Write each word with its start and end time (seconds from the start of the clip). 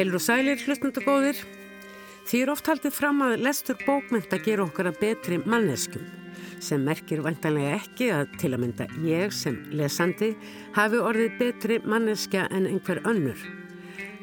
Heilur 0.00 0.16
og 0.16 0.22
sælir 0.24 0.62
hlustnundagóðir. 0.64 1.36
Því 2.24 2.38
er 2.40 2.50
oft 2.54 2.68
haldið 2.70 2.94
fram 2.96 3.18
að 3.20 3.42
lestur 3.44 3.76
bókmynda 3.84 4.38
ger 4.40 4.62
okkar 4.64 4.88
að 4.88 5.00
betri 5.02 5.36
manneskum 5.44 6.06
sem 6.64 6.80
merkir 6.86 7.20
vantanlega 7.20 7.74
ekki 7.76 8.08
að 8.16 8.32
til 8.40 8.50
að 8.54 8.62
mynda 8.62 8.86
ég 9.04 9.34
sem 9.36 9.58
lesandi 9.76 10.30
hafi 10.72 11.02
orðið 11.04 11.36
betri 11.42 11.78
manneskja 11.84 12.46
en 12.48 12.70
einhver 12.70 13.02
önnur. 13.12 13.44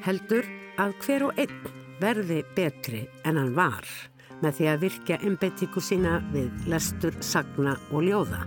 Heldur 0.02 0.50
að 0.82 0.98
hver 1.06 1.28
og 1.28 1.44
einn 1.46 1.70
verði 2.02 2.40
betri 2.58 3.04
en 3.22 3.38
hann 3.38 3.54
var 3.54 3.86
með 4.42 4.58
því 4.58 4.72
að 4.74 4.84
virkja 4.88 5.22
embetiku 5.30 5.86
sína 5.92 6.18
við 6.34 6.50
lestur, 6.74 7.14
sagna 7.22 7.78
og 7.92 8.02
ljóða 8.10 8.42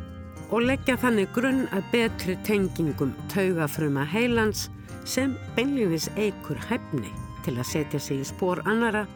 og 0.51 0.67
leggja 0.67 0.99
þannig 0.99 1.31
grunn 1.39 1.69
að 1.71 1.87
betri 1.95 2.39
tengingum 2.43 3.15
taugafruma 3.31 4.03
heilans 4.19 4.67
sem 5.05 5.35
beinleginis 5.57 6.11
eigur 6.19 6.59
hefni 6.69 7.20
til 7.45 7.57
að 7.59 7.69
setja 7.71 8.01
sig 8.03 8.23
í 8.23 8.29
spór 8.29 8.63
annara 8.69 9.07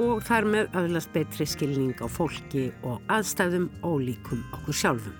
og 0.00 0.22
þar 0.26 0.48
með 0.50 0.78
aðlast 0.80 1.12
betri 1.14 1.46
skilning 1.46 1.94
á 2.02 2.06
fólki 2.10 2.70
og 2.82 3.02
aðstæðum 3.12 3.68
ólíkum 3.86 4.42
okkur 4.56 4.78
sjálfum. 4.80 5.14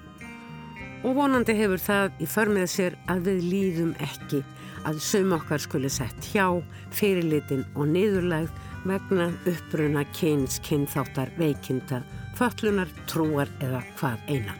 Og 1.04 1.16
vonandi 1.18 1.54
hefur 1.58 1.82
það 1.82 2.22
í 2.24 2.28
förmið 2.30 2.68
sér 2.72 2.98
að 3.12 3.26
við 3.28 3.46
líðum 3.52 3.94
ekki 4.02 4.40
að 4.88 5.00
sum 5.04 5.32
okkar 5.36 5.62
skuli 5.62 5.90
sett 5.92 6.28
hjá, 6.32 6.46
fyrirlitin 6.92 7.64
og 7.74 7.88
niðurlægð 7.92 8.52
vegna 8.84 9.30
uppruna 9.48 10.04
kyns, 10.16 10.58
kynþáttar, 10.64 11.32
veikinda, 11.40 12.02
fötlunar, 12.36 12.90
trúar 13.08 13.48
eða 13.64 13.80
hvað 13.98 14.28
eina. 14.28 14.56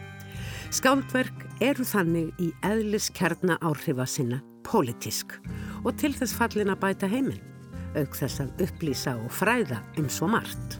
Skáldverk 0.73 1.45
eru 1.63 1.85
þannig 1.87 2.33
í 2.41 2.51
eðlis 2.65 3.11
kjarna 3.15 3.57
áhrifa 3.61 4.07
sinna 4.09 4.41
pólitísk 4.65 5.37
og 5.85 5.93
til 6.01 6.13
þess 6.17 6.35
fallin 6.35 6.73
að 6.73 6.81
bæta 6.81 7.09
heiminn, 7.09 7.41
auk 7.99 8.17
þess 8.17 8.43
að 8.43 8.65
upplýsa 8.67 9.15
og 9.19 9.31
fræða 9.33 9.81
um 9.99 10.09
svo 10.11 10.29
margt. 10.31 10.79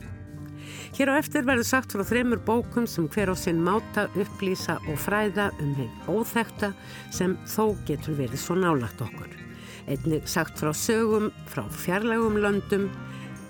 Hér 0.96 1.12
á 1.12 1.20
eftir 1.20 1.44
verður 1.44 1.68
sagt 1.68 1.92
frá 1.92 2.04
þremur 2.08 2.40
bókum 2.46 2.86
sem 2.88 3.08
hver 3.12 3.32
á 3.32 3.36
sinn 3.36 3.60
máta 3.60 4.06
upplýsa 4.16 4.78
og 4.88 4.96
fræða 5.00 5.50
um 5.60 5.74
heim 5.76 6.08
óþekta 6.08 6.72
sem 7.12 7.36
þó 7.44 7.76
getur 7.88 8.16
verið 8.16 8.40
svo 8.40 8.56
nálagt 8.56 9.02
okkur. 9.04 9.28
Einnig 9.86 10.24
sagt 10.26 10.58
frá 10.58 10.72
sögum, 10.72 11.28
frá 11.46 11.66
fjarlægum 11.68 12.40
löndum 12.40 12.88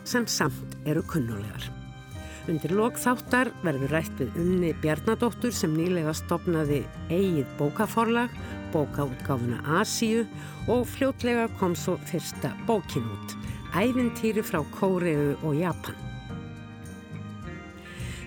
sem 0.04 0.26
samt 0.26 0.76
eru 0.84 1.02
kunnulegar. 1.06 1.70
Undir 2.46 2.76
lokþáttar 2.78 3.48
verður 3.64 3.90
rætt 3.96 4.20
við 4.20 4.36
unni 4.38 4.68
Bjarnadóttur 4.82 5.54
sem 5.54 5.72
nýlega 5.74 6.12
stopnaði 6.14 6.84
eigið 7.10 7.48
bókaforlag, 7.58 8.30
bókaútgáfuna 8.74 9.62
Asíu 9.80 10.22
og 10.70 10.84
fljótlega 10.90 11.48
kom 11.58 11.74
svo 11.78 11.96
fyrsta 12.06 12.52
bókin 12.68 13.06
út, 13.16 13.34
ævintýri 13.76 14.42
frá 14.44 14.62
Kóreu 14.74 15.36
og 15.44 15.56
Japan. 15.60 15.96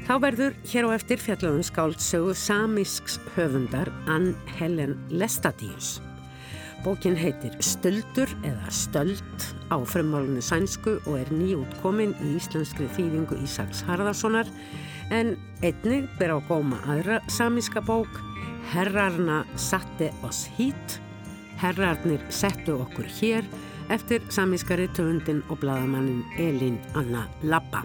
Þá 0.10 0.14
verður 0.24 0.56
hér 0.66 0.88
á 0.90 0.98
eftir 0.98 1.22
fjallöfum 1.22 1.66
skáldsögu 1.66 2.34
samísks 2.34 3.20
höfundar 3.36 3.92
Ann 4.10 4.32
Helen 4.58 4.96
Lestadius. 5.10 6.00
Bókin 6.82 7.18
heitir 7.20 7.54
Stöldur 7.62 8.32
eða 8.48 8.72
Stöld 8.74 9.46
á 9.70 9.78
frumálunni 9.84 10.42
sænsku 10.42 10.96
og 11.04 11.20
er 11.20 11.30
nýjútkomin 11.34 12.16
í 12.24 12.38
íslenskri 12.40 12.88
þýðingu 12.96 13.38
Ísaks 13.44 13.84
Harðarssonar 13.86 14.50
en 15.12 15.36
einnig 15.62 16.08
ber 16.18 16.34
á 16.34 16.40
góma 16.48 16.80
aðra 16.88 17.20
samíska 17.30 17.84
bók 17.84 18.22
Herrarna 18.72 19.44
satte 19.58 20.14
oss 20.24 20.48
hít 20.58 21.00
Herrarnir 21.60 22.24
settu 22.34 22.80
okkur 22.80 23.10
hér 23.20 23.46
eftir 23.90 24.22
samískari 24.30 24.88
töfundin 24.94 25.42
og 25.50 25.60
bladamannin 25.60 26.24
Elin 26.38 26.78
Anna 26.96 27.26
Lappa. 27.44 27.84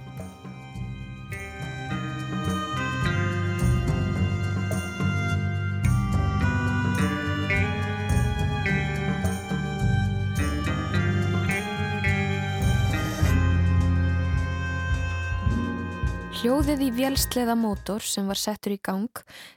Hljóðið 16.44 16.82
í 16.84 16.91
vélsleða 16.92 17.54
mótor 17.56 18.04
sem 18.04 18.26
var 18.28 18.36
settur 18.36 18.75
í 18.75 18.81
gang 18.84 19.09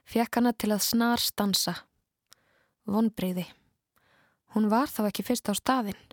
fekk 0.07 0.39
hana 0.39 0.53
til 0.55 0.71
að 0.71 0.85
snar 0.85 1.19
stansa. 1.19 1.73
Vonbreyði. 2.87 3.43
Hún 4.55 4.69
var 4.71 4.87
þá 4.87 5.09
ekki 5.09 5.25
fyrst 5.27 5.51
á 5.51 5.53
staðinn. 5.59 6.06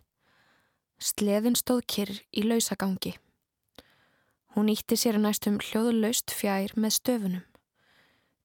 Sleðin 0.99 1.57
stóð 1.59 1.83
kyrr 1.87 2.21
í 2.33 2.45
lausagangi. 2.47 3.15
Hún 4.55 4.71
ítti 4.71 4.99
sér 4.99 5.19
næstum 5.19 5.59
hljóðlaust 5.63 6.31
fjær 6.31 6.77
með 6.77 6.97
stöfunum. 6.99 7.43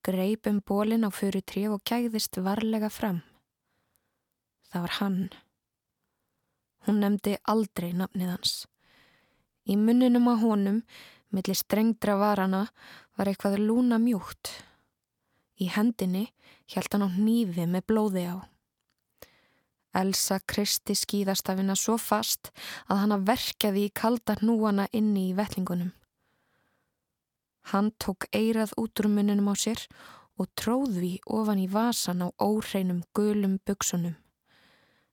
Greip 0.06 0.48
um 0.48 0.64
bólin 0.66 1.06
á 1.06 1.10
fyrir 1.12 1.44
tríf 1.46 1.76
og 1.76 1.84
gæðist 1.86 2.40
varlega 2.42 2.90
fram. 2.90 3.22
Það 4.72 4.82
var 4.86 4.98
hann. 5.02 5.22
Hún 6.88 7.02
nefndi 7.04 7.38
aldrei 7.44 7.92
nafnið 7.94 8.34
hans. 8.34 8.54
Í 9.70 9.76
munninum 9.78 10.30
á 10.31 10.36
honum 10.40 10.84
Millir 11.30 11.58
strengdra 11.58 12.16
varana 12.18 12.64
var 13.18 13.30
eitthvað 13.30 13.60
lúna 13.62 14.00
mjúkt. 14.02 14.50
Í 15.62 15.70
hendinni 15.70 16.31
hjælt 16.72 16.96
hann 16.96 17.06
á 17.06 17.10
nýfi 17.14 17.68
með 17.70 17.86
blóði 17.92 18.24
á. 18.26 18.49
Elsa 19.95 20.38
kristi 20.45 20.94
skýðastafina 20.94 21.75
svo 21.77 21.97
fast 21.97 22.51
að 22.88 23.01
hann 23.01 23.16
að 23.16 23.25
verkaði 23.31 23.88
í 23.88 23.94
kalda 24.01 24.38
hnúana 24.41 24.85
inni 24.94 25.29
í 25.31 25.35
vellingunum. 25.38 25.91
Hann 27.73 27.91
tók 28.01 28.29
eirað 28.33 28.73
út 28.81 29.01
úr 29.01 29.09
muninum 29.09 29.50
á 29.50 29.55
sér 29.57 29.81
og 30.39 30.47
tróði 30.57 31.17
ofan 31.25 31.59
í 31.59 31.67
vasan 31.67 32.23
á 32.25 32.27
óreinum 32.38 33.03
gulum 33.13 33.59
buksunum. 33.66 34.16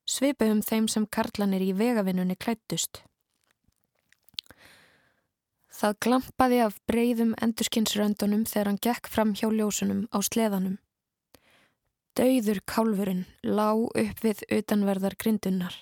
Svipum 0.06 0.62
þeim 0.62 0.86
sem 0.88 1.06
karlanir 1.06 1.64
í 1.66 1.72
vegavinnunni 1.74 2.36
klættust. 2.38 3.02
Það 5.76 5.96
glampaði 6.04 6.60
af 6.64 6.76
breyðum 6.88 7.34
endurskinsröndunum 7.42 8.46
þegar 8.48 8.70
hann 8.70 8.84
gekk 8.86 9.10
fram 9.12 9.34
hjá 9.36 9.50
ljósunum 9.50 10.06
á 10.14 10.18
sleðanum. 10.24 10.78
Dauður 12.16 12.62
kálfurinn 12.64 13.26
lá 13.44 13.74
upp 13.76 14.22
við 14.24 14.40
utanverðar 14.48 15.18
grindunar. 15.20 15.74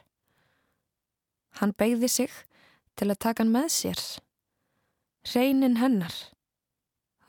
Hann 1.61 1.75
beigði 1.79 2.11
sig 2.11 2.33
til 2.99 3.13
að 3.13 3.21
taka 3.23 3.45
hann 3.45 3.53
með 3.55 3.69
sér. 3.71 4.01
Reinin 5.31 5.79
hennar. 5.79 6.17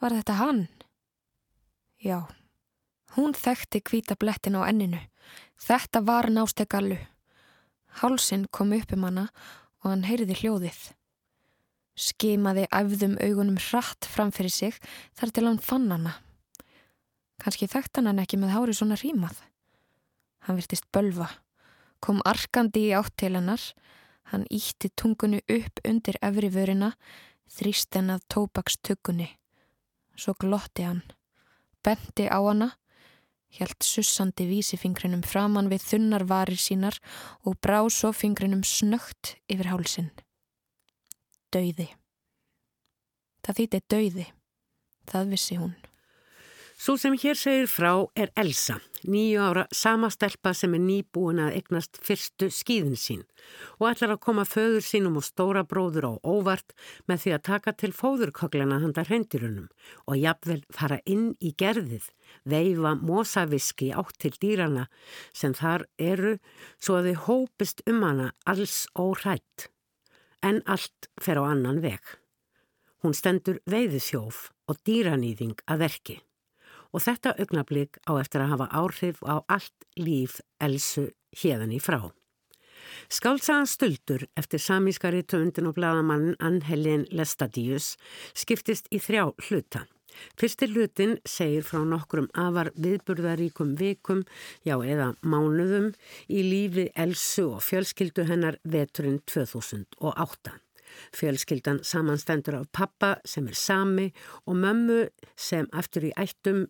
Var 0.02 0.16
þetta 0.18 0.40
hann? 0.40 0.64
Já. 2.02 2.26
Hún 3.14 3.38
þekkti 3.38 3.84
hvita 3.86 4.18
blettin 4.18 4.58
á 4.58 4.66
enninu. 4.66 4.98
Þetta 5.62 6.02
var 6.02 6.26
nástegallu. 6.26 6.98
Hálsin 8.02 8.50
kom 8.50 8.74
upp 8.74 8.92
um 8.92 9.06
hana 9.06 9.28
og 9.84 9.92
hann 9.92 10.06
heyrði 10.10 10.42
hljóðið. 10.42 10.82
Skimaði 11.96 12.66
æfðum 12.74 13.16
augunum 13.22 13.62
hratt 13.70 14.10
framfyrir 14.10 14.52
sig 14.52 14.74
þar 15.14 15.30
til 15.32 15.46
hann 15.46 15.62
fann 15.62 15.92
hana. 15.94 16.18
Kanski 17.42 17.68
þekkt 17.70 17.98
hann 17.98 18.10
hann 18.10 18.22
ekki 18.22 18.38
með 18.40 18.54
hári 18.54 18.74
svona 18.76 18.98
rímað. 19.00 19.38
Hann 20.46 20.58
virtist 20.58 20.86
bölva, 20.94 21.28
kom 22.00 22.22
arkandi 22.24 22.86
í 22.88 22.94
átt 22.96 23.16
til 23.20 23.34
hennar, 23.36 23.62
hann 24.30 24.46
ítti 24.50 24.90
tungunni 24.94 25.42
upp 25.52 25.82
undir 25.84 26.18
efri 26.24 26.50
vörina, 26.54 26.92
þrýst 27.50 27.98
henn 27.98 28.14
að 28.14 28.26
tópakstökunni. 28.32 29.30
Svo 30.16 30.36
glotti 30.40 30.86
hann, 30.86 31.02
benti 31.84 32.28
á 32.30 32.38
hana, 32.40 32.72
hjælt 33.56 33.84
sussandi 33.84 34.46
vísifingrinum 34.48 35.24
framann 35.26 35.70
við 35.72 35.84
þunnar 35.90 36.26
varir 36.28 36.60
sínar 36.60 37.00
og 37.44 37.58
brá 37.60 37.82
svo 37.90 38.12
fingrinum 38.16 38.64
snögt 38.66 39.36
yfir 39.50 39.72
hálsinn 39.72 40.14
dauði. 41.56 41.88
Það 43.44 43.60
þýtti 43.60 43.82
dauði. 43.92 44.30
Það 45.06 45.30
vissi 45.32 45.60
hún. 45.60 45.74
Svo 46.76 46.98
sem 47.00 47.14
hér 47.16 47.38
segir 47.40 47.70
frá 47.72 47.90
er 48.20 48.28
Elsa, 48.36 48.74
nýju 49.08 49.40
ára 49.40 49.62
samastelpa 49.72 50.50
sem 50.52 50.74
er 50.76 50.82
nýbúin 50.84 51.38
að 51.40 51.54
egnast 51.62 51.96
fyrstu 52.04 52.50
skýðin 52.52 52.98
sín 53.00 53.22
og 53.78 53.86
ætlar 53.88 54.12
að 54.12 54.20
koma 54.26 54.44
föður 54.44 54.84
sínum 54.84 55.16
og 55.16 55.24
stóra 55.24 55.62
bróður 55.64 56.04
á 56.04 56.12
óvart 56.20 56.74
með 57.08 57.22
því 57.22 57.32
að 57.32 57.46
taka 57.48 57.74
til 57.80 57.90
fóðurkoglana 57.96 58.82
handar 58.84 59.08
hendirunum 59.08 59.70
og 60.04 60.20
jafnvel 60.20 60.58
fara 60.68 61.00
inn 61.08 61.32
í 61.40 61.54
gerðið, 61.56 62.10
veifa 62.44 62.92
mosaviski 63.00 63.88
átt 63.96 64.20
til 64.20 64.34
dýrana 64.36 64.84
sem 65.32 65.56
þar 65.56 65.88
eru 65.96 66.36
svo 66.76 67.00
að 67.00 67.08
þau 67.08 67.24
hópist 67.30 67.80
um 67.88 68.04
hana 68.04 68.28
alls 68.44 68.82
órætt 68.92 69.70
en 70.44 70.60
allt 70.68 71.08
fer 71.16 71.40
á 71.40 71.48
annan 71.48 71.80
veg. 71.80 72.04
Hún 73.00 73.16
stendur 73.16 73.64
veiðisjóf 73.64 74.50
og 74.68 74.84
dýranýðing 74.84 75.56
að 75.64 75.86
verki 75.86 76.20
og 76.96 77.04
þetta 77.04 77.34
augnablík 77.36 77.98
á 78.08 78.16
eftir 78.16 78.40
að 78.40 78.54
hafa 78.54 78.70
áhrif 78.72 79.20
á 79.20 79.44
allt 79.52 79.88
líf 80.00 80.40
Elsu 80.64 81.10
hérðan 81.36 81.74
í 81.76 81.80
frá. 81.82 82.08
Skálsagan 83.12 83.68
Stöldur 83.68 84.24
eftir 84.38 84.62
samískari 84.62 85.20
töndin 85.28 85.68
og 85.68 85.76
bladamann 85.76 86.34
Ann-Helén 86.40 87.04
Lestadius 87.12 87.94
skiptist 88.32 88.88
í 88.90 89.00
þrjá 89.02 89.28
hluta. 89.48 89.84
Fyrstir 90.40 90.72
hlutin 90.72 91.18
segir 91.28 91.66
frá 91.66 91.82
nokkrum 91.84 92.30
afar 92.32 92.70
viðburðaríkum 92.80 93.74
vikum, 93.76 94.22
já 94.64 94.78
eða 94.80 95.10
mánuðum 95.20 95.90
í 96.32 96.40
lífi 96.46 96.86
Elsu 96.96 97.50
og 97.58 97.64
fjölskyldu 97.66 98.24
hennar 98.30 98.56
veturinn 98.64 99.20
2008. 99.28 100.56
Fjölskyldan 101.12 101.82
samanstendur 101.84 102.62
af 102.62 102.70
pappa 102.72 103.16
sem 103.28 103.48
er 103.50 103.58
sami 103.58 104.08
og 104.46 104.56
mömmu 104.56 105.02
sem 105.36 105.68
eftir 105.76 106.08
í 106.08 106.16
ættum 106.16 106.64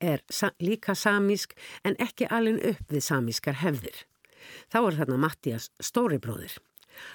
er 0.00 0.22
líka 0.60 0.94
samísk 0.94 1.56
en 1.84 1.96
ekki 2.02 2.28
alin 2.30 2.60
upp 2.60 2.92
við 2.92 3.04
samískar 3.04 3.60
hefðir. 3.62 4.04
Þá 4.70 4.78
er 4.80 4.96
þarna 5.00 5.18
Mattias 5.20 5.70
stóribróðir. 5.82 6.56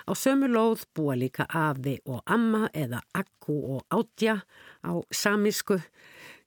Á 0.06 0.12
sömu 0.14 0.50
lóð 0.52 0.86
búa 0.96 1.16
líka 1.18 1.48
afi 1.48 1.98
og 2.06 2.22
amma 2.26 2.70
eða 2.74 3.02
akku 3.18 3.56
og 3.78 3.86
átja 3.90 4.42
á 4.86 4.92
samísku. 5.10 5.80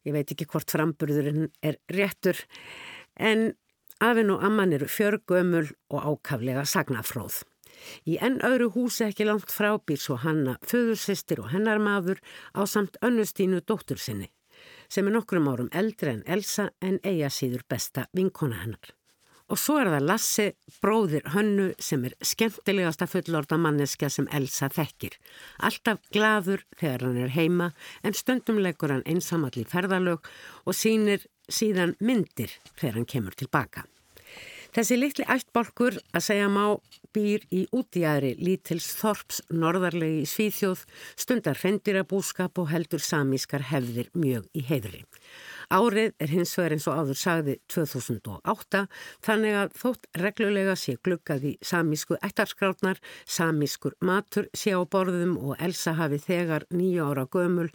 Ég 0.04 0.14
veit 0.14 0.30
ekki 0.30 0.46
hvort 0.46 0.70
framburðurinn 0.70 1.48
er 1.64 1.80
réttur 1.90 2.38
en 3.16 3.54
afin 4.04 4.30
og 4.30 4.44
amman 4.44 4.74
eru 4.76 4.86
fjörgömul 4.90 5.72
og 5.90 6.06
ákaflega 6.12 6.66
sagnafróð. 6.68 7.42
Í 8.06 8.20
enn 8.22 8.38
öðru 8.46 8.70
húsi 8.76 9.08
ekki 9.08 9.26
langt 9.26 9.50
frá 9.50 9.72
býr 9.82 9.98
svo 10.00 10.16
hanna 10.22 10.58
föðursistir 10.62 11.42
og 11.42 11.50
hennar 11.50 11.82
maður 11.82 12.20
á 12.54 12.62
samt 12.70 13.00
önnustínu 13.02 13.64
dóttur 13.66 13.98
sinni 13.98 14.30
sem 14.88 15.06
er 15.06 15.16
nokkrum 15.16 15.48
árum 15.48 15.70
eldri 15.72 16.14
en 16.14 16.26
Elsa 16.26 16.70
en 16.80 17.00
eiga 17.04 17.30
síður 17.32 17.64
besta 17.68 18.08
vinkona 18.12 18.62
hennar. 18.62 18.94
Og 19.52 19.60
svo 19.60 19.76
er 19.76 19.90
það 19.92 20.06
Lassi, 20.08 20.46
bróðir 20.80 21.26
hönnu 21.34 21.66
sem 21.82 22.06
er 22.08 22.14
skemmtilegasta 22.24 23.06
fullorda 23.10 23.58
manneska 23.60 24.08
sem 24.08 24.28
Elsa 24.32 24.70
þekkir. 24.72 25.18
Alltaf 25.60 26.00
gladur 26.14 26.64
þegar 26.80 27.04
hann 27.04 27.20
er 27.26 27.34
heima 27.36 27.70
en 28.02 28.16
stundum 28.16 28.62
leggur 28.64 28.94
hann 28.94 29.04
einsamall 29.04 29.52
í 29.60 29.66
ferðalög 29.68 30.24
og 30.64 30.78
sínir 30.78 31.28
síðan 31.48 31.92
myndir 32.00 32.56
þegar 32.72 33.02
hann 33.02 33.10
kemur 33.10 33.36
tilbaka. 33.36 33.84
Þessi 34.74 34.96
litli 34.98 35.24
ættbolkur 35.30 36.00
að 36.10 36.22
segja 36.26 36.48
má 36.50 36.64
býr 37.14 37.44
í 37.54 37.60
útjæðri 37.70 38.32
lítils 38.40 38.88
Þorps 38.98 39.36
norðarlegi 39.54 40.24
Svíþjóð, 40.26 40.82
stundar 41.14 41.60
hrendyrabúskap 41.60 42.58
og 42.58 42.72
heldur 42.72 43.04
samískar 43.04 43.68
hefðir 43.70 44.10
mjög 44.18 44.48
í 44.50 44.64
heidri. 44.66 45.04
Árið 45.70 46.10
er 46.18 46.32
hins 46.34 46.56
vegar 46.58 46.74
eins 46.74 46.88
og 46.90 46.98
áður 46.98 47.20
sagði 47.20 47.54
2008 47.70 48.82
þannig 49.24 49.60
að 49.62 49.78
þótt 49.78 50.10
reglulega 50.24 50.74
sé 50.74 50.98
glukkað 51.06 51.48
í 51.52 51.56
samísku 51.62 52.18
ættarskrátnar, 52.18 52.98
samískur 53.30 53.94
matur 54.02 54.50
sé 54.58 54.74
á 54.74 54.82
borðum 54.82 55.38
og 55.38 55.54
Elsa 55.62 55.94
hafi 56.02 56.18
þegar 56.18 56.66
nýja 56.74 57.06
ára 57.06 57.28
gömul 57.30 57.70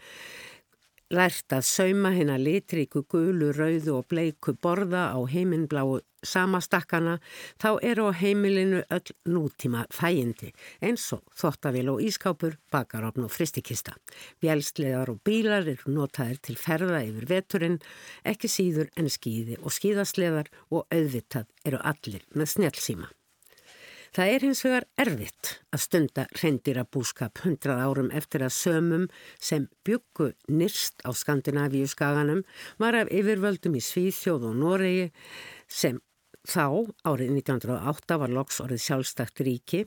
lært 1.10 1.54
að 1.56 1.66
sauma 1.66 2.12
hérna 2.14 2.38
litríku 2.38 3.04
gulu, 3.10 3.50
rauðu 3.56 3.98
og 3.98 4.08
bleiku 4.12 4.54
borða 4.62 5.10
á 5.14 5.20
heiminbláu 5.26 6.00
samastakkana 6.26 7.18
þá 7.62 7.70
eru 7.86 8.10
á 8.10 8.20
heimilinu 8.20 8.82
öll 8.92 9.14
nútíma 9.26 9.86
þægindi 9.96 10.52
eins 10.86 11.08
og 11.16 11.24
þottavil 11.40 11.94
og 11.94 12.04
ískápur, 12.06 12.58
bakarofn 12.72 13.26
og 13.26 13.34
fristikista. 13.34 13.96
Bjælslegar 14.42 15.10
og 15.10 15.22
bílar 15.26 15.68
eru 15.68 15.94
notaðir 15.96 16.42
til 16.44 16.58
ferða 16.60 17.04
yfir 17.08 17.30
veturinn, 17.30 17.80
ekki 18.24 18.52
síður 18.52 18.92
en 19.00 19.10
skýði 19.10 19.60
og 19.64 19.74
skýðaslegar 19.74 20.52
og 20.70 20.86
auðvitað 20.94 21.48
eru 21.66 21.82
allir 21.82 22.28
með 22.36 22.54
snjálfsíma. 22.56 23.10
Það 24.16 24.34
er 24.34 24.46
hins 24.48 24.64
vegar 24.66 24.86
erfitt 24.98 25.50
að 25.70 25.84
stunda 25.84 26.26
reyndýra 26.40 26.84
búskap 26.90 27.44
hundrað 27.44 27.82
árum 27.86 28.12
eftir 28.16 28.42
að 28.46 28.56
sömum 28.58 29.08
sem 29.38 29.68
byggu 29.86 30.32
nýrst 30.50 31.04
á 31.06 31.14
Skandinavíu 31.14 31.90
skaganum 31.90 32.42
var 32.82 32.98
af 32.98 33.12
yfirvöldum 33.14 33.78
í 33.78 33.84
Svíþjóð 33.86 34.50
og 34.50 34.62
Noregi 34.64 35.10
sem 35.70 36.00
þá, 36.50 36.90
árið 37.06 37.36
1908 37.38 38.18
var 38.22 38.34
loks 38.34 38.60
orðið 38.64 38.84
sjálfstakt 38.86 39.44
ríki, 39.46 39.84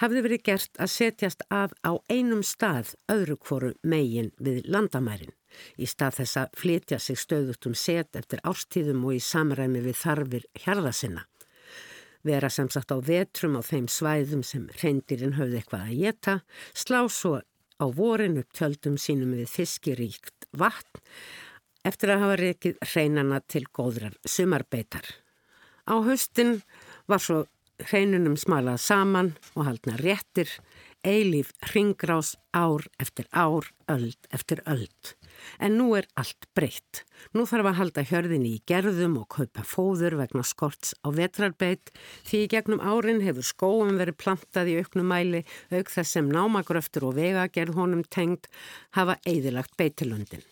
hafði 0.00 0.24
verið 0.24 0.44
gert 0.48 0.80
að 0.80 0.94
setjast 0.94 1.44
að 1.52 1.74
á 1.84 1.92
einum 2.08 2.44
stað 2.46 2.94
öðru 3.12 3.36
kvoru 3.36 3.72
megin 3.82 4.30
við 4.40 4.62
landamærin. 4.64 5.34
Í 5.76 5.88
stað 5.88 6.22
þess 6.22 6.40
að 6.44 6.60
flytja 6.62 7.00
sig 7.02 7.18
stöðut 7.20 7.68
um 7.68 7.74
set 7.76 8.16
eftir 8.16 8.40
árstíðum 8.46 9.04
og 9.08 9.18
í 9.18 9.24
samræmi 9.24 9.82
við 9.84 10.00
þarfir 10.04 10.48
hjarðasinna 10.62 11.26
vera 12.26 12.50
sem 12.50 12.70
sagt 12.72 12.92
á 12.94 12.98
vetrum 12.98 13.58
á 13.58 13.62
þeim 13.62 13.86
svæðum 13.90 14.42
sem 14.46 14.66
reyndirinn 14.82 15.36
höfði 15.38 15.60
eitthvað 15.60 15.84
að 15.86 16.00
geta, 16.02 16.34
slá 16.74 17.00
svo 17.08 17.38
á 17.78 17.86
vorin 17.94 18.40
upp 18.40 18.50
tjöldum 18.56 18.98
sínum 18.98 19.36
við 19.38 19.52
fiskiríkt 19.52 20.48
vatn 20.58 21.02
eftir 21.86 22.12
að 22.12 22.24
hafa 22.24 22.40
reykið 22.40 22.80
hreinana 22.84 23.40
til 23.46 23.64
góðrar 23.72 24.16
sumarbeitar. 24.26 25.06
Á 25.88 25.94
höstin 26.04 26.58
var 27.08 27.22
svo 27.22 27.44
hreinunum 27.88 28.36
smalað 28.36 28.80
saman 28.82 29.32
og 29.54 29.68
haldna 29.68 29.96
réttir, 30.00 30.50
eilíf 31.06 31.54
ringrás 31.72 32.34
ár 32.52 32.88
eftir 33.00 33.28
ár, 33.32 33.70
öld 33.88 34.18
eftir 34.34 34.62
öld. 34.66 35.14
En 35.58 35.76
nú 35.78 35.92
er 35.98 36.08
allt 36.20 36.48
breytt. 36.56 37.02
Nú 37.34 37.44
þarf 37.48 37.70
að 37.70 37.78
halda 37.80 38.04
hjörðinni 38.08 38.54
í 38.56 38.62
gerðum 38.68 39.16
og 39.22 39.28
kaupa 39.34 39.64
fóður 39.66 40.18
vegna 40.20 40.44
skorts 40.46 40.94
á 41.04 41.08
vetrarbeitt 41.14 41.92
því 42.28 42.44
í 42.44 42.50
gegnum 42.54 42.82
árin 42.84 43.24
hefur 43.24 43.46
skóum 43.46 43.96
verið 44.00 44.18
plantað 44.22 44.72
í 44.72 44.78
auknum 44.82 45.10
mæli 45.12 45.44
auk 45.72 45.92
þess 45.92 46.16
sem 46.16 46.30
námagröftur 46.30 47.08
og 47.10 47.18
vegagerð 47.18 47.78
honum 47.78 48.04
tengd 48.06 48.48
hafa 48.96 49.18
eðilagt 49.26 49.76
beitilundin. 49.80 50.44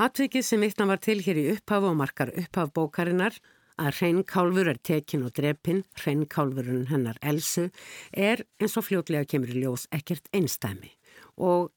Atvikið 0.00 0.44
sem 0.46 0.62
vittna 0.62 0.86
var 0.88 1.00
til 1.02 1.20
hér 1.24 1.40
í 1.40 1.48
upphaf 1.54 1.84
og 1.84 1.98
markar 1.98 2.32
upphaf 2.32 2.70
bókarinnar 2.76 3.36
að 3.80 3.96
hreinkálfur 4.00 4.70
er 4.72 4.80
tekin 4.84 5.24
og 5.24 5.34
drepin, 5.36 5.84
hreinkálfurinn 6.02 6.88
hennar 6.90 7.18
Elsu, 7.24 7.68
er 8.12 8.44
eins 8.60 8.76
og 8.76 8.86
fljótlega 8.88 9.28
kemur 9.28 9.52
í 9.52 9.62
ljós 9.62 9.86
ekkert 9.94 10.28
einstæmi 10.36 10.92
og 11.40 11.70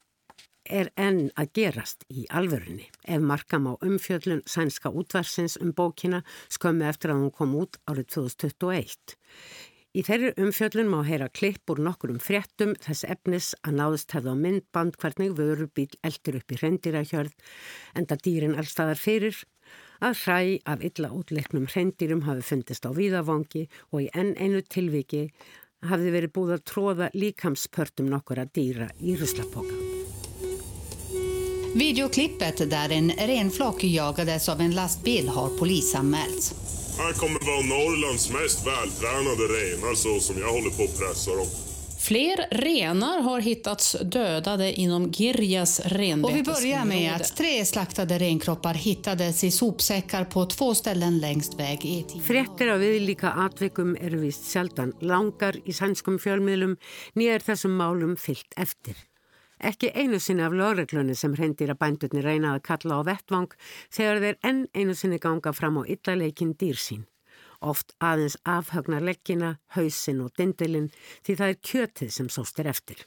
er 0.70 0.89
enn 1.00 1.27
að 1.39 1.51
gerast 1.60 2.05
í 2.10 2.25
alvörunni 2.29 2.88
ef 3.03 3.22
markam 3.22 3.67
á 3.67 3.74
umfjöllun 3.84 4.43
sænska 4.48 4.91
útvarsins 4.91 5.58
um 5.62 5.74
bókina 5.75 6.24
skömmi 6.50 6.88
eftir 6.88 7.13
að 7.13 7.24
hún 7.24 7.36
kom 7.36 7.55
út 7.60 7.79
árið 7.89 8.10
2021. 8.15 9.15
Í 9.93 10.01
þeirri 10.01 10.32
umfjöllun 10.41 10.89
má 10.89 11.03
heyra 11.05 11.27
klipp 11.29 11.70
úr 11.70 11.84
nokkur 11.86 12.15
um 12.15 12.22
fréttum 12.22 12.74
þess 12.82 13.05
efnis 13.05 13.51
að 13.62 13.75
náðust 13.77 14.15
hefða 14.15 14.34
á 14.34 14.41
myndband 14.41 14.98
hvernig 14.98 15.36
vörubíl 15.38 15.91
eldur 16.01 16.39
upp 16.39 16.55
í 16.55 16.58
hrendýrahjörð 16.58 17.36
enda 18.01 18.17
dýrin 18.17 18.58
allstaðar 18.58 18.98
fyrir 18.98 19.38
að 20.01 20.17
hræ 20.25 20.39
af 20.74 20.82
illa 20.89 21.13
útleiknum 21.13 21.70
hrendýrum 21.70 22.25
hafi 22.25 22.41
fundist 22.50 22.89
á 22.89 22.91
víðavangi 22.91 23.67
och 23.91 24.01
i 24.01 24.10
en 24.13 24.34
einu 24.34 24.65
tilviki 24.65 25.27
hafði 25.86 26.15
verið 26.17 26.36
búið 26.38 26.58
að 26.58 26.67
tróða 26.74 27.12
líkamspörtum 27.13 28.10
nokkura 28.10 28.50
dýra 28.50 28.89
í 28.98 29.17
ruslapoka. 29.20 30.02
Videoklippet 31.75 32.69
där 32.69 32.91
en 32.91 33.11
renflock 33.11 33.83
jagades 33.83 34.49
av 34.49 34.61
en 34.61 34.71
lastbil 34.71 35.27
har 35.27 35.49
polisanmälts. 35.49 36.53
Här 36.97 37.13
kommer 37.13 37.39
vara 37.39 37.61
Norrlands 37.61 38.29
mest 38.29 38.67
vältränade 38.67 39.43
renar 39.43 39.95
så 39.95 40.19
som 40.19 40.41
jag 40.41 40.51
håller 40.51 40.69
på 40.69 40.83
att 40.83 40.99
pressa 40.99 41.31
dem. 41.31 41.47
Fler 41.99 42.47
renar 42.51 43.21
har 43.21 43.41
hittats 43.41 43.95
dödade 44.03 44.73
inom 44.73 45.11
Girjas 45.11 45.79
renbetesområde. 45.79 46.33
Och 46.33 46.37
vi 46.37 46.43
börjar 46.43 46.85
med 46.85 47.15
att 47.15 47.37
tre 47.37 47.65
slaktade 47.65 48.19
renkroppar 48.19 48.73
hittades 48.73 49.43
i 49.43 49.51
sopsäckar 49.51 50.25
på 50.25 50.45
två 50.45 50.75
ställen 50.75 51.19
längst 51.19 51.59
väg 51.59 51.79
E10. 51.79 52.21
Frettir 52.21 52.67
af 52.67 52.81
viðlíka 52.81 53.31
atvikum 53.45 53.95
eru 53.95 54.19
vist 54.25 54.51
sjaldan 54.51 54.93
langar 54.99 55.55
í 55.63 55.73
sænskum 55.73 56.19
fjölmiðlum 56.19 56.75
nýjar 57.15 57.47
þessum 57.47 57.79
málum 57.79 58.17
fyllt 58.19 58.51
eftir. 58.57 58.99
Ekki 59.63 59.93
einu 59.96 60.17
sinni 60.20 60.43
af 60.43 60.51
lögreglunni 60.51 61.13
sem 61.15 61.38
hrendir 61.38 61.70
að 61.72 61.77
bændurni 61.79 62.22
reynaði 62.25 62.60
að 62.60 62.65
kalla 62.67 62.98
á 63.00 63.01
vettvang 63.08 63.53
þegar 63.96 64.20
þeir 64.24 64.38
enn 64.50 64.62
einu 64.75 64.96
sinni 65.00 65.20
ganga 65.24 65.53
fram 65.55 65.79
á 65.79 65.88
yllarleikin 65.88 66.51
dýr 66.60 66.82
sín. 66.86 67.05
Oft 67.63 67.96
aðeins 68.03 68.36
afhagnar 68.43 69.05
leggina, 69.08 69.53
hausin 69.72 70.20
og 70.25 70.36
dindilinn 70.36 70.91
því 71.24 71.38
það 71.39 71.53
er 71.53 71.62
kjötið 71.70 72.12
sem 72.12 72.32
sóstir 72.36 72.67
eftir. 72.67 73.05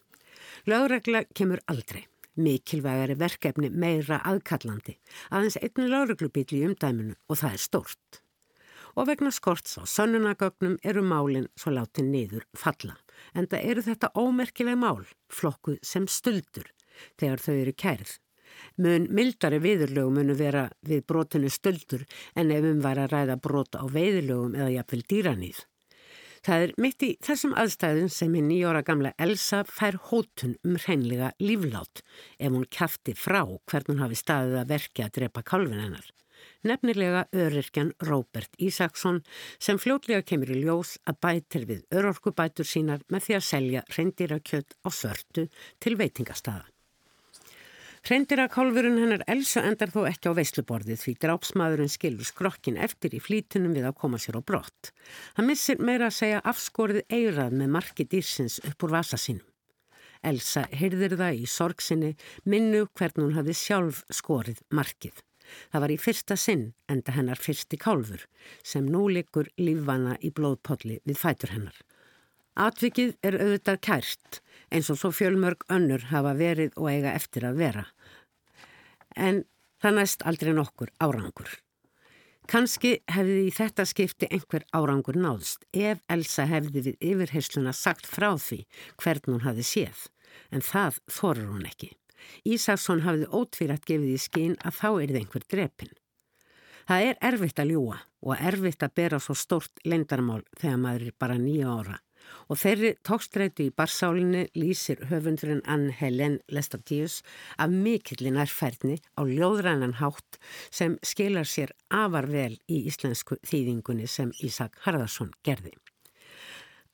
Lögregla 0.65 1.27
kemur 1.37 1.61
aldrei. 1.69 2.07
Mikilvægari 2.41 3.19
verkefni 3.21 3.69
meira 3.69 4.23
aðkallandi. 4.25 4.97
Aðeins 5.29 5.61
einni 5.61 5.91
lögreglubíl 5.93 6.49
í 6.57 6.65
umdæminu 6.71 7.19
og 7.29 7.43
það 7.43 7.53
er 7.53 7.67
stort. 7.69 8.26
Og 8.97 9.11
vegna 9.11 9.29
skorts 9.35 9.77
á 9.77 9.85
sönnunagögnum 9.85 10.79
eru 10.81 11.03
málinn 11.05 11.51
svo 11.59 11.75
látið 11.77 12.07
niður 12.13 12.47
falla 12.57 12.97
en 13.37 13.49
það 13.49 13.69
eru 13.71 13.83
þetta 13.85 14.13
ómerkileg 14.17 14.79
mál, 14.81 15.05
flokkuð 15.33 15.79
sem 15.85 16.07
stöldur, 16.09 16.71
þegar 17.21 17.43
þau 17.45 17.55
eru 17.55 17.75
kærð. 17.77 18.17
Mun 18.81 19.09
mildari 19.13 19.61
viðurlögum 19.61 20.21
munu 20.21 20.37
vera 20.39 20.67
við 20.87 21.05
brotinu 21.11 21.51
stöldur 21.53 22.07
en 22.37 22.53
ef 22.55 22.65
um 22.65 22.83
var 22.85 23.01
að 23.03 23.13
ræða 23.13 23.39
brot 23.43 23.77
á 23.77 23.85
veiðurlögum 23.85 24.57
eða 24.57 24.75
jafnvel 24.79 25.03
dýranýð. 25.13 25.65
Það 26.47 26.63
er 26.65 26.73
mitt 26.79 27.03
í 27.03 27.09
þessum 27.27 27.57
aðstæðun 27.59 28.13
sem 28.13 28.35
er 28.39 28.45
nýjóra 28.47 28.85
gamla 28.87 29.11
Elsa 29.19 29.65
fær 29.67 29.97
hótun 30.09 30.55
um 30.65 30.77
hreinlega 30.79 31.33
líflát 31.43 32.05
ef 32.39 32.53
hún 32.53 32.69
kæfti 32.71 33.17
frá 33.19 33.43
hvern 33.43 33.91
hún 33.91 34.05
hafi 34.05 34.21
staðið 34.21 34.61
að 34.61 34.71
verki 34.77 35.05
að 35.05 35.17
drepa 35.19 35.43
kálvin 35.43 35.83
hennar. 35.83 36.07
Nefnilega 36.67 37.27
öryrkjan 37.33 37.93
Róbert 38.09 38.57
Ísaksson 38.59 39.23
sem 39.59 39.79
fljótlega 39.79 40.25
kemur 40.27 40.53
í 40.55 40.61
ljós 40.63 40.97
að 41.07 41.21
bætir 41.27 41.67
við 41.69 41.85
örorkubætur 41.95 42.69
sínar 42.69 43.05
með 43.13 43.27
því 43.27 43.37
að 43.39 43.45
selja 43.51 43.85
hreindirakjöld 43.91 44.79
á 44.83 44.89
svörtu 44.91 45.47
til 45.83 45.95
veitingastaða. 46.01 46.67
Hreindirakálfurinn 48.07 49.01
hennar 49.03 49.25
Elsa 49.27 49.65
endar 49.67 49.91
þó 49.91 50.05
ekki 50.07 50.31
á 50.31 50.39
veisluborðið 50.39 51.01
því 51.03 51.15
drápsmaðurinn 51.25 51.91
skilur 51.91 52.29
skrokkin 52.29 52.79
eftir 52.79 53.17
í 53.19 53.23
flítunum 53.23 53.75
við 53.75 53.89
að 53.89 53.97
koma 53.99 54.21
sér 54.23 54.39
á 54.39 54.47
brott. 54.47 54.93
Hann 55.35 55.49
missir 55.51 55.83
meira 55.83 56.07
að 56.07 56.19
segja 56.21 56.45
afskorið 56.47 57.03
eirað 57.11 57.59
með 57.59 57.73
marki 57.81 58.07
dýrsins 58.07 58.61
upp 58.63 58.87
úr 58.87 58.95
vasa 58.95 59.19
sínum. 59.19 59.43
Elsa 60.23 60.69
heyrðir 60.71 61.19
það 61.19 61.43
í 61.43 61.51
sorgsinni 61.51 62.13
minnu 62.47 62.87
hvern 62.95 63.25
hún 63.25 63.35
hafi 63.41 63.59
sjálf 63.59 64.05
skorið 64.15 64.63
markið. 64.71 65.26
Það 65.73 65.85
var 65.85 65.95
í 65.95 65.99
fyrsta 66.01 66.37
sinn 66.41 66.65
enda 66.93 67.15
hennar 67.17 67.41
fyrsti 67.43 67.79
kálfur 67.81 68.27
sem 68.63 68.87
nú 68.87 69.07
likur 69.13 69.51
lífvana 69.61 70.17
í 70.21 70.33
blóðpolli 70.35 71.01
við 71.05 71.21
fætur 71.21 71.55
hennar. 71.55 71.79
Atvikið 72.57 73.17
er 73.27 73.37
auðvitað 73.37 73.83
kært 73.85 74.41
eins 74.73 74.89
og 74.91 75.01
svo 75.01 75.11
fjölmörg 75.13 75.67
önnur 75.73 76.09
hafa 76.13 76.33
verið 76.39 76.77
og 76.81 76.89
eiga 76.91 77.13
eftir 77.19 77.45
að 77.45 77.61
vera 77.61 77.85
en 79.17 79.45
það 79.83 79.97
næst 79.99 80.25
aldrei 80.29 80.53
nokkur 80.57 80.93
árangur. 81.01 81.49
Kanski 82.47 82.93
hefði 83.11 83.39
í 83.49 83.55
þetta 83.55 83.87
skipti 83.91 84.29
einhver 84.31 84.63
árangur 84.77 85.19
náðst 85.19 85.65
ef 85.75 86.03
Elsa 86.13 86.47
hefði 86.47 86.85
við 86.89 87.07
yfirheysluna 87.11 87.73
sagt 87.75 88.07
frá 88.07 88.37
því 88.39 88.61
hvern 89.03 89.33
hún 89.33 89.47
hafi 89.49 89.67
séð, 89.67 90.07
en 90.55 90.63
það 90.63 91.01
þorur 91.11 91.51
hún 91.57 91.67
ekki. 91.67 91.91
Ísaksson 92.45 93.05
hafði 93.07 93.31
ótvírætt 93.31 93.87
gefið 93.89 94.15
í 94.15 94.23
skín 94.23 94.57
að 94.63 94.81
þá 94.81 94.89
er 94.91 95.13
það 95.13 95.21
einhver 95.21 95.47
drepin. 95.53 95.95
Það 96.87 97.09
er 97.11 97.23
erfitt 97.33 97.61
að 97.63 97.71
ljúa 97.75 98.01
og 98.27 98.43
erfitt 98.51 98.83
að 98.87 98.97
bera 99.01 99.23
svo 99.23 99.35
stort 99.35 99.85
lendarmál 99.85 100.43
þegar 100.59 100.83
maður 100.83 101.09
er 101.09 101.17
bara 101.19 101.39
nýja 101.41 101.73
ára 101.73 101.97
og 102.51 102.61
þeirri 102.61 102.93
tókstrætu 103.07 103.67
í 103.67 103.75
barsálinni 103.81 104.47
lýsir 104.59 105.03
höfundurinn 105.11 105.65
Ann 105.71 105.89
Helen 105.99 106.39
Lestadius 106.53 107.21
af 107.63 107.73
mikillin 107.73 108.39
erfærni 108.43 108.99
á 109.19 109.23
ljóðrænan 109.27 109.99
hátt 110.01 110.41
sem 110.71 110.99
skilar 111.03 111.49
sér 111.51 111.75
afar 111.91 112.31
vel 112.31 112.55
í 112.67 112.85
íslensku 112.91 113.41
þýðingunni 113.47 114.09
sem 114.11 114.33
Ísak 114.43 114.79
Harðarsson 114.87 115.35
gerði. 115.47 115.75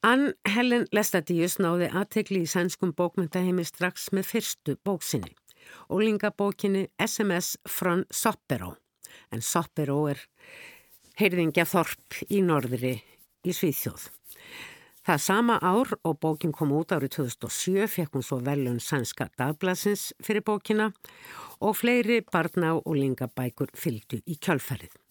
Ann 0.02 0.32
Helen 0.50 0.88
Lestadius 0.90 1.61
náði 1.62 1.87
aðtegli 1.94 2.40
í 2.42 2.49
sænskum 2.50 2.90
bókmyndaheimi 2.99 3.62
strax 3.62 4.09
með 4.11 4.25
fyrstu 4.32 4.75
bóksinni 4.82 5.30
og 5.94 6.02
lingabókinni 6.02 6.88
SMS 6.99 7.52
frá 7.71 8.00
Soppero 8.11 8.73
en 9.30 9.44
Soppero 9.47 10.00
er 10.11 10.18
heyrðingja 11.21 11.68
þorp 11.71 12.18
í 12.35 12.40
norðri 12.42 12.97
í 13.47 13.54
Svíþjóð. 13.54 14.09
Það 15.06 15.23
sama 15.23 15.61
ár 15.62 15.94
og 16.02 16.18
bókin 16.18 16.54
kom 16.54 16.75
út 16.75 16.97
árið 16.97 17.21
2007 17.21 17.87
fekk 17.94 18.18
hún 18.18 18.26
svo 18.26 18.40
velun 18.42 18.82
sænska 18.82 19.28
dagblasins 19.38 20.11
fyrir 20.18 20.42
bókina 20.42 20.90
og 21.62 21.78
fleiri 21.78 22.25
barna 22.26 22.75
og 22.75 22.99
lingabækur 22.99 23.71
fylgdu 23.78 24.18
í 24.26 24.35
kjálferið. 24.35 25.01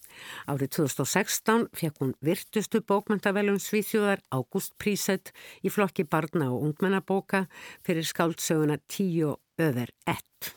Árið 0.51 0.73
2016 0.77 1.67
fekk 1.77 2.01
hún 2.03 2.15
virtustu 2.25 2.81
bókmyndavelun 2.85 3.59
Svíþjóðar 3.61 4.23
Ágúst 4.31 4.75
Prísett 4.81 5.33
í 5.63 5.73
flokki 5.73 6.07
barna 6.07 6.51
og 6.53 6.69
ungmennabóka 6.69 7.45
fyrir 7.85 8.07
skáldsöguna 8.07 8.79
10 8.87 9.37
över 9.61 9.93
1 10.09 10.55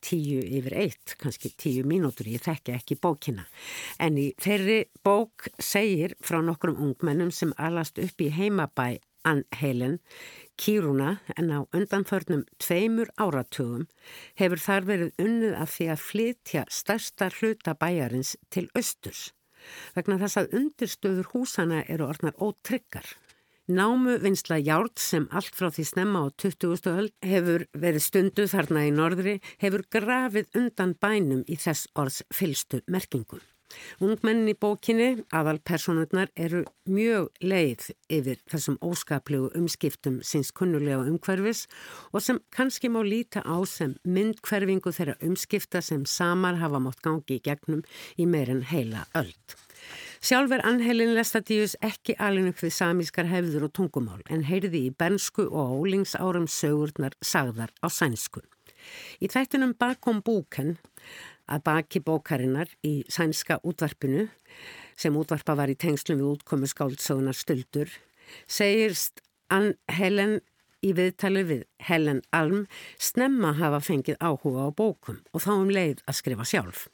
tíu 0.00 0.40
yfir 0.40 0.76
eitt, 0.80 1.14
kannski 1.20 1.52
tíu 1.60 1.84
mínútur, 1.88 2.28
ég 2.32 2.42
þekki 2.44 2.74
ekki 2.76 2.96
bókina. 3.00 3.44
En 4.00 4.16
í 4.16 4.30
þeirri 4.40 4.78
bók 5.04 5.50
segir 5.60 6.16
frá 6.24 6.40
nokkrum 6.44 6.80
ungmennum 6.80 7.32
sem 7.34 7.52
alast 7.60 8.00
upp 8.00 8.24
í 8.24 8.30
heimabæ 8.32 8.94
Ann 9.28 9.44
Helen, 9.52 9.98
Kíruna, 10.60 11.20
en 11.40 11.48
á 11.48 11.64
undanförnum 11.72 12.42
tveimur 12.60 13.08
áratugum 13.16 13.86
hefur 14.36 14.60
þar 14.60 14.86
verið 14.90 15.22
unnið 15.24 15.54
af 15.56 15.70
því 15.72 15.86
að 15.94 16.02
flytja 16.04 16.64
stærsta 16.68 17.30
hluta 17.38 17.72
bæjarins 17.80 18.34
til 18.52 18.66
austurs. 18.76 19.30
Vegna 19.96 20.18
þess 20.20 20.40
að 20.40 20.56
undirstöður 20.60 21.30
húsana 21.32 21.80
eru 21.88 22.10
orðnar 22.12 22.36
ótryggar. 22.36 23.08
Námu 23.70 24.18
vinsla 24.20 24.58
Járd 24.58 24.98
sem 25.00 25.28
allt 25.30 25.54
frá 25.56 25.70
því 25.70 25.86
snemma 25.86 26.24
á 26.26 26.28
20. 26.42 26.90
höld 26.96 27.14
hefur 27.24 27.64
verið 27.84 28.04
stundu 28.04 28.46
þarna 28.50 28.82
í 28.88 28.92
norðri 28.92 29.36
hefur 29.62 29.86
grafið 29.96 30.50
undan 30.60 30.96
bænum 31.00 31.44
í 31.48 31.56
þess 31.56 31.88
orðs 31.94 32.20
fylstu 32.34 32.82
merkingu. 32.90 33.40
Ungmennin 34.02 34.50
í 34.52 34.56
bókinni, 34.58 35.24
aðal 35.34 35.60
personurnar, 35.66 36.30
eru 36.36 36.64
mjög 36.90 37.30
leið 37.44 37.86
yfir 38.10 38.42
þessum 38.50 38.78
óskaplegu 38.84 39.50
umskiptum 39.58 40.20
síns 40.26 40.52
kunnulega 40.56 41.04
umhverfis 41.06 41.66
og 42.12 42.24
sem 42.24 42.40
kannski 42.54 42.90
má 42.90 43.00
líta 43.06 43.44
á 43.46 43.56
sem 43.68 43.96
myndhverfingu 44.04 44.92
þeirra 44.94 45.18
umskipta 45.24 45.82
sem 45.84 46.04
samar 46.06 46.60
hafa 46.60 46.82
mótt 46.82 47.02
gangi 47.04 47.38
í 47.38 47.42
gegnum 47.44 47.82
í 48.18 48.26
meirinn 48.26 48.66
heila 48.72 49.06
öld. 49.14 49.58
Sjálf 50.20 50.52
er 50.52 50.60
Ann-Helin 50.68 51.14
Lestadius 51.16 51.78
ekki 51.80 52.12
alin 52.20 52.50
upp 52.50 52.58
við 52.60 52.74
samískar 52.76 53.28
hefður 53.30 53.70
og 53.70 53.74
tungumál 53.78 54.20
en 54.28 54.44
heyrði 54.44 54.82
í 54.90 54.94
bernsku 55.02 55.46
og 55.48 55.78
ólingsárum 55.80 56.44
sögurnar 56.50 57.16
sagðar 57.24 57.72
á 57.80 57.88
sænsku. 57.88 58.42
Í 59.20 59.28
þættinum 59.32 59.72
bakom 59.80 60.20
búken 60.24 60.76
að 61.50 61.64
baki 61.66 62.02
bókarinnar 62.06 62.70
í 62.86 63.00
sænska 63.10 63.60
útvarpinu 63.66 64.28
sem 65.00 65.16
útvarpa 65.16 65.56
var 65.58 65.72
í 65.72 65.78
tengslum 65.80 66.20
við 66.20 66.36
útkomu 66.36 66.68
skáldsögunar 66.70 67.36
stöldur 67.36 67.92
segirst 68.50 69.22
Ann-Helen 69.50 70.38
í 70.80 70.92
viðtali 70.96 71.42
við 71.44 71.64
Helen 71.84 72.22
Alm 72.36 72.64
snemma 73.00 73.52
hafa 73.58 73.82
fengið 73.84 74.16
áhuga 74.22 74.68
á 74.68 74.70
bókum 74.72 75.20
og 75.34 75.44
þá 75.44 75.52
um 75.56 75.72
leið 75.72 76.00
að 76.06 76.18
skrifa 76.20 76.46
sjálf. 76.48 76.86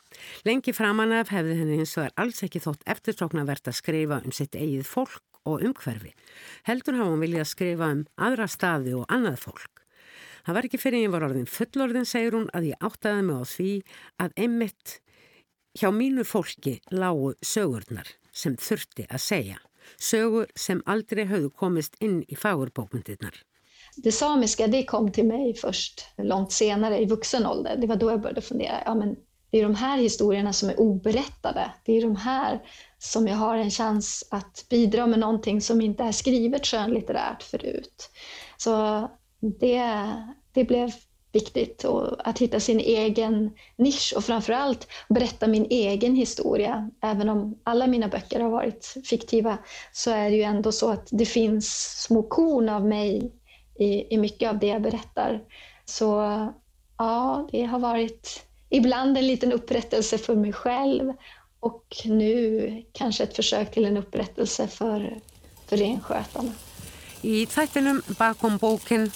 Lengi 0.48 0.74
framanaf 0.74 1.30
hefði 1.34 1.60
henni 1.60 1.80
eins 1.82 1.94
og 1.98 2.08
er 2.08 2.16
alls 2.22 2.42
ekki 2.46 2.62
þótt 2.64 2.86
eftirtróknarvert 2.96 3.70
að 3.70 3.78
skrifa 3.78 4.20
um 4.24 4.34
sitt 4.34 4.58
eigið 4.58 4.88
fólk 4.90 5.22
og 5.46 5.62
umhverfi. 5.62 6.12
Heldur 6.66 6.98
hafa 6.98 7.12
hún 7.12 7.22
viljað 7.22 7.50
skrifa 7.52 7.92
um 7.94 8.06
aðra 8.18 8.50
staði 8.50 8.96
og 8.98 9.06
annað 9.12 9.38
fólk. 9.46 9.75
Það 10.46 10.54
var 10.54 10.66
ekki 10.68 10.78
fyrir 10.78 11.02
ég 11.02 11.10
var 11.10 11.24
orðin 11.26 11.48
fullorðin, 11.50 12.04
segir 12.06 12.36
hún, 12.36 12.46
að 12.54 12.68
ég 12.68 12.84
áttaði 12.86 13.22
mig 13.26 13.38
á 13.42 13.44
því 13.50 13.70
að 14.22 14.36
einmitt 14.44 14.92
hjá 15.74 15.88
mínu 15.90 16.22
fólki 16.22 16.76
lágu 16.94 17.32
sögurnar 17.42 18.12
sem 18.30 18.54
þurfti 18.54 19.08
að 19.10 19.24
segja. 19.24 19.58
Sögur 19.98 20.46
sem 20.54 20.84
aldrei 20.86 21.24
höfðu 21.26 21.50
komist 21.50 21.98
inn 21.98 22.20
í 22.30 22.38
fagurbókmyndirnar. 22.38 23.42
Det 23.96 24.12
samiska 24.12 24.70
det 24.70 24.84
kom 24.86 25.10
till 25.12 25.26
mig 25.26 25.56
först 25.58 26.06
långt 26.16 26.52
senare 26.52 27.02
i 27.02 27.10
vuxen 27.10 27.46
ålder. 27.46 27.76
Det 27.76 27.86
var 27.86 27.96
då 27.96 28.10
jag 28.10 28.20
började 28.20 28.40
fundera. 28.40 28.82
Ja, 28.84 28.94
men 28.94 29.16
det 29.50 29.58
är 29.58 29.62
de 29.62 29.74
här 29.74 29.98
historierna 29.98 30.52
som 30.52 30.68
är 30.68 30.80
oberättade. 30.80 31.70
Det 31.84 31.92
är 31.92 32.02
de 32.02 32.16
här 32.16 32.62
som 32.98 33.26
jag 33.26 33.36
har 33.36 33.56
en 33.56 33.70
chans 33.70 34.28
att 34.30 34.66
bidra 34.70 35.06
med 35.06 35.18
någonting 35.18 35.60
som 35.60 35.80
inte 35.80 36.04
är 36.04 36.12
skrivet 36.12 36.66
skönlitterärt 36.66 37.42
förut. 37.42 38.10
Så 38.56 39.10
det, 39.40 39.82
det 40.52 40.64
blev 40.64 40.90
viktigt 41.32 41.84
och 41.84 42.28
att 42.28 42.38
hitta 42.38 42.60
sin 42.60 42.80
egen 42.80 43.50
nisch 43.76 44.14
och 44.16 44.24
framförallt 44.24 44.88
berätta 45.08 45.46
min 45.46 45.66
egen 45.70 46.16
historia. 46.16 46.90
Även 47.02 47.28
om 47.28 47.58
alla 47.64 47.86
mina 47.86 48.08
böcker 48.08 48.40
har 48.40 48.50
varit 48.50 48.94
fiktiva 49.04 49.58
så 49.92 50.10
är 50.10 50.30
det 50.30 50.36
ju 50.36 50.42
ändå 50.42 50.72
så 50.72 50.90
att 50.90 51.08
det 51.10 51.26
finns 51.26 51.66
små 52.02 52.22
korn 52.22 52.68
av 52.68 52.86
mig 52.86 53.32
i, 53.78 54.14
i 54.14 54.18
mycket 54.18 54.50
av 54.50 54.58
det 54.58 54.66
jag 54.66 54.82
berättar. 54.82 55.40
Så 55.84 56.06
ja, 56.98 57.48
det 57.52 57.62
har 57.62 57.78
varit 57.78 58.46
ibland 58.68 59.18
en 59.18 59.26
liten 59.26 59.52
upprättelse 59.52 60.18
för 60.18 60.34
mig 60.34 60.52
själv 60.52 61.12
och 61.60 61.96
nu 62.04 62.82
kanske 62.92 63.24
ett 63.24 63.36
försök 63.36 63.70
till 63.70 63.84
en 63.84 63.96
upprättelse 63.96 64.68
för, 64.68 65.20
för 65.66 65.76
renskötarna. 65.76 66.52
Í 67.24 67.46
þættinum 67.48 68.02
bakom 68.18 68.58
bókin 68.60 69.06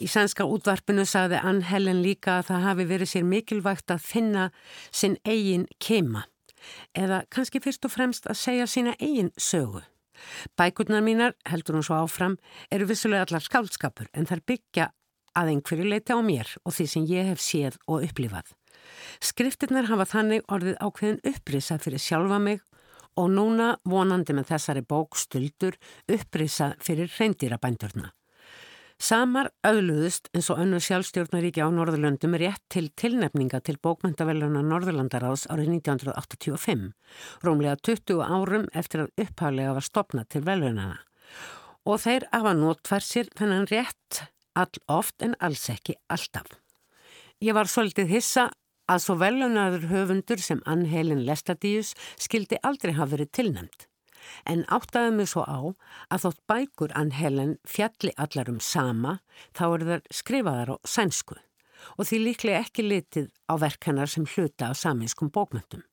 í 0.00 0.08
sænska 0.08 0.46
útvarpinu 0.48 1.04
sagði 1.04 1.40
Ann 1.44 1.60
Helen 1.68 2.00
líka 2.00 2.38
að 2.38 2.48
það 2.48 2.64
hafi 2.64 2.86
verið 2.88 3.10
sér 3.10 3.26
mikilvægt 3.28 3.92
að 3.92 4.04
finna 4.06 4.44
sinn 4.88 5.18
eigin 5.28 5.66
kema 5.82 6.24
eða 6.96 7.22
kannski 7.32 7.60
fyrst 7.60 7.84
og 7.84 7.92
fremst 7.92 8.28
að 8.28 8.40
segja 8.40 8.66
sína 8.66 8.94
eigin 8.98 9.30
sögu. 9.36 9.82
Bækurnar 10.58 11.04
mínar, 11.04 11.36
heldur 11.46 11.78
hún 11.78 11.84
svo 11.86 12.00
áfram, 12.00 12.38
eru 12.72 12.88
vissulega 12.88 13.28
allar 13.28 13.44
skálskapur 13.44 14.08
en 14.12 14.26
þær 14.26 14.42
byggja 14.48 14.88
að 15.38 15.52
einhverju 15.52 15.86
leiti 15.86 16.16
á 16.16 16.20
mér 16.24 16.56
og 16.64 16.74
því 16.74 16.88
sem 16.90 17.06
ég 17.12 17.28
hef 17.30 17.44
séð 17.44 17.78
og 17.86 18.08
upplifað. 18.08 18.48
Skriftirnar 19.20 19.86
hafa 19.92 20.08
þannig 20.08 20.48
orðið 20.48 20.80
ákveðin 20.80 21.22
upprisa 21.28 21.78
fyrir 21.78 22.02
sjálfa 22.02 22.40
mig 22.42 22.64
og 23.18 23.32
núna 23.34 23.72
vonandi 23.88 24.36
með 24.36 24.52
þessari 24.52 24.84
bókstuldur 24.86 25.76
upprýsa 26.14 26.72
fyrir 26.84 27.10
reyndýrabændurna. 27.18 28.12
Samar 28.98 29.52
auðluðust 29.62 30.26
eins 30.34 30.48
og 30.50 30.58
önnu 30.58 30.80
sjálfstjórnaríki 30.82 31.62
á 31.62 31.70
Norðurlöndum 31.70 32.32
rétt 32.34 32.64
til 32.66 32.88
tilnefninga 32.98 33.60
til 33.62 33.76
bókmyndaveluna 33.78 34.64
Norðurlandaráðs 34.66 35.46
árið 35.54 35.70
1985, 35.76 36.88
rómlega 37.46 37.76
20 37.86 38.24
árum 38.26 38.66
eftir 38.74 39.04
að 39.04 39.22
upphálega 39.22 39.76
var 39.76 39.86
stopnað 39.86 40.32
til 40.34 40.42
velunana. 40.48 40.98
Og 41.86 42.02
þeir 42.02 42.26
hafa 42.32 42.56
notfær 42.58 43.06
sér 43.06 43.30
þennan 43.38 43.70
rétt 43.70 44.24
all 44.58 44.82
oft 44.90 45.22
en 45.22 45.38
alls 45.38 45.68
ekki 45.70 45.94
alltaf. 46.10 46.50
Ég 47.38 47.54
var 47.54 47.70
svolítið 47.70 48.10
hissa 48.16 48.48
að 48.88 49.04
svo 49.04 49.18
velunaður 49.20 49.88
höfundur 49.92 50.42
sem 50.42 50.64
Ann 50.66 50.86
Helen 50.88 51.24
Lestadíus 51.28 51.94
skildi 52.16 52.60
aldrei 52.62 52.94
hafa 52.96 53.16
verið 53.16 53.32
tilnæmt 53.38 53.88
en 54.48 54.64
áttaði 54.72 55.12
mig 55.16 55.30
svo 55.30 55.44
á 55.44 55.60
að 56.12 56.24
þótt 56.24 56.40
bækur 56.50 56.94
Ann 56.98 57.12
Helen 57.16 57.56
fjalli 57.68 58.12
allar 58.16 58.50
um 58.52 58.60
sama 58.60 59.18
þá 59.56 59.64
eru 59.68 59.90
þar 59.90 60.02
skrifaðar 60.20 60.74
á 60.74 60.76
sænsku 60.84 61.38
og 61.96 62.08
því 62.08 62.18
líklega 62.24 62.64
ekki 62.64 62.84
litið 62.86 63.30
á 63.48 63.54
verkanar 63.60 64.10
sem 64.10 64.26
hluta 64.26 64.70
á 64.70 64.74
saminskum 64.74 65.30
bókmyndum. 65.30 65.84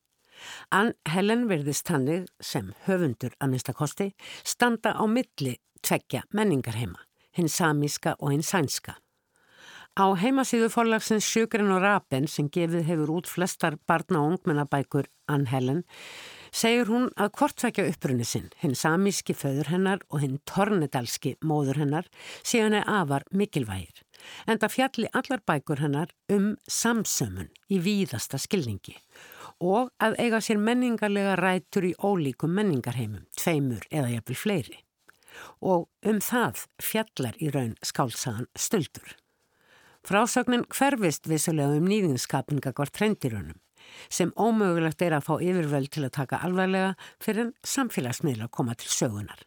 Ann 0.74 0.94
Helen 1.08 1.46
verðist 1.48 1.88
hannig 1.94 2.26
sem 2.42 2.74
höfundur 2.88 3.36
að 3.40 3.54
minnstakosti 3.54 4.12
standa 4.44 4.96
á 4.98 5.04
milli 5.08 5.56
tveggja 5.86 6.26
menningarheima, 6.34 7.00
hinn 7.38 7.50
samíska 7.52 8.18
og 8.20 8.34
hinn 8.34 8.44
sænska. 8.44 8.98
Á 9.96 10.12
heimasíðu 10.20 10.68
forlagsins 10.68 11.24
Sjögrin 11.24 11.70
og 11.72 11.80
Rapen 11.80 12.26
sem 12.28 12.50
gefið 12.52 12.82
hefur 12.90 13.14
út 13.14 13.30
flestar 13.32 13.78
barna 13.88 14.26
og 14.26 14.34
ungmennabækur 14.34 15.08
Ann 15.32 15.46
Helen 15.48 15.86
segir 16.52 16.92
hún 16.92 17.06
að 17.16 17.32
hvortvekja 17.40 17.86
upprunni 17.88 18.28
sinn, 18.28 18.50
hinn 18.60 18.76
samíski 18.76 19.32
föður 19.32 19.72
hennar 19.72 20.04
og 20.12 20.20
hinn 20.26 20.42
tornedalski 20.52 21.38
móður 21.40 21.80
hennar, 21.86 22.12
sé 22.44 22.66
henni 22.66 22.84
afar 22.84 23.24
mikilvægir. 23.32 24.04
En 24.52 24.60
það 24.60 24.76
fjalli 24.76 25.14
allar 25.16 25.46
bækur 25.48 25.86
hennar 25.88 26.12
um 26.28 26.54
samsömmun 26.68 27.52
í 27.72 27.80
víðasta 27.80 28.36
skilningi 28.36 29.00
og 29.64 29.94
að 30.04 30.20
eiga 30.20 30.44
sér 30.44 30.60
menningarlega 30.60 31.40
rætur 31.40 31.88
í 31.88 31.96
ólíkum 32.04 32.52
menningarheimum, 32.52 33.30
tveimur 33.40 33.88
eða 33.88 34.18
jafnvel 34.18 34.44
fleiri. 34.44 34.82
Og 35.64 35.88
um 36.04 36.20
það 36.20 36.66
fjallar 36.84 37.40
í 37.40 37.48
raun 37.56 37.78
skálsagan 37.80 38.52
stöldur. 38.60 39.16
Frásögnin 40.06 40.68
hverfist 40.70 41.26
vissulega 41.26 41.80
um 41.80 41.88
nýðinskapninga 41.90 42.76
hvort 42.78 42.94
trendirunum 42.94 43.58
sem 44.10 44.32
ómögulegt 44.38 45.02
er 45.02 45.16
að 45.18 45.26
fá 45.26 45.34
yfirvöld 45.42 45.92
til 45.94 46.04
að 46.06 46.14
taka 46.18 46.40
alvarlega 46.46 46.92
fyrir 47.22 47.48
en 47.48 47.52
samfélagsmiðla 47.66 48.50
koma 48.54 48.76
til 48.78 48.90
sögunar. 48.94 49.42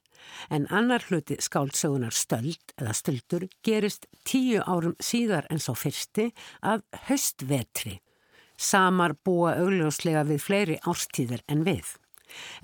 En 0.51 0.67
annar 0.75 1.05
hluti 1.07 1.37
skáldsögunar 1.43 2.15
stöld 2.15 2.75
eða 2.79 2.95
stöldur 2.95 3.47
gerist 3.67 4.07
tíu 4.27 4.63
árum 4.63 4.97
síðar 5.03 5.47
en 5.51 5.63
svo 5.63 5.77
fyrsti 5.79 6.29
að 6.63 6.83
höstvetri. 7.07 7.99
Samar 8.59 9.15
búa 9.25 9.55
augljóslega 9.63 10.27
við 10.27 10.43
fleiri 10.43 10.79
árstíðir 10.83 11.47
en 11.47 11.63
við. 11.67 11.95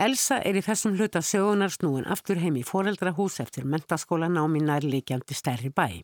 Elsa 0.02 0.40
er 0.42 0.58
í 0.58 0.66
þessum 0.66 0.98
hluta 0.98 1.22
sögunar 1.22 1.72
snúin 1.74 2.10
aftur 2.10 2.42
heim 2.42 2.58
í 2.58 2.66
foreldrahús 2.66 3.38
eftir 3.42 3.66
mentaskólan 3.70 4.38
á 4.38 4.44
mín 4.50 4.66
nærleikjandi 4.70 5.38
stærri 5.38 5.70
bæ. 5.70 6.02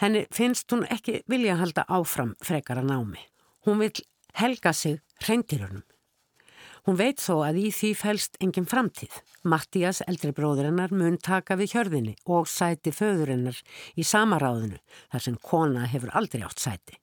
Henni 0.00 0.24
finnst 0.32 0.72
hún 0.72 0.86
ekki 0.88 1.20
vilja 1.28 1.58
halda 1.60 1.84
áfram 1.92 2.32
frekara 2.40 2.80
námi. 2.80 3.20
Hún 3.66 3.82
vil 3.82 3.92
helga 4.40 4.72
sig 4.72 5.00
hreindirunum. 5.20 5.84
Hún 6.88 6.96
veit 6.96 7.20
þó 7.20 7.42
að 7.44 7.58
í 7.60 7.66
því 7.76 7.90
fælst 8.00 8.38
engin 8.40 8.68
framtíð. 8.68 9.12
Mattías, 9.44 10.00
eldri 10.08 10.32
bróðurinnar, 10.32 10.94
mun 10.96 11.18
taka 11.20 11.58
við 11.60 11.74
hjörðinni 11.74 12.14
og 12.24 12.48
sæti 12.48 12.92
föðurinnar 12.96 13.58
í 14.00 14.06
samaráðinu 14.06 14.80
þar 15.12 15.24
sem 15.26 15.36
kona 15.44 15.84
hefur 15.92 16.14
aldrei 16.16 16.46
átt 16.46 16.64
sæti. 16.64 16.96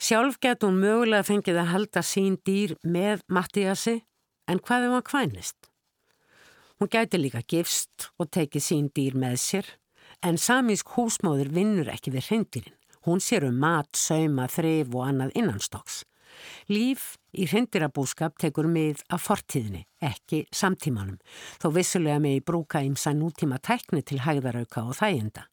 Sjálf 0.00 0.38
getur 0.40 0.70
hún 0.70 0.80
mögulega 0.80 1.26
fengið 1.28 1.60
að 1.60 1.72
halda 1.74 2.00
sín 2.00 2.38
dýr 2.40 2.78
með 2.80 3.26
Mattíasi 3.28 3.98
en 4.48 4.62
hvað 4.64 4.86
er 4.86 4.88
hún 4.88 5.02
að 5.02 5.08
kvænist? 5.10 5.58
Hún 6.80 6.88
gæti 6.88 7.20
líka 7.20 7.44
gifst 7.44 8.08
og 8.16 8.30
tekið 8.32 8.64
sín 8.64 8.88
dýr 8.96 9.20
með 9.20 9.36
sér 9.44 9.68
en 10.22 10.38
samísk 10.38 10.94
húsmóður 10.96 11.50
vinnur 11.54 11.90
ekki 11.92 12.12
við 12.14 12.28
hreindirinn. 12.28 12.76
Hún 13.06 13.22
sér 13.24 13.46
um 13.48 13.56
mat, 13.56 13.88
sauma, 13.96 14.46
þrif 14.52 14.92
og 14.92 15.06
annað 15.06 15.36
innanstokks. 15.40 16.02
Líf 16.70 17.16
í 17.32 17.46
hrendirabúskap 17.48 18.36
tekur 18.40 18.68
mið 18.70 19.00
af 19.12 19.24
fortíðinni, 19.26 19.86
ekki 20.04 20.44
samtímanum, 20.54 21.18
þó 21.60 21.70
vissulega 21.74 22.20
með 22.22 22.36
í 22.38 22.44
brúka 22.44 22.82
ímsa 22.84 23.14
nútíma 23.16 23.58
tækni 23.58 24.04
til 24.06 24.20
hægðarauka 24.24 24.84
og 24.84 24.98
þæginda. 25.00 25.46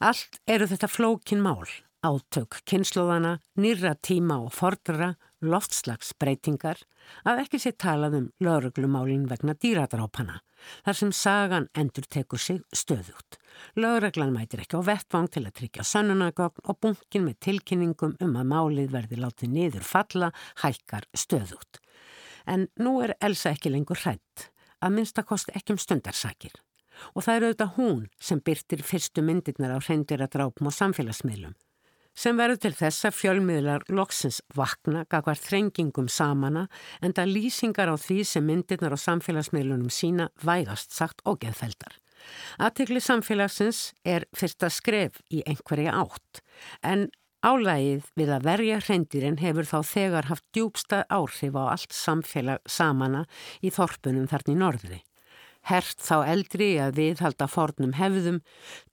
Allt 0.00 0.40
eru 0.48 0.68
þetta 0.68 0.88
flókin 0.90 1.42
mál, 1.44 1.68
átök, 2.02 2.60
kynnslóðana, 2.68 3.38
nýra 3.60 3.94
tíma 4.00 4.40
og 4.44 4.54
fordra, 4.56 5.14
loftslagsbreytingar, 5.40 6.80
að 7.24 7.42
ekki 7.44 7.60
sé 7.62 7.72
talað 7.72 8.16
um 8.18 8.26
lauruglumálin 8.44 9.26
vegna 9.30 9.54
dýradrápana, 9.56 10.40
þar 10.84 10.98
sem 10.98 11.12
sagan 11.16 11.68
endur 11.78 12.06
tekur 12.08 12.42
sig 12.42 12.60
stöðut. 12.76 13.38
Lauraglan 13.76 14.34
mætir 14.34 14.62
ekki 14.64 14.80
á 14.80 14.82
vettvang 14.86 15.30
til 15.32 15.44
að 15.46 15.56
tryggja 15.60 15.86
sönnunagögn 15.86 16.66
og 16.68 16.80
bunkin 16.82 17.26
með 17.26 17.38
tilkynningum 17.46 18.16
um 18.20 18.36
að 18.40 18.50
málið 18.52 18.92
verði 18.96 19.20
látið 19.20 19.54
niður 19.56 19.86
falla 19.86 20.32
hækkar 20.64 21.08
stöðut. 21.16 21.80
En 22.46 22.68
nú 22.80 22.98
er 23.04 23.16
Elsa 23.20 23.54
ekki 23.54 23.72
lengur 23.72 24.00
hrætt, 24.00 24.50
að 24.80 24.96
minnstakosti 24.98 25.56
ekki 25.56 25.76
um 25.76 25.80
stundarsakir. 25.80 26.54
Og 27.16 27.24
það 27.24 27.36
eru 27.36 27.48
auðvitað 27.48 27.74
hún 27.78 28.00
sem 28.20 28.40
byrtir 28.44 28.82
fyrstu 28.84 29.24
myndirnar 29.24 29.72
á 29.72 29.78
hreindiradrápum 29.80 30.68
og 30.68 30.76
samfélagsmiðlum 30.76 31.56
sem 32.16 32.38
verður 32.38 32.60
til 32.64 32.72
þess 32.76 33.06
að 33.08 33.16
fjölmiðlar 33.18 33.86
loksins 33.94 34.40
vakna 34.56 35.04
gagvar 35.10 35.38
þrengingum 35.38 36.10
samana 36.10 36.66
en 37.00 37.14
það 37.16 37.34
lýsingar 37.36 37.92
á 37.92 37.96
því 38.00 38.20
sem 38.28 38.46
myndirnar 38.46 38.96
á 38.96 38.98
samfélagsmiðlunum 39.00 39.92
sína 39.92 40.30
vægast 40.44 40.94
sagt 40.96 41.22
og 41.24 41.40
geðfeldar. 41.44 41.96
Aðtegli 42.60 43.00
samfélagsins 43.00 43.90
er 44.04 44.26
fyrsta 44.36 44.68
skref 44.72 45.22
í 45.32 45.42
einhverja 45.48 45.94
átt 46.02 46.42
en 46.84 47.08
álægið 47.40 48.08
við 48.20 48.32
að 48.36 48.48
verja 48.48 48.80
hreindirinn 48.84 49.38
hefur 49.40 49.68
þá 49.68 49.78
þegar 49.94 50.28
haft 50.28 50.44
djúbstað 50.52 51.06
áhrif 51.08 51.56
á 51.56 51.64
allt 51.72 51.96
samfélag 51.96 52.60
samana 52.68 53.24
í 53.64 53.72
þorpunum 53.72 54.28
þarna 54.28 54.52
í 54.52 54.60
norðri 54.60 55.00
hert 55.68 56.00
þá 56.00 56.24
eldri 56.32 56.70
að 56.80 56.96
viðhalda 56.96 57.46
fornum 57.50 57.92
hefðum, 57.98 58.40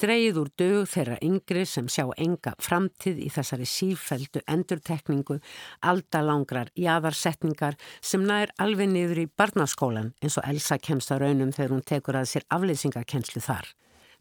dreyið 0.01 0.39
úr 0.41 0.51
dög 0.59 0.89
þeirra 0.91 1.17
yngri 1.23 1.63
sem 1.69 1.87
sjá 1.91 2.05
enga 2.17 2.53
framtíð 2.63 3.21
í 3.23 3.29
þessari 3.33 3.67
sífældu 3.69 4.43
endurtekningu, 4.51 5.39
aldalangrar 5.81 6.71
jæðarsetningar 6.75 7.77
sem 8.01 8.25
nær 8.27 8.51
alveg 8.61 8.91
niður 8.91 9.23
í 9.23 9.27
barnaskólan 9.39 10.13
eins 10.21 10.39
og 10.39 10.47
Elsa 10.49 10.79
kemst 10.81 11.13
á 11.13 11.15
raunum 11.21 11.53
þegar 11.55 11.75
hún 11.75 11.85
tekur 11.87 12.19
að 12.19 12.31
sér 12.33 12.47
aflýsingakenslu 12.53 13.43
þar. 13.43 13.69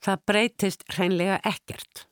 Það 0.05 0.27
breytist 0.29 0.85
hreinlega 0.93 1.41
ekkert. 1.45 2.07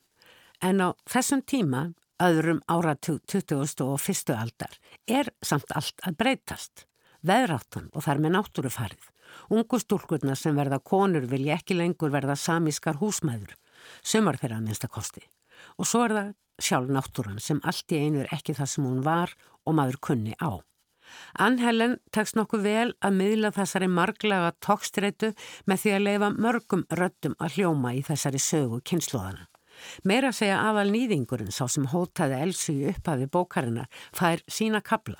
En 0.63 0.81
á 0.81 0.89
þessum 1.09 1.43
tíma, 1.45 1.91
öðrum 2.21 2.61
áratug 2.71 3.21
20. 3.27 3.83
og 3.85 3.99
1. 3.99 4.33
aldar, 4.35 4.77
er 5.07 5.29
samt 5.43 5.71
allt 5.75 5.99
að 6.07 6.17
breytast. 6.21 6.85
Veðráttan 7.25 7.89
og 7.93 8.05
þar 8.05 8.21
með 8.21 8.35
náttúrufarið. 8.37 9.14
Ungu 9.49 9.79
stúlkurna 9.79 10.35
sem 10.39 10.55
verða 10.57 10.79
konur 10.79 11.27
vilja 11.29 11.57
ekki 11.59 11.77
lengur 11.77 12.13
verða 12.13 12.37
samískar 12.39 12.99
húsmæður, 13.01 13.55
sömur 14.03 14.39
þeirra 14.41 14.59
að 14.59 14.69
minnstakosti. 14.69 15.25
Og 15.79 15.89
svo 15.89 16.05
er 16.05 16.15
það 16.17 16.31
sjálf 16.61 16.91
náttúran 16.91 17.41
sem 17.43 17.59
allt 17.63 17.91
í 17.91 17.99
einu 18.05 18.23
er 18.23 18.31
ekki 18.35 18.55
það 18.55 18.71
sem 18.71 18.87
hún 18.87 19.03
var 19.05 19.35
og 19.65 19.75
maður 19.77 19.99
kunni 20.09 20.35
á. 20.39 20.61
Ann 21.37 21.59
Helen 21.61 21.99
tekst 22.15 22.37
nokkuð 22.37 22.63
vel 22.65 22.87
að 23.05 23.17
miðla 23.19 23.51
þessari 23.53 23.89
marglaga 23.91 24.53
tókstreitu 24.65 25.33
með 25.69 25.83
því 25.83 25.93
að 25.95 26.05
leifa 26.07 26.31
mörgum 26.33 26.85
röttum 26.99 27.35
að 27.37 27.59
hljóma 27.59 27.93
í 27.93 28.01
þessari 28.07 28.41
sögu 28.41 28.81
kynnslóðana. 28.89 29.45
Meira 30.07 30.31
segja 30.33 30.61
aðal 30.63 30.87
nýðingurinn 30.93 31.53
sá 31.53 31.65
sem 31.69 31.85
hótaði 31.91 32.41
elsu 32.47 32.73
í 32.73 32.89
upphafi 32.93 33.27
bókarina 33.31 33.85
fær 34.15 34.41
sína 34.47 34.81
kabla 34.81 35.19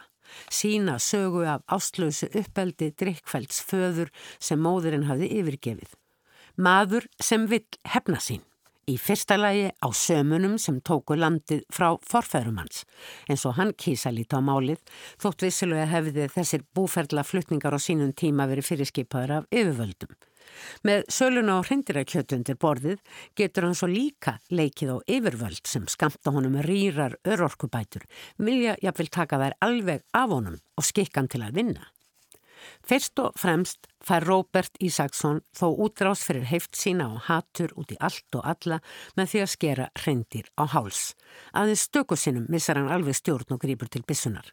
sína 0.50 0.98
sögu 1.02 1.46
af 1.50 1.64
ástlösu 1.72 2.30
uppeldi 2.32 2.92
drikkfælds 2.98 3.62
föður 3.70 4.12
sem 4.40 4.62
móðurinn 4.62 5.08
hafði 5.10 5.32
yfirgefið. 5.40 5.96
Maður 6.56 7.08
sem 7.22 7.48
vill 7.52 7.66
hefna 7.92 8.22
sín. 8.24 8.44
Í 8.86 9.00
fyrsta 9.02 9.34
lagi 9.40 9.72
á 9.82 9.90
sömunum 9.98 10.60
sem 10.62 10.78
tóku 10.86 11.16
landið 11.18 11.64
frá 11.74 11.96
forfærum 12.06 12.60
hans. 12.62 12.84
En 13.26 13.40
svo 13.42 13.50
hann 13.58 13.74
kýsa 13.74 14.12
líta 14.14 14.38
á 14.38 14.46
málið, 14.46 14.78
þótt 15.18 15.48
vissilega 15.48 15.88
hefði 15.90 16.28
þessir 16.30 16.68
búferðla 16.78 17.24
flutningar 17.26 17.74
á 17.74 17.82
sínum 17.82 18.14
tíma 18.14 18.46
verið 18.46 18.70
fyrirskipaður 18.70 19.40
af 19.40 19.48
yfirvöldum. 19.50 20.14
Með 20.86 21.06
söluna 21.12 21.58
á 21.58 21.66
hrendirakjötundir 21.66 22.60
borðið 22.62 23.02
getur 23.38 23.68
hann 23.68 23.78
svo 23.78 23.90
líka 23.92 24.38
leikið 24.50 24.96
á 24.96 24.98
yfirvöld 25.18 25.66
sem 25.68 25.88
skamta 25.92 26.34
honum 26.36 26.60
rýrar 26.66 27.18
örorkubætur, 27.26 28.06
vilja 28.38 28.78
jafnvel 28.84 29.12
taka 29.12 29.42
þær 29.42 29.60
alveg 29.66 30.06
af 30.14 30.32
honum 30.32 30.62
og 30.78 30.88
skikkan 30.88 31.30
til 31.32 31.44
að 31.46 31.60
vinna. 31.60 31.92
Fyrst 32.86 33.20
og 33.22 33.36
fremst 33.40 33.88
fær 34.06 34.26
Róbert 34.26 34.78
Ísaksson 34.84 35.42
þó 35.58 35.68
útrás 35.86 36.24
fyrir 36.26 36.48
heift 36.50 36.78
sína 36.78 37.08
og 37.14 37.26
hatur 37.28 37.74
út 37.80 37.94
í 37.94 37.98
allt 38.00 38.38
og 38.38 38.46
alla 38.46 38.80
með 39.18 39.32
því 39.32 39.42
að 39.44 39.54
skera 39.54 39.88
hreindir 40.02 40.50
á 40.58 40.64
háls. 40.74 41.14
Aðeins 41.54 41.88
stöku 41.90 42.18
sinnum 42.20 42.50
missar 42.50 42.80
hann 42.80 42.92
alveg 42.94 43.18
stjórn 43.18 43.58
og 43.58 43.62
grýpur 43.62 43.90
til 43.92 44.06
bissunar. 44.08 44.48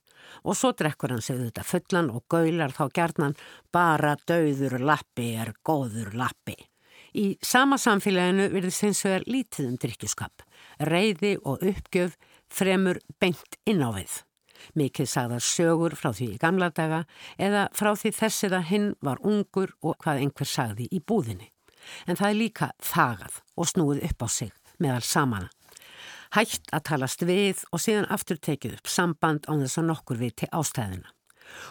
Og 0.44 0.56
svo 0.58 0.72
drekkur 0.76 1.14
hann 1.14 1.24
sig 1.24 1.38
þetta 1.40 1.64
fullan 1.66 2.10
og 2.10 2.26
gaular 2.32 2.74
þá 2.74 2.84
gerðnan 2.98 3.38
bara 3.72 4.16
döður 4.28 4.78
lappi 4.80 5.32
er 5.42 5.54
góður 5.64 6.14
lappi. 6.18 6.56
Í 7.12 7.36
sama 7.44 7.76
samfélaginu 7.76 8.48
virðist 8.54 8.86
hins 8.86 9.04
vegar 9.04 9.24
lítið 9.28 9.68
um 9.68 9.78
drikkjuskap. 9.80 10.44
Reyði 10.80 11.36
og 11.44 11.60
uppgjöf 11.60 12.16
fremur 12.52 13.00
beint 13.20 13.60
inn 13.68 13.84
á 13.84 13.92
við 13.92 14.22
mikið 14.78 15.08
sagðar 15.10 15.44
sögur 15.44 15.96
frá 15.98 16.12
því 16.14 16.28
í 16.34 16.40
gamla 16.42 16.70
daga 16.74 17.02
eða 17.40 17.66
frá 17.76 17.92
því 17.98 18.12
þessið 18.18 18.56
að 18.58 18.68
hinn 18.70 18.88
var 19.02 19.22
ungur 19.26 19.74
og 19.82 19.98
hvað 20.02 20.22
einhver 20.22 20.48
sagði 20.48 20.88
í 20.90 21.00
búðinni. 21.00 21.48
En 22.06 22.18
það 22.18 22.28
er 22.28 22.38
líka 22.38 22.70
þagað 22.78 23.40
og 23.58 23.70
snúið 23.72 24.04
upp 24.10 24.22
á 24.22 24.28
sig 24.30 24.52
meðal 24.78 25.02
samana. 25.06 25.50
Hægt 26.32 26.70
að 26.72 26.84
talast 26.88 27.22
við 27.28 27.58
og 27.76 27.80
síðan 27.84 28.06
aftur 28.14 28.38
tekið 28.40 28.78
upp 28.78 28.88
samband 28.88 29.44
á 29.44 29.52
þess 29.52 29.80
að 29.82 29.88
nokkur 29.90 30.16
við 30.16 30.30
til 30.40 30.46
ástæðina. 30.56 31.10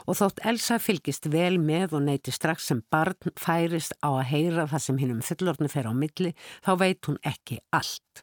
Og 0.06 0.17
þótt 0.19 0.41
Elsa 0.45 0.76
fylgist 0.78 1.26
vel 1.34 1.56
með 1.58 1.95
og 1.97 2.04
neyti 2.06 2.30
strax 2.36 2.67
sem 2.69 2.84
barn 2.93 3.34
færist 3.41 3.95
á 4.06 4.13
að 4.13 4.28
heyra 4.30 4.67
það 4.69 4.84
sem 4.86 5.00
hinn 5.02 5.13
um 5.15 5.24
fullorðinu 5.26 5.71
fer 5.74 5.89
á 5.89 5.93
milli, 5.97 6.34
þá 6.62 6.71
veit 6.78 7.10
hún 7.10 7.17
ekki 7.26 7.58
allt. 7.74 8.21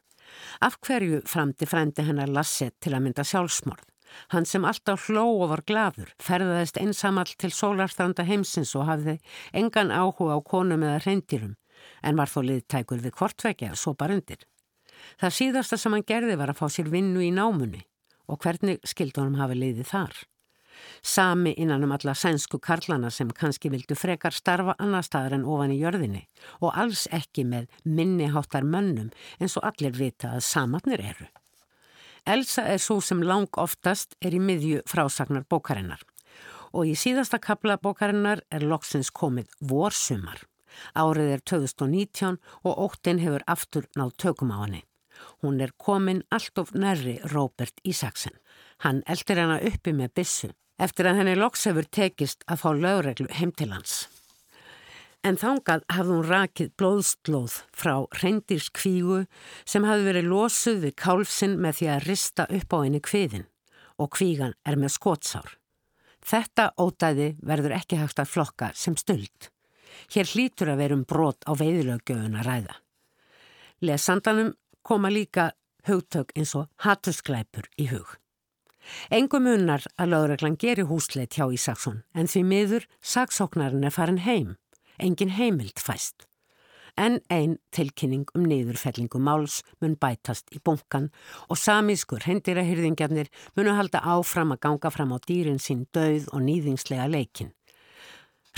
Af 0.63 0.77
hverju 0.85 1.19
framti 1.27 1.67
frendi 1.67 2.05
hennar 2.07 2.31
Lasse 2.31 2.69
til 2.79 2.93
að 2.95 3.03
mynda 3.03 3.25
sjálfsmorð? 3.27 3.83
Hann 4.31 4.47
sem 4.47 4.63
alltaf 4.65 5.09
hló 5.09 5.25
og 5.41 5.51
var 5.51 5.65
gladur, 5.67 6.13
ferðaðist 6.23 6.79
einsamall 6.79 7.33
til 7.35 7.51
sólarstranda 7.51 8.23
heimsins 8.25 8.71
og 8.79 8.87
hafði 8.87 9.17
engan 9.51 9.91
áhuga 9.91 10.39
á 10.39 10.41
konum 10.41 10.87
eða 10.87 11.03
hreindirum, 11.03 11.57
en 11.99 12.15
var 12.15 12.31
þó 12.31 12.39
liðtækur 12.47 13.03
við 13.03 13.17
kortvekja 13.19 13.75
svo 13.75 13.93
bara 13.99 14.15
undir. 14.15 14.47
Það 15.19 15.37
síðasta 15.37 15.77
sem 15.79 15.95
hann 15.95 16.07
gerði 16.07 16.35
var 16.39 16.51
að 16.53 16.59
fá 16.61 16.67
sér 16.71 16.91
vinnu 16.91 17.23
í 17.25 17.31
námunni 17.35 17.85
og 18.29 18.41
hvernig 18.43 18.83
skildi 18.87 19.21
honum 19.21 19.39
hafi 19.41 19.57
liðið 19.57 19.89
þar. 19.89 20.19
Sami 21.01 21.53
innan 21.57 21.83
um 21.83 21.91
alla 21.91 22.13
sænsku 22.15 22.59
karlana 22.63 23.09
sem 23.11 23.31
kannski 23.35 23.71
vildu 23.71 23.95
frekar 23.99 24.35
starfa 24.35 24.75
annar 24.79 25.03
staðar 25.03 25.35
en 25.37 25.47
ofan 25.47 25.73
í 25.75 25.79
jörðinni 25.81 26.25
og 26.59 26.75
alls 26.75 27.07
ekki 27.15 27.45
með 27.47 27.67
minniháttar 27.83 28.63
mönnum 28.63 29.11
eins 29.39 29.57
og 29.59 29.67
allir 29.71 29.95
vita 29.97 30.35
að 30.35 30.45
samatnir 30.47 31.03
eru. 31.11 31.27
Elsa 32.27 32.65
er 32.67 32.79
svo 32.83 32.99
sem 33.01 33.23
lang 33.23 33.49
oftast 33.57 34.15
er 34.21 34.35
í 34.35 34.41
miðju 34.43 34.83
frásagnar 34.87 35.47
bókarinnar 35.49 36.03
og 36.73 36.85
í 36.85 36.95
síðasta 36.99 37.39
kapla 37.41 37.79
bókarinnar 37.81 38.43
er 38.53 38.65
loksins 38.67 39.09
komið 39.09 39.49
vorsumar. 39.71 40.43
Árið 40.93 41.33
er 41.33 41.41
2019 41.49 42.37
og 42.63 42.83
óttinn 42.85 43.23
hefur 43.23 43.43
aftur 43.47 43.89
náð 43.97 44.13
tökum 44.21 44.53
á 44.53 44.57
henni. 44.61 44.83
Hún 45.41 45.59
er 45.61 45.73
komin 45.77 46.23
allt 46.31 46.57
of 46.61 46.73
nærri 46.73 47.19
Róbert 47.33 47.81
Ísaksen. 47.83 48.35
Hann 48.83 49.03
eldir 49.07 49.41
hana 49.41 49.59
uppi 49.59 49.93
með 49.93 50.13
bissu 50.19 50.49
eftir 50.79 51.09
að 51.09 51.19
henni 51.19 51.35
loks 51.35 51.67
hefur 51.67 51.87
tekist 51.91 52.45
að 52.47 52.61
fá 52.63 52.69
lögreglu 52.75 53.27
heim 53.35 53.51
til 53.51 53.69
hans. 53.73 54.07
En 55.27 55.35
þángað 55.35 55.83
hafði 55.91 56.15
hún 56.15 56.29
rakið 56.29 56.69
blóðstlóð 56.79 57.55
frá 57.75 57.95
reyndirskvígu 58.21 59.25
sem 59.67 59.87
hafði 59.87 60.05
verið 60.07 60.29
losuð 60.31 60.83
við 60.85 60.95
kálfsinn 61.03 61.57
með 61.59 61.79
því 61.79 61.89
að 61.91 62.05
rista 62.07 62.45
upp 62.47 62.75
á 62.75 62.77
henni 62.79 63.01
kviðin 63.03 63.47
og 63.99 64.13
kvígan 64.15 64.55
er 64.63 64.79
með 64.79 64.95
skótsár. 64.95 65.57
Þetta 66.23 66.69
ódæði 66.79 67.33
verður 67.43 67.75
ekki 67.75 67.99
hægt 67.99 68.21
að 68.23 68.31
flokka 68.31 68.71
sem 68.75 68.95
stöld. 68.99 69.49
Hér 70.13 70.31
hlýtur 70.31 70.71
að 70.71 70.85
verum 70.85 71.03
brot 71.03 71.43
á 71.43 71.51
veiðlögjöfun 71.59 72.39
að 72.39 72.47
ræða. 72.47 72.75
Lesandanum 73.83 74.53
koma 74.83 75.09
líka 75.09 75.51
hugtök 75.87 76.33
eins 76.35 76.55
og 76.55 76.69
hattusklæpur 76.85 77.69
í 77.79 77.89
hug. 77.91 78.15
Engum 79.13 79.45
unnar 79.49 79.83
að 79.99 80.13
lögreglan 80.13 80.57
geri 80.57 80.85
húsleit 80.87 81.35
hjá 81.35 81.45
Ísaksson 81.53 82.01
en 82.15 82.31
því 82.31 82.41
miður 82.47 82.89
saksóknarinn 83.01 83.85
er 83.85 83.93
farin 83.93 84.23
heim 84.25 84.55
engin 84.99 85.29
heimild 85.29 85.79
fæst. 85.79 86.25
En 86.97 87.19
einn 87.31 87.55
tilkynning 87.71 88.25
um 88.35 88.43
niðurfellingu 88.49 89.21
máls 89.23 89.61
mun 89.79 89.95
bætast 89.95 90.49
í 90.51 90.59
bunkan 90.59 91.07
og 91.47 91.59
samískur 91.61 92.25
hendirahyrðingjarnir 92.27 93.29
munu 93.55 93.75
halda 93.77 94.01
áfram 94.03 94.51
að 94.55 94.63
ganga 94.65 94.91
fram 94.91 95.13
á 95.15 95.17
dýrin 95.23 95.61
sín 95.63 95.85
döð 95.95 96.27
og 96.33 96.43
nýðingslega 96.43 97.07
leikin. 97.07 97.53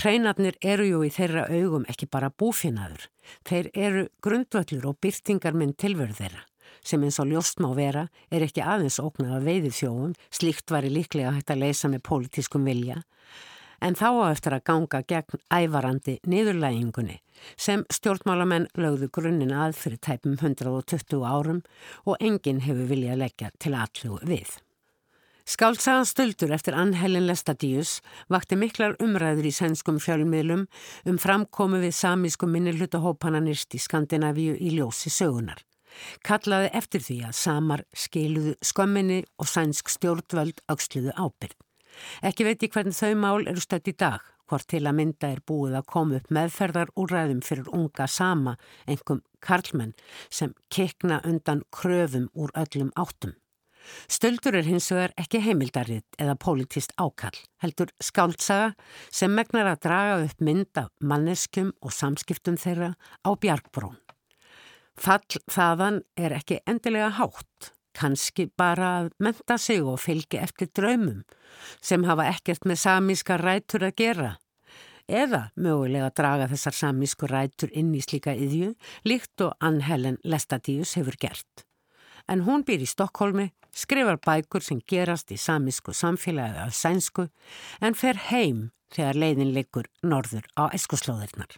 Hreinarnir 0.02 0.56
eru 0.66 0.82
jú 0.82 1.00
í 1.06 1.08
þeirra 1.14 1.44
augum 1.54 1.84
ekki 1.86 2.08
bara 2.10 2.32
búfinnaður, 2.34 3.04
þeir 3.46 3.68
eru 3.70 4.00
grundvöllur 4.26 4.88
og 4.90 4.96
byrtingar 4.98 5.54
minn 5.54 5.76
tilverð 5.78 6.16
þeirra 6.18 6.42
sem 6.82 7.04
eins 7.06 7.20
og 7.22 7.28
ljóst 7.30 7.60
má 7.62 7.68
vera 7.76 8.08
er 8.34 8.42
ekki 8.42 8.64
aðeins 8.66 8.98
ógnað 8.98 9.36
af 9.36 9.44
veiðið 9.46 9.76
þjóum, 9.76 10.16
slíkt 10.34 10.72
var 10.74 10.88
í 10.88 10.90
líklega 10.90 11.36
hægt 11.36 11.52
að 11.54 11.62
leysa 11.62 11.90
með 11.92 12.02
pólitískum 12.08 12.66
vilja, 12.66 12.96
en 13.78 13.94
þá 13.94 14.08
á 14.10 14.24
eftir 14.32 14.56
að 14.56 14.64
ganga 14.72 15.02
gegn 15.12 15.44
ævarandi 15.54 16.16
niðurlægingunni 16.26 17.20
sem 17.54 17.86
stjórnmálamenn 17.94 18.72
lögðu 18.82 19.12
grunninn 19.14 19.54
að 19.54 19.78
fyrir 19.84 20.02
tæpum 20.02 20.34
120 20.34 21.22
árum 21.22 21.62
og 22.02 22.18
enginn 22.18 22.64
hefur 22.66 22.90
viljað 22.90 23.22
leggja 23.22 23.54
til 23.62 23.76
allu 23.78 24.18
við. 24.26 24.58
Skáltsagan 25.42 26.06
stöldur 26.06 26.52
eftir 26.54 26.76
Ann-Helen 26.78 27.26
Lestadius 27.26 27.96
vakti 28.30 28.54
miklar 28.54 28.94
umræður 29.02 29.48
í 29.48 29.52
sænskum 29.54 29.98
fjölmiðlum 29.98 30.68
um 31.10 31.18
framkomi 31.18 31.80
við 31.82 31.96
samísku 31.98 32.46
minnilhutahópananist 32.46 33.74
í 33.74 33.80
Skandinavíu 33.82 34.54
í 34.54 34.70
ljósi 34.76 35.10
sögunar. 35.10 35.58
Kallaði 36.22 36.70
eftir 36.78 37.02
því 37.02 37.18
að 37.26 37.34
samar 37.40 37.82
skiluðu 38.04 38.54
skömminni 38.62 39.18
og 39.42 39.50
sænsk 39.50 39.90
stjórnvöld 39.90 40.62
auksluðu 40.70 41.16
ábyrg. 41.18 41.58
Ekki 42.22 42.46
veit 42.46 42.62
ég 42.62 42.72
hvernig 42.72 42.96
þau 42.96 43.18
mál 43.18 43.42
eru 43.50 43.60
stött 43.60 43.90
í 43.90 43.96
dag, 43.98 44.22
hvort 44.46 44.70
til 44.70 44.86
að 44.86 44.96
mynda 45.00 45.34
er 45.34 45.42
búið 45.44 45.76
að 45.80 45.90
koma 45.90 46.22
upp 46.22 46.32
meðferðar 46.32 46.94
úræðum 46.96 47.42
fyrir 47.44 47.68
unga 47.74 48.06
sama, 48.06 48.56
engum 48.86 49.24
karlmenn, 49.42 49.92
sem 50.30 50.54
kekna 50.70 51.20
undan 51.26 51.66
kröfum 51.74 52.30
úr 52.32 52.54
öllum 52.54 52.94
áttum. 52.94 53.34
Stöldur 54.10 54.56
er 54.58 54.66
hins 54.66 54.90
vegar 54.92 55.14
ekki 55.20 55.40
heimildarrið 55.42 56.04
eða 56.22 56.36
politist 56.40 56.94
ákall, 57.00 57.36
heldur 57.62 57.92
skáltsaga 58.02 58.72
sem 59.10 59.34
megnar 59.34 59.72
að 59.72 59.82
draga 59.86 60.18
upp 60.26 60.42
mynd 60.44 60.82
af 60.82 60.90
manneskum 61.00 61.72
og 61.82 61.94
samskiptum 61.94 62.58
þeirra 62.60 62.92
á 63.26 63.30
bjargbrón. 63.34 63.98
Fall 64.98 65.40
þaðan 65.50 66.02
er 66.20 66.36
ekki 66.36 66.60
endilega 66.68 67.10
hátt, 67.16 67.72
kannski 67.96 68.48
bara 68.56 68.92
að 69.00 69.10
menta 69.20 69.58
sig 69.58 69.82
og 69.84 70.00
fylgi 70.00 70.40
eftir 70.40 70.70
draumum 70.72 71.24
sem 71.84 72.04
hafa 72.08 72.28
ekkert 72.30 72.64
með 72.68 72.80
samíska 72.84 73.36
rætur 73.40 73.84
að 73.88 73.98
gera 74.00 74.30
eða 75.08 75.50
mögulega 75.56 76.08
að 76.08 76.16
draga 76.20 76.48
þessar 76.52 76.78
samísku 76.78 77.28
rætur 77.28 77.72
inn 77.76 77.92
í 77.94 78.00
slíka 78.04 78.32
yðju 78.32 78.72
líkt 79.08 79.44
og 79.44 79.56
Ann 79.60 79.82
Helen 79.84 80.18
Lestadius 80.24 80.96
hefur 80.98 81.18
gert. 81.20 81.66
En 82.28 82.44
hún 82.46 82.64
býr 82.66 82.84
í 82.84 82.88
Stokkólmi, 82.88 83.50
skrifar 83.72 84.20
bækur 84.22 84.64
sem 84.64 84.82
gerast 84.88 85.32
í 85.32 85.38
samísku 85.40 85.94
samfélagi 85.96 86.60
af 86.66 86.76
sænsku 86.76 87.28
en 87.80 87.96
fer 87.98 88.18
heim 88.28 88.70
þegar 88.92 89.18
leiðin 89.22 89.54
liggur 89.56 89.88
norður 90.02 90.46
á 90.58 90.68
eskuslóðirnar. 90.76 91.56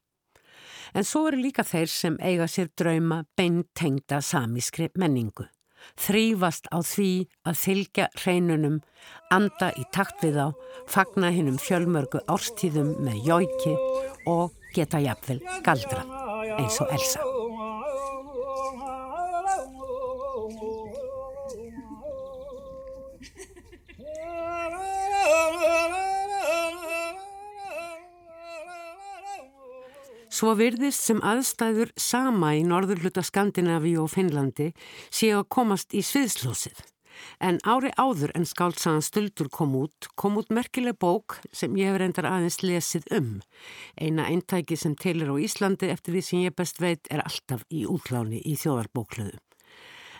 En 0.94 1.02
svo 1.02 1.26
eru 1.28 1.42
líka 1.42 1.64
þeir 1.66 1.90
sem 1.90 2.16
eiga 2.22 2.46
sér 2.46 2.70
drauma 2.78 3.24
beintengda 3.36 4.20
samískri 4.22 4.92
menningu 4.94 5.48
þrýfast 6.00 6.68
á 6.72 6.78
því 6.80 7.10
að 7.48 7.60
fylgja 7.60 8.08
hreinunum, 8.22 8.80
anda 9.34 9.70
í 9.78 9.84
takt 9.94 10.24
við 10.24 10.40
á, 10.40 10.48
fagna 10.90 11.32
hinnum 11.34 11.60
fjölmörgu 11.60 12.24
árstíðum 12.30 12.94
með 13.04 13.28
jóiki 13.28 13.76
og 14.30 14.54
geta 14.74 15.02
jafnvel 15.04 15.40
galdra 15.66 16.04
eins 16.58 16.80
og 16.82 16.92
Elsa. 16.94 17.33
Svo 30.34 30.56
virðist 30.58 31.04
sem 31.06 31.20
aðstæður 31.22 31.92
sama 32.00 32.56
í 32.58 32.64
norðurluta 32.66 33.22
Skandinavíu 33.22 34.00
og 34.02 34.10
Finnlandi 34.16 34.72
séu 35.06 35.36
að 35.38 35.50
komast 35.54 35.94
í 35.94 36.00
sviðslósið. 36.02 36.80
En 37.38 37.60
ári 37.62 37.92
áður 37.94 38.32
en 38.34 38.46
skáltsagan 38.48 39.04
Stöldur 39.06 39.46
kom 39.54 39.76
út, 39.78 40.08
kom 40.18 40.40
út 40.40 40.50
merkileg 40.50 40.98
bók 40.98 41.36
sem 41.54 41.76
ég 41.78 41.92
hef 41.92 42.00
reyndar 42.02 42.26
aðeins 42.26 42.58
lesið 42.64 43.06
um. 43.14 43.28
Eina 43.94 44.26
eintæki 44.26 44.74
sem 44.80 44.96
teilir 44.98 45.30
á 45.30 45.38
Íslandi 45.38 45.92
eftir 45.94 46.16
því 46.16 46.24
sem 46.26 46.42
ég 46.48 46.56
best 46.58 46.82
veit 46.82 47.06
er 47.14 47.22
alltaf 47.22 47.62
í 47.70 47.84
útláni 47.86 48.42
í 48.42 48.56
þjóðarbóklöðu. 48.58 49.38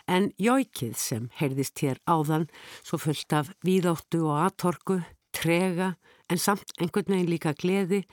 En 0.07 0.29
jóikið 0.39 0.95
sem 1.01 1.27
heyrðist 1.41 1.83
hér 1.83 1.99
áðan, 2.07 2.47
svo 2.87 3.01
fullt 3.03 3.35
af 3.35 3.51
víðáttu 3.67 4.23
og 4.29 4.39
aðtorku, 4.45 5.01
trega 5.35 5.97
en 6.31 6.39
samt 6.39 6.71
einhvern 6.79 7.17
veginn 7.17 7.33
líka 7.33 7.51
gleði 7.57 8.05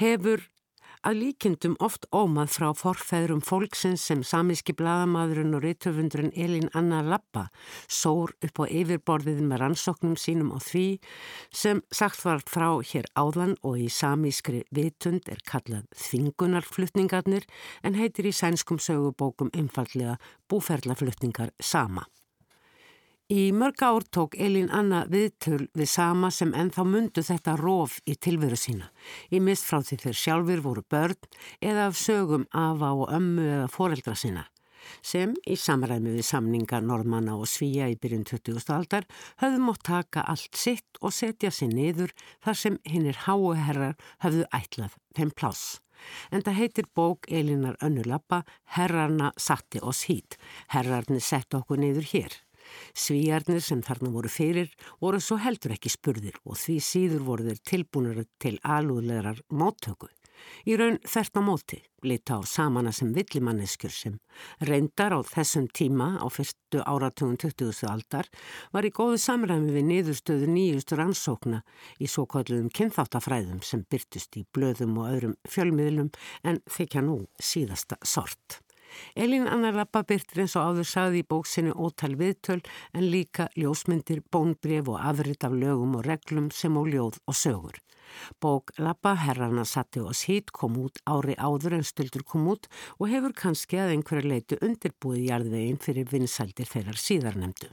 hefur 0.00 0.48
að 1.02 1.18
líkindum 1.18 1.74
oft 1.82 2.06
ómað 2.14 2.52
frá 2.54 2.68
forfæðrum 2.78 3.42
fólksins 3.42 4.04
sem 4.06 4.22
samíski 4.26 4.74
bladamadurinn 4.78 5.56
og 5.56 5.64
reytöfundurinn 5.64 6.32
Elin 6.38 6.70
Anna 6.78 7.02
Lappa 7.02 7.48
sór 7.90 8.34
upp 8.38 8.62
á 8.62 8.64
yfirborðið 8.70 9.42
með 9.42 9.62
rannsóknum 9.64 10.14
sínum 10.20 10.54
og 10.54 10.62
því 10.68 10.86
sem 11.50 11.82
sagt 11.90 12.22
var 12.26 12.44
frá 12.46 12.68
hér 12.92 13.10
áðan 13.18 13.56
og 13.66 13.82
í 13.82 13.90
samískri 13.90 14.62
vitund 14.70 15.26
er 15.32 15.42
kallað 15.48 15.90
þvingunarflutningarnir 16.06 17.50
en 17.82 17.98
heitir 17.98 18.30
í 18.30 18.36
sænskum 18.36 18.78
sögubókum 18.78 19.50
einfallega 19.58 20.18
búferlaflutningar 20.46 21.50
sama. 21.58 22.06
Í 23.32 23.48
mörg 23.56 23.80
ár 23.80 24.04
tók 24.12 24.34
Elin 24.36 24.68
Anna 24.68 25.06
viðtöl 25.08 25.70
við 25.72 25.88
sama 25.88 26.28
sem 26.28 26.50
ennþá 26.52 26.82
mundu 26.84 27.22
þetta 27.24 27.54
róf 27.56 27.94
í 28.04 28.12
tilveru 28.20 28.58
sína. 28.60 28.90
Í 29.32 29.40
mist 29.40 29.64
frá 29.64 29.78
því 29.80 29.96
þeir 30.02 30.18
sjálfur 30.20 30.60
voru 30.66 30.82
börn 30.92 31.30
eða 31.64 31.86
af 31.88 31.96
sögum 31.96 32.44
afa 32.50 32.90
og 32.92 33.14
ömmu 33.16 33.46
eða 33.54 33.70
foreldra 33.72 34.12
sína. 34.20 34.42
Sem 35.00 35.32
í 35.48 35.56
samræmi 35.56 36.12
við 36.18 36.28
samninga 36.28 36.82
Norðmanna 36.84 37.38
og 37.38 37.48
Svíja 37.48 37.88
í 37.88 37.96
byrjun 37.96 38.28
20. 38.28 38.68
aldar 38.76 39.08
höfðu 39.40 39.64
mótt 39.64 39.86
taka 39.88 40.26
allt 40.28 40.60
sitt 40.66 41.00
og 41.00 41.16
setja 41.16 41.54
sér 41.54 41.72
niður 41.72 42.12
þar 42.44 42.60
sem 42.66 42.78
hinnir 42.84 43.24
háuherrar 43.24 43.96
höfðu 44.26 44.44
ætlað 44.52 45.00
þeim 45.16 45.32
pláss. 45.32 45.78
En 46.28 46.44
það 46.44 46.60
heitir 46.60 46.92
bók 46.92 47.32
Elinar 47.32 47.80
Önnulappa 47.80 48.44
Herrarna 48.76 49.32
satti 49.40 49.80
oss 49.80 50.04
hít. 50.10 50.36
Herrarni 50.74 51.22
sett 51.22 51.54
okkur 51.56 51.80
niður 51.80 52.12
hér. 52.12 52.42
Svíjarnir 52.94 53.62
sem 53.64 53.82
þarna 53.84 54.12
voru 54.14 54.32
fyrir 54.32 54.72
voru 55.02 55.20
svo 55.20 55.38
heldur 55.42 55.76
ekki 55.76 55.92
spurðir 55.92 56.40
og 56.44 56.58
því 56.60 56.78
síður 56.88 57.28
voru 57.28 57.50
þeir 57.50 57.62
tilbúinur 57.72 58.24
til 58.42 58.58
alúðlegar 58.62 59.42
móttöku. 59.50 60.10
Í 60.66 60.76
raun 60.78 60.98
þert 61.06 61.38
á 61.38 61.42
móti, 61.44 61.78
lita 62.06 62.38
á 62.38 62.40
samana 62.46 62.92
sem 62.94 63.12
villimanneskjur 63.14 63.94
sem 63.94 64.16
reyndar 64.68 65.14
á 65.14 65.20
þessum 65.26 65.68
tíma 65.74 66.08
á 66.18 66.26
fyrstu 66.32 66.82
áratugum 66.82 67.36
20. 67.38 67.84
aldar 67.90 68.30
var 68.74 68.86
í 68.86 68.92
góðu 68.94 69.20
samræmi 69.22 69.74
við 69.74 69.88
niðurstöðu 69.90 70.50
nýjustu 70.50 70.98
rannsókna 70.98 71.62
í 72.02 72.10
svo 72.10 72.26
kalluðum 72.30 72.72
kynþáttafræðum 72.74 73.62
sem 73.66 73.86
byrtust 73.90 74.38
í 74.40 74.46
blöðum 74.54 74.98
og 75.02 75.12
öðrum 75.12 75.38
fjölmiðlum 75.48 76.12
en 76.42 76.62
þykja 76.70 77.06
nú 77.06 77.22
síðasta 77.52 78.00
sort. 78.02 78.61
Elín 79.14 79.46
Anna 79.48 79.72
Rappa 79.74 80.02
byrtir 80.08 80.44
eins 80.44 80.56
og 80.56 80.72
áður 80.72 80.88
sagði 80.88 81.22
í 81.22 81.28
bóksinni 81.28 81.72
ótal 81.72 82.16
viðtöl 82.20 82.60
en 82.92 83.08
líka 83.12 83.48
ljósmyndir, 83.58 84.22
bónbref 84.32 84.90
og 84.92 85.00
afrit 85.00 85.44
af 85.48 85.56
lögum 85.56 85.96
og 85.98 86.06
reglum 86.06 86.50
sem 86.50 86.76
á 86.76 86.82
ljóð 86.82 87.18
og 87.26 87.38
sögur. 87.38 87.78
Bók 88.40 88.72
Lappa 88.78 89.14
herrana 89.16 89.64
satti 89.64 90.00
oss 90.00 90.26
hít 90.28 90.52
kom 90.52 90.76
út 90.84 91.00
ári 91.08 91.36
áður 91.38 91.78
en 91.78 91.86
stöldur 91.86 92.24
kom 92.28 92.48
út 92.54 92.68
og 92.98 93.08
hefur 93.12 93.36
kannski 93.42 93.80
að 93.80 93.94
einhverja 93.96 94.32
leitu 94.34 94.60
undirbúið 94.60 95.28
jarðveginn 95.30 95.80
fyrir 95.80 96.10
vinsældir 96.12 96.68
þeirrar 96.68 97.00
síðarnemdu. 97.00 97.72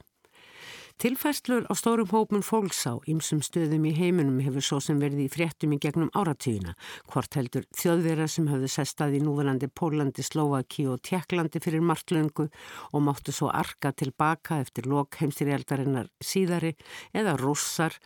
Tilfæslur 0.98 1.64
á 1.70 1.74
stórum 1.78 2.08
hópun 2.10 2.42
fólks 2.44 2.82
á 2.84 2.98
ýmsum 3.08 3.40
stöðum 3.44 3.86
í 3.88 3.92
heiminum 3.96 4.40
hefur 4.44 4.64
svo 4.64 4.80
sem 4.84 4.98
verið 5.00 5.22
í 5.24 5.28
fréttum 5.32 5.72
í 5.72 5.78
gegnum 5.80 6.10
áratíðina. 6.12 6.74
Hvort 7.08 7.36
heldur 7.38 7.64
þjóðverðar 7.78 8.28
sem 8.28 8.48
hafðu 8.50 8.68
sestað 8.68 9.16
í 9.16 9.20
núverandi 9.24 9.70
Pólandi, 9.70 10.24
Slovaki 10.26 10.84
og 10.90 11.00
Tjekklandi 11.06 11.62
fyrir 11.62 11.84
marglöngu 11.86 12.48
og 12.92 13.04
máttu 13.06 13.32
svo 13.32 13.48
arka 13.48 13.94
tilbaka 13.96 14.58
eftir 14.64 14.88
lok 14.90 15.20
heimstyrjaldarinnar 15.20 16.10
síðari 16.20 16.74
eða 17.14 17.36
rússar 17.40 17.96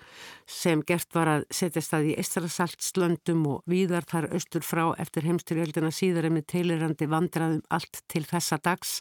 sem 0.47 0.85
gert 0.87 1.11
var 1.16 1.33
að 1.33 1.47
setja 1.51 1.83
stað 1.83 2.12
í 2.12 2.16
Estrasaltslöndum 2.20 3.42
og 3.49 3.64
víðar 3.70 4.07
þar 4.07 4.29
austur 4.37 4.62
frá 4.62 4.85
eftir 5.03 5.27
heimstyrjaldina 5.27 5.90
síðari 5.94 6.31
með 6.31 6.47
teilirandi 6.53 7.11
vandraðum 7.11 7.64
allt 7.75 8.05
til 8.12 8.27
þessa 8.29 8.61
dags 8.62 8.99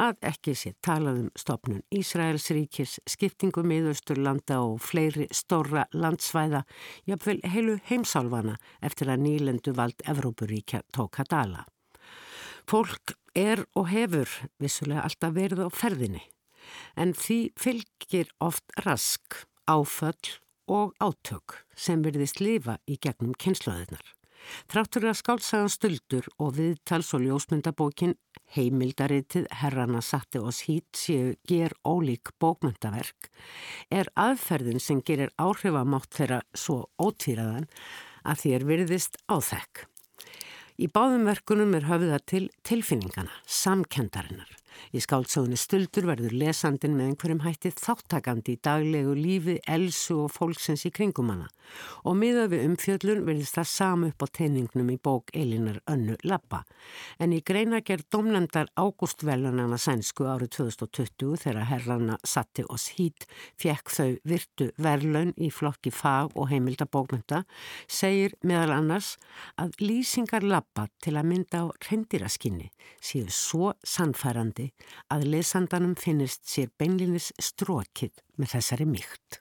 að 0.00 0.16
ekki 0.32 0.56
sé 0.56 0.74
talaðum 0.82 1.30
stopnun 1.38 1.84
Ísraels 1.94 2.50
ríkis 2.54 2.98
skil 3.06 3.17
skiptingu 3.18 3.64
miðausturlanda 3.66 4.60
og 4.62 4.78
fleiri 4.86 5.26
stóra 5.34 5.88
landsvæða, 5.90 6.62
jafnvel 7.10 7.40
heilu 7.50 7.74
heimsálfana 7.88 8.54
eftir 8.84 9.10
að 9.10 9.24
nýlendu 9.24 9.74
vald 9.74 10.04
Evrópuríkja 10.06 10.84
tók 10.94 11.18
að 11.18 11.32
dala. 11.34 11.64
Fólk 12.70 13.16
er 13.34 13.64
og 13.74 13.88
hefur 13.90 14.30
vissulega 14.62 15.02
alltaf 15.08 15.34
verið 15.34 15.64
á 15.66 15.68
ferðinni, 15.74 16.22
en 16.94 17.16
því 17.16 17.40
fylgir 17.58 18.30
oft 18.38 18.70
rask, 18.86 19.42
áföll 19.66 20.38
og 20.70 20.94
átök 21.02 21.64
sem 21.74 22.04
verðist 22.06 22.38
lifa 22.38 22.78
í 22.86 23.00
gegnum 23.02 23.34
kynnslöðunar. 23.34 24.17
Þráttur 24.70 25.08
að 25.10 25.18
skálsagan 25.20 25.72
stöldur 25.72 26.28
og 26.38 26.56
viðtals 26.58 27.12
og 27.16 27.24
ljósmyndabókin 27.24 28.16
heimildaritið 28.54 29.48
herrana 29.60 30.00
satti 30.04 30.40
oss 30.40 30.64
hít 30.68 30.88
séu 30.96 31.34
ger 31.48 31.74
ólík 31.86 32.32
bókmyndaverk 32.40 33.30
er 33.92 34.10
aðferðin 34.16 34.82
sem 34.82 35.02
gerir 35.04 35.34
áhrifamátt 35.36 36.14
þeirra 36.16 36.42
svo 36.54 36.84
ótvíraðan 37.00 37.68
að 38.28 38.42
því 38.42 38.54
er 38.58 38.68
virðist 38.68 39.20
áþekk. 39.28 39.84
Í 40.78 40.86
báðum 40.94 41.26
verkunum 41.26 41.74
er 41.74 41.88
höfða 41.88 42.20
til 42.22 42.46
tilfinningana, 42.66 43.34
samkendarinnar. 43.44 44.57
Í 44.92 45.02
skáltsögunni 45.04 45.58
stöldur 45.60 46.08
verður 46.08 46.34
lesandin 46.40 46.96
með 46.96 47.12
einhverjum 47.12 47.44
hætti 47.44 47.74
þáttakandi 47.76 48.56
í 48.56 48.60
daglegu 48.64 49.14
lífi, 49.18 49.58
elsu 49.68 50.24
og 50.24 50.32
fólksens 50.34 50.86
í 50.88 50.94
kringum 50.94 51.32
hana 51.34 51.48
og 52.08 52.16
miða 52.18 52.46
við 52.50 52.64
umfjöllun 52.68 53.24
verðist 53.26 53.58
það 53.58 53.68
samu 53.72 54.10
upp 54.12 54.24
á 54.24 54.26
teiningnum 54.38 54.90
í 54.92 54.98
bók 55.02 55.32
Elinar 55.36 55.80
Önnu 55.90 56.16
Lappa. 56.24 56.62
En 57.20 57.34
í 57.36 57.40
greinagerð 57.44 58.06
domnendar 58.12 58.70
ágústvelunana 58.78 59.78
sænsku 59.80 60.28
árið 60.28 60.54
2020 60.58 61.42
þegar 61.44 61.68
herrana 61.72 62.18
Satti 62.24 62.64
oss 62.68 62.94
hít 62.98 63.26
fjekk 63.60 63.92
þau 63.92 64.10
virtu 64.28 64.70
verlaun 64.78 65.34
í 65.36 65.50
flokki 65.54 65.92
fag 65.94 66.34
og 66.36 66.50
heimildabókmynda 66.52 67.44
segir 67.86 68.36
meðal 68.42 68.78
annars 68.78 69.16
að 69.60 69.76
lýsingar 69.82 70.46
Lappa 70.46 70.88
til 71.02 71.16
að 71.18 71.30
mynda 71.32 71.64
á 71.64 71.66
rendiraskynni 71.88 72.70
séu 73.02 73.28
svo 73.32 73.74
sannfærandi 73.84 74.67
að 75.12 75.26
lesandanum 75.34 75.94
finnist 75.98 76.46
sér 76.48 76.72
beinlinis 76.78 77.32
strókið 77.38 78.22
með 78.36 78.56
þessari 78.56 78.88
mýkt. 78.88 79.40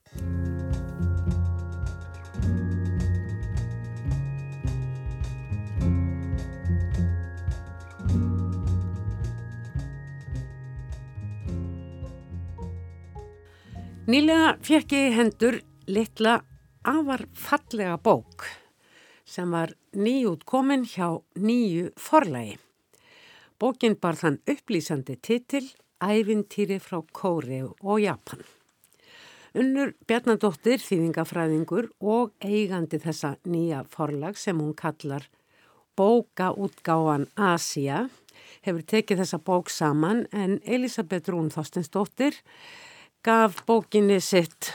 Nýlega 14.07 14.53
fekk 14.63 14.93
ég 14.95 15.17
hendur 15.17 15.57
litla 15.91 16.37
afar 16.87 17.25
fallega 17.35 17.97
bók 17.99 18.45
sem 19.27 19.51
var 19.51 19.73
nýjútkomin 19.91 20.85
hjá 20.87 21.09
nýju 21.35 21.91
forlægi. 21.99 22.55
Bókin 23.57 23.95
bar 23.97 24.13
þann 24.13 24.35
upplýsandi 24.45 25.15
titil 25.17 25.65
Ævintýri 26.03 26.77
frá 26.77 26.99
Kóri 27.09 27.63
og 27.65 27.97
Japan. 27.97 28.43
Unnur 29.57 29.95
Bjarnadóttir, 30.05 30.77
þýðingafræðingur 30.77 31.87
og 32.05 32.35
eigandi 32.45 32.99
þessa 33.01 33.31
nýja 33.49 33.79
forlag 33.89 34.37
sem 34.37 34.59
hún 34.61 34.75
kallar 34.77 35.25
Bókaútgáan 35.97 37.25
Asia 37.33 38.03
hefur 38.61 38.83
tekið 38.85 39.23
þessa 39.23 39.39
bók 39.41 39.73
saman 39.73 40.27
en 40.29 40.59
Elisabeth 40.61 41.33
Rún 41.33 41.49
Þorstensdóttir 41.49 42.37
gaf 43.25 43.63
bókinni 43.65 44.19
sitt 44.21 44.69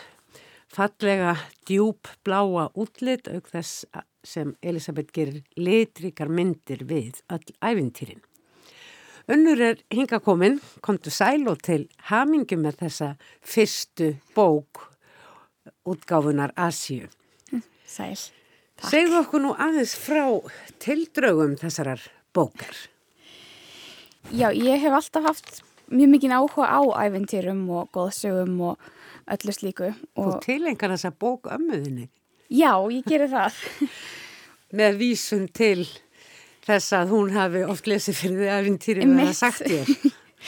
fallega 0.66 1.36
djúb 1.68 2.10
bláa 2.26 2.66
útlit 2.74 3.30
auk 3.30 3.54
þess 3.54 3.86
sem 4.26 4.56
Elisabeth 4.58 5.14
gerir 5.14 5.44
litrikar 5.54 6.26
myndir 6.26 6.82
við 6.82 7.22
öll 7.30 7.54
ævintýrin. 7.62 8.26
Önnur 9.30 9.60
er 9.60 9.82
hingakomin, 9.94 10.58
komtu 10.82 11.10
sæl 11.14 11.46
og 11.50 11.60
til 11.62 11.86
hamingi 12.08 12.56
með 12.58 12.80
þessa 12.82 13.10
fyrstu 13.46 14.14
bók 14.34 14.88
útgáfunar 15.86 16.54
Asju. 16.58 17.06
Sæl. 17.86 18.16
Takk. 18.80 18.88
Segðu 18.90 19.20
okkur 19.20 19.44
nú 19.44 19.52
aðeins 19.54 19.92
frá 19.98 20.24
tildraugum 20.82 21.54
þessarar 21.60 22.02
bókar. 22.34 22.74
Já, 24.32 24.48
ég 24.50 24.80
hef 24.82 24.96
alltaf 24.96 25.28
haft 25.28 25.62
mjög 25.92 26.14
mikið 26.16 26.34
áhuga 26.38 26.66
á 26.66 26.80
æventýrum 27.04 27.62
og 27.70 27.90
góðsögum 27.94 28.58
og 28.72 28.90
öllu 29.30 29.54
slíku. 29.54 29.92
Og... 30.16 30.24
Þú 30.24 30.40
tilengar 30.46 30.94
þessa 30.96 31.12
bók 31.14 31.50
ömmuðinni? 31.52 32.08
Já, 32.50 32.74
ég 32.90 33.06
gerir 33.06 33.30
það. 33.30 33.60
með 34.78 34.98
vísun 35.02 35.46
til 35.52 35.84
þess 36.66 36.96
að 36.98 37.14
hún 37.14 37.32
hafi 37.34 37.64
oft 37.68 37.88
lesið 37.90 38.18
fyrir 38.18 38.42
því 38.42 38.50
æfintýri 38.58 39.08
með 39.08 39.30
það 39.30 39.38
sagt 39.40 39.72
ég. 39.72 39.92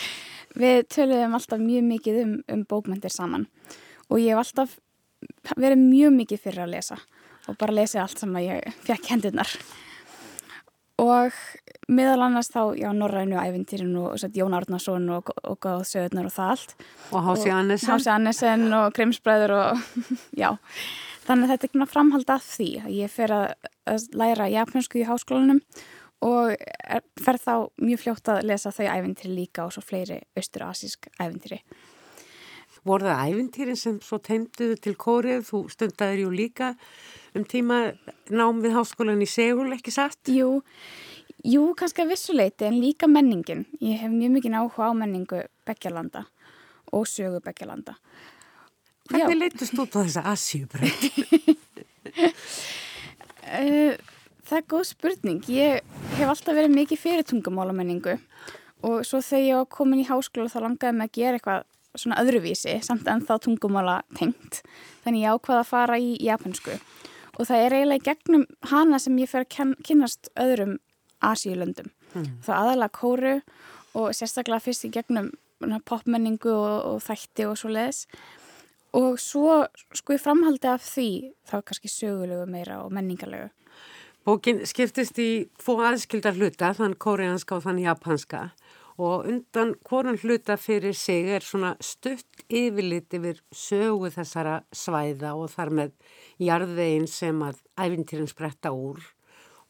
Við 0.63 0.81
töluðum 0.95 1.35
alltaf 1.35 1.63
mjög 1.63 1.87
mikið 1.89 2.21
um, 2.23 2.35
um 2.55 2.67
bókmyndir 2.71 3.11
saman 3.11 3.49
og 4.07 4.21
ég 4.23 4.35
hef 4.35 4.45
alltaf 4.45 4.77
verið 5.59 5.81
mjög 5.83 6.15
mikið 6.21 6.45
fyrir 6.45 6.67
að 6.67 6.77
lesa 6.77 7.01
og 7.49 7.59
bara 7.61 7.75
lesið 7.81 8.05
allt 8.05 8.23
sem 8.23 8.37
að 8.39 8.47
ég 8.47 8.77
fekk 8.87 9.11
hendunar 9.11 9.51
og 11.03 11.35
meðal 11.91 12.29
annars 12.29 12.51
þá, 12.53 12.61
já, 12.79 12.89
Norrænu 12.95 13.39
ævintýrin 13.41 13.97
og 13.99 14.15
satt, 14.21 14.37
Jón 14.39 14.55
Árnarsson 14.57 15.09
og, 15.13 15.33
og 15.43 15.59
Góðsöðunar 15.65 16.29
og 16.29 16.35
það 16.35 16.53
allt. 16.55 16.77
Og 17.11 17.27
Hási 17.27 17.51
Annesen 17.53 17.91
Hási 17.93 18.13
Annesen 18.13 18.65
og 18.79 18.95
Grimsbræður 18.97 19.57
og 19.59 19.83
já, 20.43 20.55
þannig 21.27 21.49
að 21.49 21.53
þetta 21.55 21.69
er 21.69 21.73
ekki 21.73 21.91
framhald 21.91 22.33
af 22.37 22.47
því 22.47 22.71
að 22.85 22.95
ég 23.01 23.13
fer 23.13 23.35
að, 23.35 23.69
að 23.91 24.09
læra 24.23 24.49
japansku 24.55 25.03
í 25.03 25.07
háskólanum 25.09 25.61
og 26.23 26.55
er, 26.55 27.03
fer 27.21 27.41
þá 27.41 27.55
mjög 27.83 28.05
fljótt 28.05 28.31
að 28.33 28.45
lesa 28.51 28.73
þau 28.75 28.87
ævintýri 28.87 29.35
líka 29.35 29.67
og 29.67 29.75
svo 29.75 29.83
fleiri 29.85 30.21
austur-asísk 30.39 31.11
ævintýri 31.19 31.61
voru 32.85 33.09
það 33.09 33.33
æfintýrin 33.33 33.79
sem 33.81 33.97
svo 34.05 34.19
teimduðu 34.23 34.77
til 34.85 34.95
kórið, 35.01 35.45
þú 35.49 35.63
stundaður 35.73 36.25
jú 36.25 36.31
líka 36.35 36.71
um 37.35 37.47
tíma 37.49 37.81
nám 38.31 38.61
við 38.65 38.77
háskólan 38.77 39.25
í 39.25 39.29
Segul, 39.31 39.71
ekki 39.75 39.95
satt? 39.95 40.21
Jú, 40.31 40.61
jú, 41.41 41.65
kannski 41.79 42.05
að 42.05 42.13
vissuleiti 42.15 42.69
en 42.69 42.79
líka 42.83 43.09
menningin. 43.11 43.65
Ég 43.81 44.05
hef 44.05 44.13
mjög 44.13 44.37
mikið 44.37 44.59
áhuga 44.61 44.93
á 44.93 44.99
menningu 45.01 45.43
Beggjalanda 45.67 46.27
og 46.93 47.09
sögu 47.11 47.41
Beggjalanda. 47.45 47.97
Hvernig 49.11 49.41
leytist 49.41 49.77
þú 49.77 49.89
á 49.89 49.95
þessa 49.99 50.27
Asjúbreyt? 50.33 51.09
Eh, 53.45 53.93
það 54.49 54.59
er 54.59 54.67
góð 54.71 54.85
spurning. 54.91 55.41
Ég 55.51 55.97
hef 56.19 56.29
alltaf 56.29 56.57
verið 56.57 56.75
mikið 56.75 57.01
fyrir 57.01 57.29
tungumálamenningu 57.29 58.19
og 58.85 59.05
svo 59.07 59.21
þegar 59.25 59.47
ég 59.47 59.61
var 59.61 59.71
komin 59.73 60.03
í 60.03 60.09
háskóla 60.09 60.53
þá 60.53 60.61
langaði 60.67 60.99
mig 60.99 61.11
að 61.11 61.17
gera 61.19 61.39
eitthvað 61.39 61.65
svona 61.95 62.21
öðruvísi 62.23 62.75
samt 62.85 63.09
en 63.11 63.23
þá 63.25 63.37
tungumála 63.45 64.01
tengt 64.19 64.63
þannig 65.05 65.25
ég 65.25 65.37
ákvaða 65.37 65.63
að 65.63 65.71
fara 65.71 65.99
í 66.03 66.15
japansku 66.23 66.75
og 66.75 67.49
það 67.49 67.63
er 67.63 67.77
eiginlega 67.79 68.03
í 68.03 68.09
gegnum 68.09 68.47
hana 68.71 69.01
sem 69.03 69.19
ég 69.23 69.31
fer 69.31 69.47
að 69.47 69.77
kynast 69.87 70.31
öðrum 70.41 70.79
Asíulöndum. 71.25 71.89
Mm. 72.15 72.27
það 72.45 72.59
aðalega 72.61 72.95
kóru 72.95 73.35
og 73.99 74.11
sérstaklega 74.15 74.63
fyrst 74.63 74.85
í 74.87 74.91
gegnum 74.93 75.33
popmenningu 75.89 76.53
og, 76.53 76.75
og 76.91 76.99
þætti 77.03 77.47
og 77.49 77.57
svo 77.59 77.71
leiðis 77.73 78.05
og 78.95 79.17
svo 79.23 79.65
sko 79.97 80.15
ég 80.15 80.23
framhaldi 80.23 80.71
af 80.71 80.85
því 80.85 81.09
þá 81.49 81.57
kannski 81.63 81.91
sögulegu 81.91 82.45
meira 82.51 82.83
og 82.85 82.93
menningarlegu 82.95 83.49
Bókin 84.25 84.63
skiptist 84.65 85.19
í 85.21 85.51
fó 85.61 85.75
aðskildar 85.85 86.39
hluta, 86.39 86.71
þann 86.73 86.95
kórianska 86.97 87.59
og 87.59 87.67
þann 87.67 87.83
japanska 87.83 88.47
og 88.95 89.27
undan 89.27 89.75
hvorn 89.85 90.17
hluta 90.23 90.55
fyrir 90.57 90.95
sig 90.95 91.27
er 91.35 91.43
svona 91.43 91.75
stutt 91.83 92.45
yfirlit 92.47 93.13
yfir 93.19 93.43
sögu 93.51 94.09
þessara 94.15 94.61
svæða 94.73 95.35
og 95.35 95.51
þar 95.51 95.73
með 95.81 95.93
jarðvegin 96.47 97.09
sem 97.11 97.43
að 97.43 97.59
æfintýrin 97.75 98.31
spretta 98.31 98.73
úr 98.73 99.03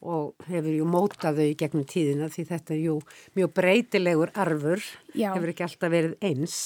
og 0.05 0.47
hefur 0.47 0.71
ju 0.77 0.87
mótað 0.87 1.41
þau 1.41 1.59
gegnum 1.65 1.89
tíðina 1.89 2.29
því 2.31 2.47
þetta 2.53 2.75
er 2.77 2.83
ju 2.85 2.97
mjög 3.35 3.55
breytilegur 3.57 4.35
arfur, 4.37 4.83
Já. 5.17 5.33
hefur 5.33 5.51
ekki 5.55 5.65
alltaf 5.65 5.95
verið 5.97 6.17
eins. 6.21 6.59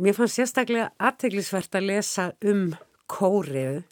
Mér 0.00 0.16
fannst 0.16 0.40
sérstaklega 0.40 0.90
aðteglisvert 0.96 1.76
að 1.76 1.90
lesa 1.92 2.30
um 2.48 2.70
kórið 3.12 3.82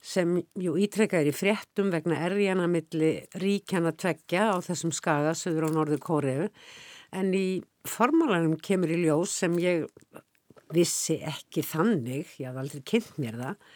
sem 0.00 0.36
jú 0.58 0.76
ítrekkaður 0.78 1.32
í 1.32 1.34
fréttum 1.34 1.90
vegna 1.90 2.20
erjana 2.28 2.68
milli 2.70 3.12
ríkjana 3.40 3.92
tveggja 3.98 4.52
á 4.54 4.56
þessum 4.62 4.94
skaga 4.94 5.34
söður 5.34 5.68
á 5.68 5.70
norður 5.74 6.02
Kóriðu 6.04 6.48
en 7.18 7.34
í 7.34 7.60
formálanum 7.88 8.56
kemur 8.62 8.92
í 8.94 9.00
ljós 9.02 9.34
sem 9.42 9.56
ég 9.62 9.86
vissi 10.74 11.18
ekki 11.24 11.64
þannig, 11.64 12.28
ég 12.38 12.50
haf 12.50 12.60
aldrei 12.60 12.82
kynnt 12.86 13.14
mér 13.18 13.38
það, 13.40 13.68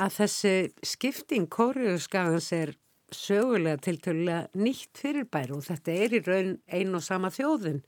að 0.00 0.14
þessi 0.16 0.54
skipting 0.92 1.50
Kóriðu 1.52 1.98
skagans 2.02 2.50
er 2.56 2.74
sögulega 3.14 3.80
tiltölulega 3.82 4.48
nýtt 4.58 5.00
fyrirbæru 5.02 5.58
og 5.58 5.66
þetta 5.66 5.96
er 6.04 6.14
í 6.14 6.22
raun 6.24 6.54
ein 6.70 6.94
og 6.94 7.04
sama 7.04 7.30
þjóðin 7.34 7.82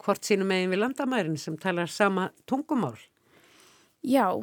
hvort 0.00 0.24
sínum 0.24 0.52
eigin 0.54 0.72
við 0.72 0.82
landamærin 0.84 1.38
sem 1.38 1.58
talar 1.60 1.90
sama 1.90 2.30
tungumál. 2.48 2.96
Já, 4.00 4.40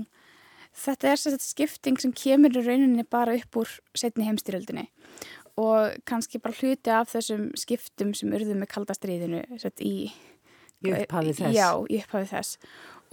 Þetta 0.78 1.10
er 1.10 1.20
sérstaklega 1.20 1.50
skipting 1.50 2.00
sem 2.02 2.14
kemur 2.14 2.54
í 2.54 2.62
rauninni 2.62 3.06
bara 3.10 3.36
upp 3.38 3.62
úr 3.64 3.72
setni 3.98 4.28
heimstyrjöldinni 4.28 4.86
og 5.58 5.96
kannski 6.06 6.42
bara 6.42 6.54
hluti 6.54 6.94
af 6.94 7.10
þessum 7.16 7.48
skiptum 7.58 8.14
sem 8.18 8.34
urðu 8.38 8.54
með 8.60 8.70
kaldastriðinu 8.76 9.42
í, 9.82 9.96
í 10.86 10.92
upphafið 10.94 11.40
þess. 11.40 11.56
Já, 11.58 11.70
í 11.90 12.02
upphafið 12.04 12.34
þess 12.36 12.60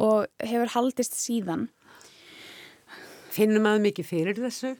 og 0.04 0.26
hefur 0.44 0.74
haldist 0.74 1.16
síðan. 1.16 1.68
Finnum 3.32 3.70
að 3.70 3.80
mikið 3.86 4.10
fyrir 4.10 4.42
þessu? 4.44 4.74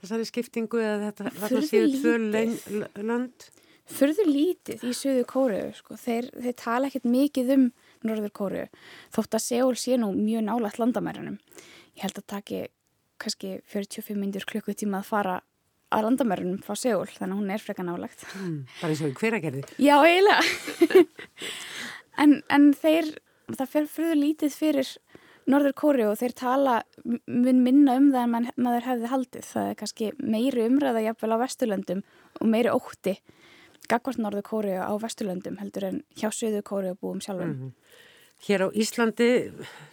Þessari 0.00 0.28
skiptingu 0.28 0.80
eða 0.80 1.08
þetta, 1.08 1.32
þetta 1.40 1.64
séu 1.68 1.88
tvö 1.96 3.02
land? 3.04 3.48
Fyrður 3.90 4.28
lítið 4.30 4.84
í 4.86 4.92
söðu 4.94 5.24
kóruðu, 5.26 5.72
sko. 5.74 5.96
Þeir, 5.98 6.28
þeir 6.36 6.54
tala 6.60 6.86
ekkert 6.86 7.08
mikið 7.10 7.48
um 7.56 7.64
norður 8.06 8.32
kóruðu 8.36 8.68
þótt 9.16 9.36
að 9.36 9.44
Seúl 9.44 9.76
sé 9.80 9.98
nú 9.98 10.12
mjög 10.14 10.46
nálægt 10.46 10.78
landamærunum 10.80 11.40
ég 11.96 12.02
held 12.04 12.18
að 12.18 12.26
taki 12.34 12.60
kannski 13.20 13.60
45 13.68 14.16
mindur 14.16 14.46
klukkutíma 14.48 15.00
að 15.00 15.10
fara 15.10 15.40
að 15.90 16.06
landamærunum 16.06 16.62
frá 16.62 16.76
Seúl 16.78 17.08
þannig 17.10 17.34
að 17.34 17.40
hún 17.40 17.50
er 17.50 17.62
freka 17.62 17.84
nálagt 17.84 18.22
mm, 18.30 18.58
bara 18.80 18.94
eins 18.94 19.02
og 19.02 19.16
hver 19.18 19.36
að 19.36 19.46
gerði 19.48 19.64
já 19.78 19.96
eiginlega. 19.98 21.04
En, 22.20 22.40
en 22.52 22.72
þeir 22.76 23.14
það 23.48 23.70
fer 23.72 23.86
fruður 23.88 24.18
lítið 24.18 24.56
fyrir 24.56 24.88
Norður 25.50 25.74
Kóri 25.78 26.04
og 26.06 26.18
þeir 26.20 26.34
tala 26.36 26.74
mun 27.04 27.62
minna 27.64 27.96
um 27.98 28.10
það 28.12 28.26
en 28.26 28.32
man, 28.34 28.48
maður 28.60 28.86
hefði 28.90 29.10
haldið. 29.10 29.46
Það 29.48 29.70
er 29.70 29.78
kannski 29.80 30.10
meiri 30.20 30.66
umræða 30.68 31.04
jafnvel 31.06 31.32
á 31.34 31.42
Vesturlöndum 31.42 32.02
og 32.38 32.50
meiri 32.52 32.74
ótti 32.74 33.16
gagvart 33.90 34.20
Norður 34.22 34.46
Kóri 34.46 34.76
á 34.76 34.92
Vesturlöndum 35.00 35.58
heldur 35.62 35.88
en 35.88 36.02
hjá 36.18 36.28
Suður 36.28 36.66
Kóri 36.66 36.92
og 36.92 37.00
búum 37.00 37.24
sjálfum. 37.24 37.48
Mm 37.48 37.72
-hmm. 37.72 37.72
Hér 38.46 38.60
á 38.64 38.68
Íslandi 38.72 39.30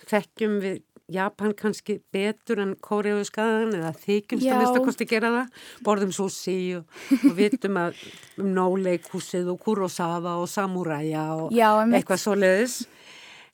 þekkjum 0.07 0.59
við 0.61 0.83
Japan 1.11 1.53
kannski 1.55 1.97
betur 2.11 2.59
en 2.59 2.73
Kóriðu 2.83 3.23
skadan 3.27 3.75
eða 3.77 3.93
þykjumst 3.95 4.47
að 4.47 4.59
minnstakosti 4.61 5.07
gera 5.07 5.29
það 5.35 5.61
borðum 5.85 6.11
sushi 6.15 6.57
og, 6.79 6.97
og 7.21 7.37
vitum 7.37 7.79
að 7.79 8.01
um 8.41 8.49
nóleikúsið 8.57 9.47
og 9.53 9.61
kurosawa 9.63 10.35
og 10.41 10.49
samuræja 10.51 11.23
og 11.37 11.55
Já, 11.55 11.69
eitthvað 11.87 12.23
svo 12.25 12.35
leiðis 12.35 12.81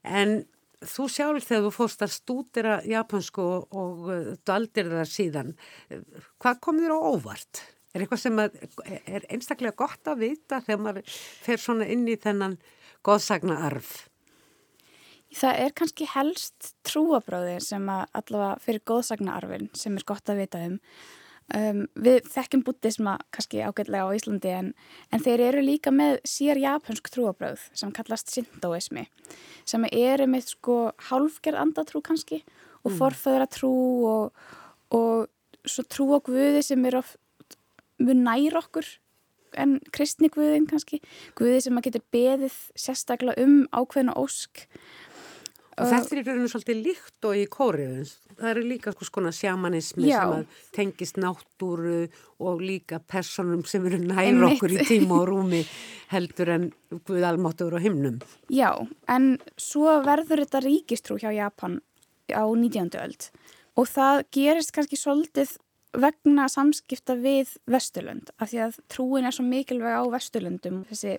en 0.03 0.39
þú 0.83 1.05
sjálf 1.11 1.45
þegar 1.47 1.67
þú 1.67 1.73
fórst 1.75 2.03
að 2.03 2.15
stúdira 2.15 2.79
japansku 2.89 3.45
og, 3.45 4.09
daldir 4.47 4.89
það 4.91 5.11
síðan 5.11 5.53
hvað 6.41 6.59
kom 6.63 6.81
þér 6.81 6.95
á 6.97 6.99
óvart? 6.99 7.63
Er 7.93 8.01
eitthvað 8.01 8.23
sem 8.23 8.41
að, 8.41 8.55
er 9.05 9.27
einstaklega 9.29 9.77
gott 9.77 10.09
að 10.09 10.25
vita 10.25 10.63
þegar 10.65 10.81
maður 10.81 11.13
fer 11.45 11.61
svona 11.61 11.85
inn 11.93 12.07
í 12.09 12.17
þennan 12.17 12.57
góðsagna 13.05 13.59
arf? 13.67 14.07
Það 15.33 15.59
er 15.63 15.73
kannski 15.77 16.07
helst 16.09 16.71
trúabráði 16.85 17.57
sem 17.65 17.89
að 17.89 18.05
allavega 18.19 18.61
fyrir 18.63 18.85
góðsagnaarfin 18.89 19.69
sem 19.77 19.97
er 19.97 20.07
gott 20.07 20.29
að 20.29 20.41
vita 20.43 20.61
um. 20.67 20.77
um 21.57 21.79
við 22.05 22.29
þekkjum 22.33 22.65
buddhisma 22.67 23.17
kannski 23.33 23.63
ágætlega 23.65 24.05
á 24.05 24.15
Íslandi 24.15 24.53
en, 24.53 24.73
en 25.11 25.23
þeir 25.25 25.45
eru 25.49 25.63
líka 25.65 25.91
með 25.91 26.19
sér 26.29 26.61
japansk 26.61 27.09
trúabráð 27.13 27.65
sem 27.73 27.93
kallast 27.95 28.33
sintoismi 28.33 29.07
sem 29.65 29.87
eru 29.91 30.29
með 30.29 30.53
sko 30.53 30.77
hálfgerð 31.09 31.63
andatrú 31.65 32.03
kannski 32.05 32.43
og 32.83 32.91
mm. 32.91 32.97
forföðra 32.99 33.49
trú 33.51 33.73
og, 34.07 34.47
og 34.93 35.27
svo 35.65 35.85
trú 35.87 36.11
á 36.15 36.19
guði 36.23 36.63
sem 36.65 36.85
er 36.85 36.99
of 36.99 37.15
mjög 38.03 38.19
nær 38.19 38.59
okkur 38.59 38.87
en 39.59 39.77
kristni 39.93 40.29
guðin 40.33 40.65
kannski 40.69 40.99
guði 41.37 41.59
sem 41.65 41.77
að 41.77 41.87
getur 41.87 42.05
beðið 42.15 42.55
sérstaklega 42.79 43.43
um 43.45 43.63
ákveðna 43.69 44.15
ósk 44.19 44.65
Og 45.73 45.89
þetta 45.89 46.13
er 46.13 46.19
í 46.19 46.23
rauninu 46.27 46.49
svolítið 46.51 46.81
líkt 46.85 47.27
og 47.27 47.39
í 47.39 47.45
kóriðun. 47.49 48.09
Það 48.37 48.49
eru 48.51 48.63
líka 48.67 48.93
sko 48.93 49.07
skona 49.07 49.31
sjamanismi 49.33 50.05
Já. 50.09 50.19
sem 50.21 50.45
tengist 50.75 51.17
náttúru 51.21 52.07
og 52.43 52.61
líka 52.61 52.99
personum 52.99 53.63
sem 53.69 53.85
eru 53.89 54.01
nær 54.03 54.45
okkur 54.49 54.75
í 54.75 54.85
tíma 54.85 55.21
og 55.21 55.27
rúmi 55.31 55.63
heldur 56.13 56.53
en 56.53 56.69
Guð 57.07 57.25
almáttur 57.25 57.73
og 57.73 57.81
himnum. 57.81 58.19
Já, 58.53 58.69
en 59.09 59.39
svo 59.57 59.97
verður 60.05 60.43
þetta 60.43 60.61
ríkistrú 60.61 61.17
hjá 61.17 61.31
Japan 61.33 61.79
á 62.29 62.45
19. 62.45 62.93
öld 63.01 63.29
og 63.73 63.89
það 63.89 64.23
gerist 64.35 64.73
kannski 64.75 64.99
svolítið 64.99 65.55
vegna 65.93 66.47
samskipta 66.49 67.15
við 67.17 67.55
Vesturlund 67.69 68.31
af 68.37 68.51
því 68.51 68.61
að 68.67 68.77
trúin 68.91 69.27
er 69.29 69.35
svo 69.35 69.45
mikilvæg 69.45 69.97
á 69.97 70.03
Vesturlundum 70.13 70.83
þessi 70.89 71.17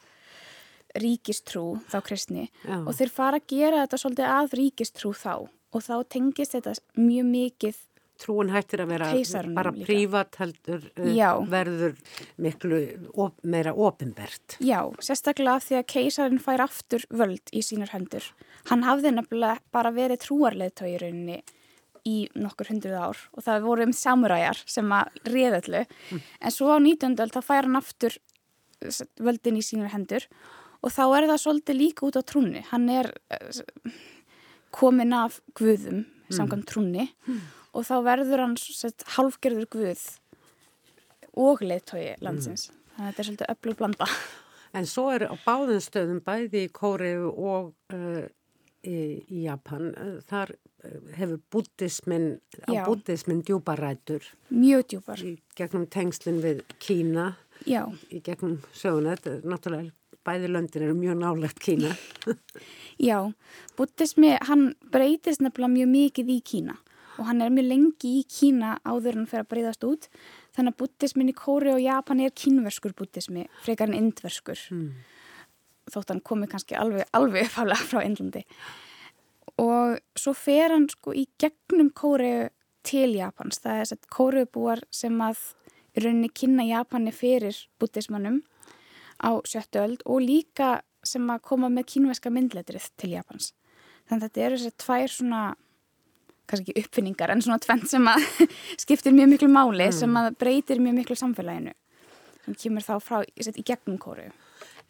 ríkistrú 1.01 1.65
þá 1.91 1.99
kristni 2.07 2.47
Já. 2.63 2.79
og 2.83 2.93
þeir 2.99 3.13
fara 3.15 3.41
að 3.41 3.49
gera 3.51 3.83
þetta 3.85 4.01
svolítið 4.03 4.37
að 4.37 4.55
ríkistrú 4.61 5.13
þá 5.17 5.35
og 5.75 5.83
þá 5.83 5.95
tengist 6.15 6.55
þetta 6.57 6.77
mjög 7.01 7.29
mikið 7.33 7.83
Trúin 8.15 8.53
hættir 8.55 8.79
að 8.85 8.93
vera 8.93 9.09
bara 9.57 9.73
prívat 9.75 10.37
heldur 10.39 10.85
uh, 11.03 11.41
verður 11.51 11.97
miklu 12.39 12.79
op, 13.11 13.41
meira 13.43 13.73
ofinbert. 13.75 14.55
Já, 14.63 14.87
sérstaklega 15.03 15.59
því 15.65 15.79
að 15.81 15.89
keisarin 15.91 16.43
fær 16.43 16.63
aftur 16.63 17.03
völd 17.11 17.51
í 17.51 17.65
sínur 17.67 17.91
hendur. 17.91 18.29
Hann 18.71 18.87
hafði 18.87 19.17
nefnilega 19.17 19.59
bara 19.75 19.91
verið 19.97 20.23
trúarleðtói 20.29 20.93
í 20.93 21.01
rauninni 21.03 21.41
í 22.05 22.17
nokkur 22.39 22.71
hundruð 22.71 23.01
ár 23.01 23.21
og 23.33 23.47
það 23.47 23.67
voru 23.67 23.89
um 23.89 23.95
samuræjar 23.97 24.61
sem 24.69 24.91
að 24.93 25.23
réðallu 25.35 25.83
mm. 25.89 26.25
en 26.45 26.55
svo 26.55 26.71
á 26.71 26.79
19. 26.79 27.17
öld 27.17 27.35
þá 27.35 27.41
fær 27.43 27.67
hann 27.67 27.81
aftur 27.81 28.19
völdin 29.17 29.59
í 29.59 29.65
sínur 29.65 29.93
hendur 29.95 30.29
og 30.85 30.93
þá 30.93 31.05
er 31.07 31.29
það 31.33 31.43
svolítið 31.45 31.81
líka 31.81 32.07
út 32.09 32.21
á 32.21 32.23
trúni 32.29 32.65
hann 32.71 32.87
er 32.93 33.11
uh, 33.33 33.97
komin 34.75 35.17
af 35.17 35.41
guðum 35.57 36.05
mm. 36.05 36.37
samkvæmt 36.37 36.69
trúni 36.71 37.09
mm. 37.09 37.43
og 37.75 37.89
þá 37.89 37.97
verður 38.07 38.45
hann 38.47 38.57
sett, 38.61 39.07
halfgerður 39.17 39.71
guð 39.73 40.07
og 41.35 41.65
leittói 41.65 42.15
landsins 42.25 42.69
mm. 42.69 42.81
þannig 42.95 43.05
að 43.05 43.13
þetta 43.13 43.23
er 43.23 43.31
svolítið 43.31 43.55
öflug 43.57 43.83
blanda 43.83 44.11
En 44.75 44.89
svo 44.91 45.07
er 45.15 45.29
á 45.31 45.35
báðum 45.45 45.79
stöðum 45.83 46.21
bæði 46.27 46.65
í 46.67 46.71
Kóreu 46.75 47.29
og 47.31 47.95
uh, 47.95 48.25
í, 48.83 48.97
í 49.31 49.45
Japan, 49.45 49.93
uh, 49.95 50.17
þar 50.27 50.57
hefur 51.15 51.39
búddismin, 51.55 52.27
á 52.67 52.83
búddismin 52.85 53.41
djúbarætur. 53.47 54.27
Mjög 54.51 54.89
djúbar. 54.91 55.23
Í 55.23 55.37
gegnum 55.57 55.87
tengslinn 55.89 56.43
við 56.43 56.65
Kína, 56.83 57.31
Já. 57.71 57.87
í 58.11 58.21
gegnum 58.25 58.59
söguna, 58.75 59.15
þetta 59.15 59.37
er 59.37 59.47
náttúrulega 59.55 59.95
bæði 60.25 60.51
löndin 60.51 60.87
eru 60.87 60.97
mjög 60.99 61.21
nálegt 61.21 61.61
Kína. 61.63 61.95
Já, 63.09 63.19
búddismi, 63.79 64.35
hann 64.49 64.73
breytist 64.93 65.43
nefnilega 65.45 65.75
mjög 65.75 65.95
mikið 65.95 66.35
í 66.37 66.41
Kína 66.45 66.79
og 67.19 67.29
hann 67.29 67.43
er 67.43 67.53
mjög 67.55 67.69
lengi 67.71 68.13
í 68.21 68.23
Kína 68.31 68.77
áður 68.87 69.21
en 69.21 69.29
fyrir 69.31 69.45
að 69.45 69.51
breyðast 69.53 69.87
út 69.87 70.09
þannig 70.55 70.75
að 70.75 70.81
búttismin 70.83 71.31
í 71.31 71.37
Kóri 71.37 71.73
og 71.75 71.83
Japan 71.83 72.23
er 72.23 72.35
kínverskur 72.35 72.95
búttismi 72.97 73.47
frekar 73.65 73.91
en 73.91 73.99
indverskur 73.99 74.61
mm. 74.75 74.89
þótt 75.95 76.13
hann 76.13 76.25
komi 76.27 76.49
kannski 76.51 76.79
alveg, 76.79 77.07
alveg 77.15 77.49
uppháðlega 77.49 77.89
frá 77.91 78.03
Indlandi 78.05 78.45
og 79.63 79.99
svo 80.19 80.35
fer 80.35 80.75
hann 80.75 80.89
sko 80.91 81.15
í 81.15 81.27
gegnum 81.41 81.93
Kóri 81.95 82.51
til 82.87 83.15
Japans 83.17 83.63
það 83.63 83.77
er 83.77 83.85
þess 83.85 83.97
að 83.97 84.11
Kóriubúar 84.19 84.85
sem 84.95 85.21
að 85.25 85.45
í 85.95 86.03
rauninni 86.05 86.33
kynna 86.35 86.67
Japani 86.67 87.15
fyrir 87.15 87.59
búttismannum 87.81 88.43
á 89.21 89.31
sjöttu 89.47 89.83
öld 89.83 90.03
og 90.07 90.25
líka 90.25 90.79
sem 91.05 91.29
að 91.31 91.45
koma 91.51 91.71
með 91.73 91.89
kínverska 91.93 92.33
myndletrið 92.33 92.89
til 93.01 93.13
Japans 93.15 93.53
þannig 94.09 94.19
að 94.19 94.27
þetta 94.27 94.47
eru 94.47 94.59
þess 94.59 94.73
að 94.73 94.81
tvær 94.85 95.15
svona 95.15 95.43
kannski 96.45 96.73
ekki 96.73 96.85
uppfinningar 96.85 97.33
en 97.33 97.43
svona 97.45 97.63
tvent 97.63 97.89
sem 97.91 98.09
að 98.11 98.27
skiptir 98.83 99.17
mjög 99.17 99.33
miklu 99.35 99.51
máli 99.53 99.89
mm. 99.89 99.97
sem 99.97 100.21
að 100.21 100.31
breytir 100.41 100.83
mjög 100.83 100.99
miklu 101.01 101.19
samfélaginu 101.19 101.75
sem 102.45 102.59
kemur 102.61 102.85
þá 102.85 102.95
frá 103.01 103.23
í 103.25 103.65
gegnum 103.65 104.01
kóru 104.01 104.31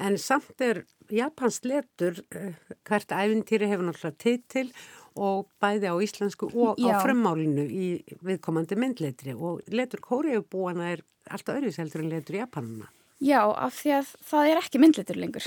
En 0.02 0.16
samt 0.18 0.58
er 0.64 0.80
Japans 1.14 1.60
letur 1.62 2.16
eh, 2.34 2.56
hvert 2.82 3.12
æfintýri 3.14 3.68
hefur 3.70 3.86
náttúrulega 3.86 4.18
titil 4.18 4.72
og 5.14 5.46
bæði 5.62 5.92
á 5.92 5.96
íslensku 6.02 6.48
og 6.50 6.80
Já. 6.82 6.98
á 6.98 7.04
fremmálinu 7.04 7.62
í 7.70 7.86
viðkomandi 8.26 8.78
myndletri 8.80 9.36
og 9.36 9.62
letur 9.70 10.02
kóriðubúana 10.02 10.90
er 10.96 11.04
alltaf 11.30 11.60
öðruðseldur 11.60 12.02
en 12.02 12.10
letur 12.10 12.40
Japanuna 12.40 12.90
Já, 13.24 13.40
af 13.40 13.78
því 13.78 13.92
að 13.96 14.08
það 14.28 14.50
er 14.50 14.58
ekki 14.60 14.80
myndletur 14.82 15.16
lengur. 15.16 15.44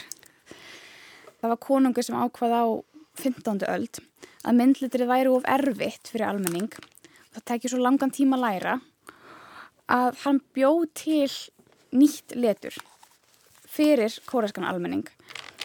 Það 1.37 1.51
var 1.51 1.59
konungu 1.61 2.01
sem 2.01 2.15
ákvað 2.17 2.55
á 2.57 2.65
15. 3.21 3.65
öld 3.69 3.99
að 4.47 4.57
myndlitrið 4.57 5.09
væri 5.11 5.29
of 5.29 5.45
erfitt 5.45 6.09
fyrir 6.09 6.31
almenning. 6.31 6.71
Það 7.35 7.45
tekið 7.51 7.73
svo 7.73 7.81
langan 7.83 8.13
tíma 8.13 8.39
að 8.39 8.45
læra 8.47 8.73
að 9.93 10.17
hann 10.23 10.39
bjóð 10.57 10.87
til 10.97 11.29
nýtt 11.93 12.33
letur 12.33 12.79
fyrir 13.69 14.15
kóreskan 14.25 14.65
almenning. 14.65 15.05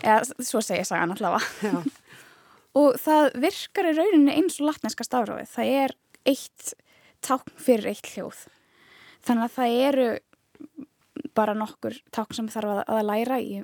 Eða 0.02 0.44
svo 0.44 0.60
segja 0.60 0.84
sagan 0.84 1.14
allavega. 1.14 1.80
Og 2.82 2.98
það 3.00 3.30
virkar 3.40 3.88
í 3.88 3.94
rauninni 3.96 4.36
eins 4.36 4.60
og 4.60 4.68
latneska 4.68 5.06
stafráfið 5.08 5.48
það 5.54 5.72
er 5.80 5.96
eitt 6.28 6.74
tákn 7.24 7.56
fyrir 7.56 7.94
eitt 7.94 8.12
hljóð. 8.12 8.44
Þannig 9.24 9.48
að 9.48 9.56
það 9.56 9.80
eru 9.88 10.06
bara 11.37 11.55
nokkur 11.57 11.97
tákn 12.14 12.37
sem 12.37 12.51
þarf 12.53 12.76
að, 12.76 12.83
að 12.93 13.09
læra 13.09 13.41
í 13.43 13.62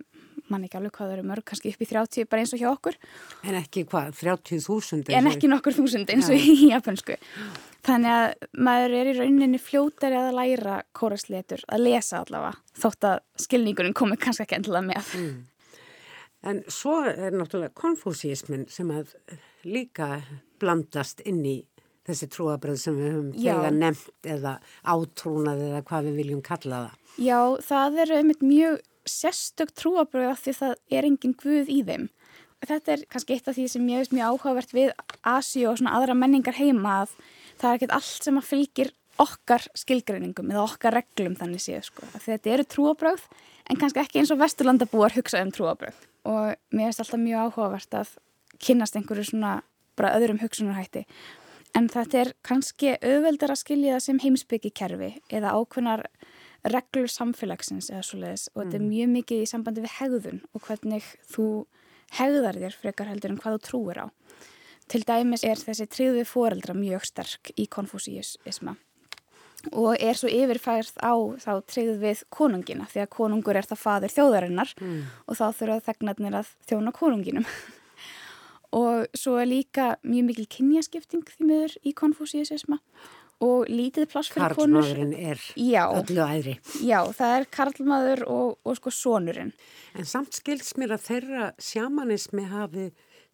mann 0.48 0.64
ekki 0.64 0.78
alveg 0.78 0.94
hvað 0.94 1.10
það 1.10 1.14
eru 1.16 1.26
mörg, 1.28 1.44
kannski 1.48 1.72
upp 1.72 1.82
í 1.82 1.88
30 1.90 2.28
bara 2.30 2.44
eins 2.44 2.54
og 2.54 2.62
hjá 2.62 2.68
okkur. 2.70 2.96
En 3.44 3.58
ekki 3.58 3.84
hvað, 3.88 4.14
30.000? 4.20 5.10
En 5.16 5.30
ekki 5.30 5.50
nokkur 5.50 5.76
þúsund 5.76 6.10
eins 6.12 6.30
og 6.32 6.38
í 6.38 6.56
japansku. 6.72 7.18
Þannig 7.86 8.14
að 8.14 8.48
maður 8.68 8.96
er 8.98 9.10
í 9.10 9.14
rauninni 9.18 9.60
fljótari 9.62 10.18
að 10.18 10.32
læra 10.38 10.80
kóraslétur, 10.96 11.62
að 11.68 11.84
lesa 11.86 12.22
allavega, 12.22 12.58
þótt 12.80 13.08
að 13.10 13.22
skilningurinn 13.44 13.96
komi 13.96 14.18
kannski 14.20 14.46
ekki 14.46 14.58
endilega 14.58 14.88
með. 14.88 15.14
Mm. 15.18 15.38
En 16.48 16.60
svo 16.70 17.00
er 17.08 17.34
náttúrulega 17.34 17.74
konfúsísmin 17.76 18.68
sem 18.70 18.90
að 18.94 19.14
líka 19.66 20.20
blandast 20.62 21.24
inn 21.26 21.42
í 21.46 21.58
þessi 22.08 22.28
trúabröð 22.34 22.78
sem 22.82 22.98
við 22.98 23.10
höfum 23.12 23.32
þegar 23.36 23.74
nefnt 23.76 24.28
eða 24.34 24.54
átrúnað 24.82 25.64
eða 25.68 25.82
hvað 25.88 26.08
við 26.08 26.20
viljum 26.22 26.44
kalla 26.44 26.82
það. 26.84 27.08
Já, 27.18 27.40
það 27.68 27.98
er 28.04 28.14
einmitt 28.18 28.44
mjög 28.44 28.78
sérstök 29.08 29.74
trúabröð 29.76 30.30
af 30.32 30.44
því 30.44 30.54
það 30.58 30.76
er 30.98 31.08
engin 31.08 31.36
guð 31.38 31.72
í 31.72 31.80
þeim. 31.88 32.06
Þetta 32.68 32.94
er 32.94 33.02
kannski 33.12 33.36
eitt 33.36 33.50
af 33.50 33.56
því 33.56 33.66
sem 33.70 33.90
ég 33.92 34.02
veist 34.02 34.14
mjög 34.14 34.32
áhugavert 34.34 34.72
við 34.74 34.94
Asi 35.22 35.66
og 35.68 35.78
svona 35.78 35.94
aðra 35.98 36.16
menningar 36.18 36.58
heima 36.58 37.04
að 37.04 37.12
það 37.60 37.68
er 37.68 37.78
ekkert 37.78 37.94
allt 37.98 38.26
sem 38.26 38.40
að 38.40 38.48
fylgir 38.48 38.92
okkar 39.18 39.64
skilgreiningum 39.78 40.50
eða 40.52 40.64
okkar 40.64 40.98
reglum 40.98 41.36
þannig 41.38 41.62
séu 41.62 41.80
sko. 41.86 42.06
Þetta 42.22 42.54
eru 42.54 42.66
trúabröð 42.66 43.24
en 43.70 43.78
kannski 43.78 44.02
ekki 44.02 44.22
eins 44.22 44.32
og 44.34 44.40
vesturlandabúar 44.42 45.14
hugsa 45.14 45.42
um 45.44 45.52
trúabröð 45.54 46.06
og 46.28 46.54
mér 46.74 46.88
finnst 46.88 47.02
alltaf 47.04 47.22
mjög 47.22 47.48
áhugavert 47.48 47.98
að 47.98 48.14
kynast 48.62 48.96
einhverju 48.98 49.30
svona 49.30 49.52
bara 49.98 50.14
öðrum 50.18 50.40
hugsunarhætti 50.42 51.04
en 51.76 51.88
þetta 51.92 52.20
er 52.22 52.32
kannski 52.46 52.94
auðveldar 52.96 53.52
að 53.54 53.62
skilja 53.62 53.96
það 53.96 54.04
sem 54.06 54.20
heimsbyggi 54.24 54.72
kerfi 54.76 55.10
eða 55.28 55.54
ákveðnar 55.58 56.06
reglur 56.68 57.10
samfélagsins 57.12 57.90
eða 57.92 58.04
svo 58.06 58.20
leiðis 58.22 58.48
og 58.54 58.62
mm. 58.62 58.62
þetta 58.62 58.78
er 58.78 58.84
mm. 58.84 58.90
mjög 58.94 59.12
mikið 59.14 59.42
í 59.42 59.50
sambandi 59.50 59.84
við 59.84 59.94
hegðun 59.98 60.40
og 60.52 60.64
hvernig 60.66 61.12
þú 61.28 61.48
hegðar 62.18 62.58
þér 62.64 62.76
frekar 62.82 63.10
heldur 63.12 63.34
en 63.34 63.40
hvað 63.42 63.56
þú 63.56 63.64
trúir 63.68 64.02
á. 64.02 64.06
Til 64.88 65.02
dæmis 65.04 65.44
er 65.44 65.60
þessi 65.60 65.86
tríðu 65.92 66.24
fóreldra 66.24 66.74
mjög 66.76 67.04
sterk 67.04 67.52
í 67.60 67.68
konfúsíusisma 67.68 68.78
og 69.74 69.98
er 69.98 70.14
svo 70.14 70.30
yfirfærð 70.30 71.00
á 71.02 71.12
þá 71.42 71.52
tríðu 71.66 71.96
við 72.00 72.20
konungina 72.30 72.86
því 72.88 73.02
að 73.02 73.10
konungur 73.16 73.58
er 73.58 73.66
það 73.66 73.80
fadur 73.82 74.14
þjóðarinnar 74.14 74.74
mm. 74.78 75.00
og 75.26 75.38
þá 75.38 75.46
þurfa 75.58 75.80
þegnarnir 75.88 76.38
að 76.40 76.52
þjóna 76.70 76.94
konunginum. 76.94 77.48
og 78.76 79.06
svo 79.16 79.38
er 79.40 79.48
líka 79.48 79.94
mjög 80.04 80.28
mikil 80.28 80.48
kynjaskipting 80.52 81.24
því 81.28 81.48
miður 81.48 81.76
í 81.86 81.94
konfúsíusisma 81.96 82.78
og 83.44 83.68
lítið 83.70 84.08
pláss 84.10 84.32
fyrir 84.34 84.54
konur. 84.58 84.82
Karlmaðurinn 84.82 85.12
er 85.14 85.42
já, 85.54 85.84
öllu 85.94 86.24
æðri. 86.24 86.54
Já, 86.82 86.98
það 87.14 87.34
er 87.36 87.48
karlmaður 87.54 88.24
og, 88.34 88.48
og 88.66 88.78
sko 88.80 88.92
sonurinn. 88.94 89.52
En 89.94 90.08
samt 90.08 90.34
skilst 90.36 90.78
mér 90.80 90.96
að 90.96 91.04
þeirra 91.06 91.50
sjamanismi 91.62 92.48
hafi 92.50 92.88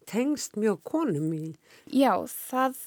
tengst 0.09 0.59
mjög 0.61 0.83
konum 0.85 1.31
í... 1.33 1.55
Já, 1.89 2.13
það 2.29 2.83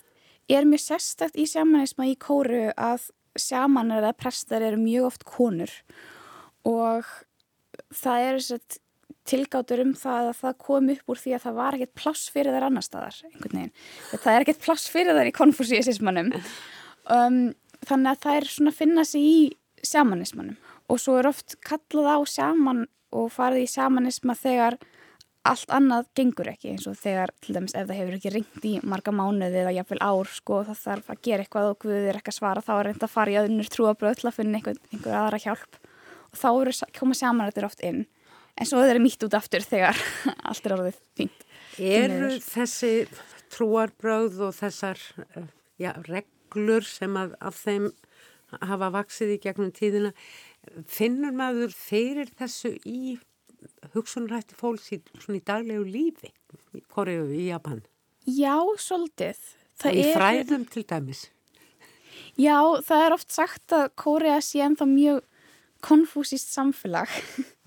er 0.49 0.68
mjög 0.68 0.84
sérstakt 0.86 1.38
í 1.38 1.49
sjamanisma 1.51 2.07
í 2.09 2.14
kóru 2.22 2.68
að 2.78 3.11
sjamanar 3.38 4.03
eða 4.03 4.18
prestar 4.18 4.64
eru 4.64 4.78
mjög 4.80 5.11
oft 5.11 5.26
konur 5.28 5.72
og 6.66 7.07
það 7.94 8.24
er 8.24 8.38
þess 8.38 8.55
að 8.57 8.78
tilgátur 9.28 9.82
um 9.84 9.94
það 9.98 10.30
að 10.32 10.40
það 10.40 10.58
kom 10.64 10.90
upp 10.94 11.12
úr 11.12 11.22
því 11.22 11.36
að 11.36 11.44
það 11.46 11.58
var 11.60 11.78
ekkert 11.78 11.94
pláss 12.00 12.32
fyrir 12.34 12.56
þær 12.56 12.68
annar 12.68 12.86
staðar 12.86 13.22
einhvern 13.28 13.56
veginn. 13.60 13.72
Það 14.10 14.34
er 14.34 14.44
ekkert 14.46 14.62
pláss 14.64 14.90
fyrir 14.92 15.18
þær 15.18 15.30
í 15.30 15.34
konfúsísismannum 15.38 16.30
um, 16.34 17.40
þannig 17.86 18.12
að 18.12 18.22
það 18.24 18.38
er 18.40 18.52
svona 18.52 18.74
að 18.74 18.80
finna 18.82 19.06
sig 19.08 19.26
í 19.28 19.40
sjamanismannum 19.86 20.58
og 20.88 21.02
svo 21.02 21.18
er 21.20 21.28
oft 21.30 21.58
kallað 21.64 22.14
á 22.14 22.18
sjaman 22.28 22.86
og 23.14 23.28
farið 23.32 23.64
í 23.64 23.72
sjamanisma 23.72 24.36
þegar 24.38 24.78
allt 25.48 25.70
annað 25.72 26.08
gengur 26.18 26.50
ekki 26.50 26.72
eins 26.74 26.86
og 26.90 26.96
þegar 26.98 27.32
til 27.40 27.54
dæmis 27.56 27.74
ef 27.76 27.86
það 27.88 28.00
hefur 28.00 28.16
ekki 28.18 28.32
ringt 28.34 28.66
í 28.68 28.72
marga 28.84 29.14
mánuði 29.14 29.62
eða 29.62 29.74
jafnvel 29.78 30.00
ár 30.02 30.32
sko 30.32 30.60
það 30.66 30.82
þarf 30.82 31.12
að 31.12 31.22
gera 31.24 31.44
eitthvað 31.44 31.70
og 31.70 31.78
Guðið 31.84 32.08
er 32.10 32.18
ekki 32.18 32.32
að 32.34 32.38
svara 32.40 32.64
þá 32.64 32.72
er 32.74 32.88
reynd 32.88 33.06
að 33.06 33.14
fara 33.14 33.32
í 33.32 33.38
öðnur 33.42 33.70
trúabröð 33.72 34.20
til 34.20 34.28
að 34.28 34.36
finna 34.40 34.58
einhver, 34.58 34.80
einhver 34.92 35.16
aðra 35.22 35.40
hjálp. 35.44 35.78
Og 36.28 36.40
þá 36.42 36.48
eru 36.50 36.74
koma 36.98 37.16
sjamanrættir 37.16 37.68
oft 37.68 37.84
inn 37.86 38.02
en 38.59 38.68
svo 38.68 38.82
er 38.82 38.92
það 38.92 39.04
mýtt 39.04 39.26
út 39.28 39.36
aftur 39.38 39.64
þegar 39.66 40.02
allt 40.50 40.66
er 40.66 40.76
orðið 40.76 41.00
fínt. 41.18 41.46
Eru 41.78 42.32
þessi 42.42 42.92
trúarbröð 43.54 44.42
og 44.48 44.56
þessar 44.59 45.00
eh, 45.38 45.48
já, 45.80 45.92
reglur 46.09 46.86
sem 46.86 47.16
að, 47.18 47.36
af 47.40 47.62
þeim 47.62 47.90
hafa 48.64 48.90
vaksið 48.94 49.34
í 49.36 49.40
gegnum 49.44 49.72
tíðina 49.76 50.12
finnur 50.88 51.34
maður 51.36 51.72
fyrir 51.76 52.30
þessu 52.38 52.74
í 52.88 53.18
hugsunrætti 53.94 54.56
fólks 54.59 54.90
í, 54.94 55.00
í 55.00 55.40
daglegu 55.44 55.84
lífi 55.86 56.32
í 56.76 56.82
Koreu, 56.88 57.28
í 57.32 57.48
Japan? 57.48 57.82
Já, 58.28 58.56
svolítið. 58.80 59.40
Það 59.78 59.98
í 59.98 60.06
fræðum 60.14 60.64
er... 60.64 60.70
til 60.72 60.84
dæmis. 60.88 61.24
Já, 62.38 62.59
það 62.86 63.04
er 63.04 63.14
oft 63.16 63.34
sagt 63.34 63.74
að 63.74 63.88
Korea 63.98 64.38
sé 64.44 64.62
ennþá 64.66 64.86
mjög 64.90 65.24
konfúsist 65.84 66.50
samfélag 66.54 67.10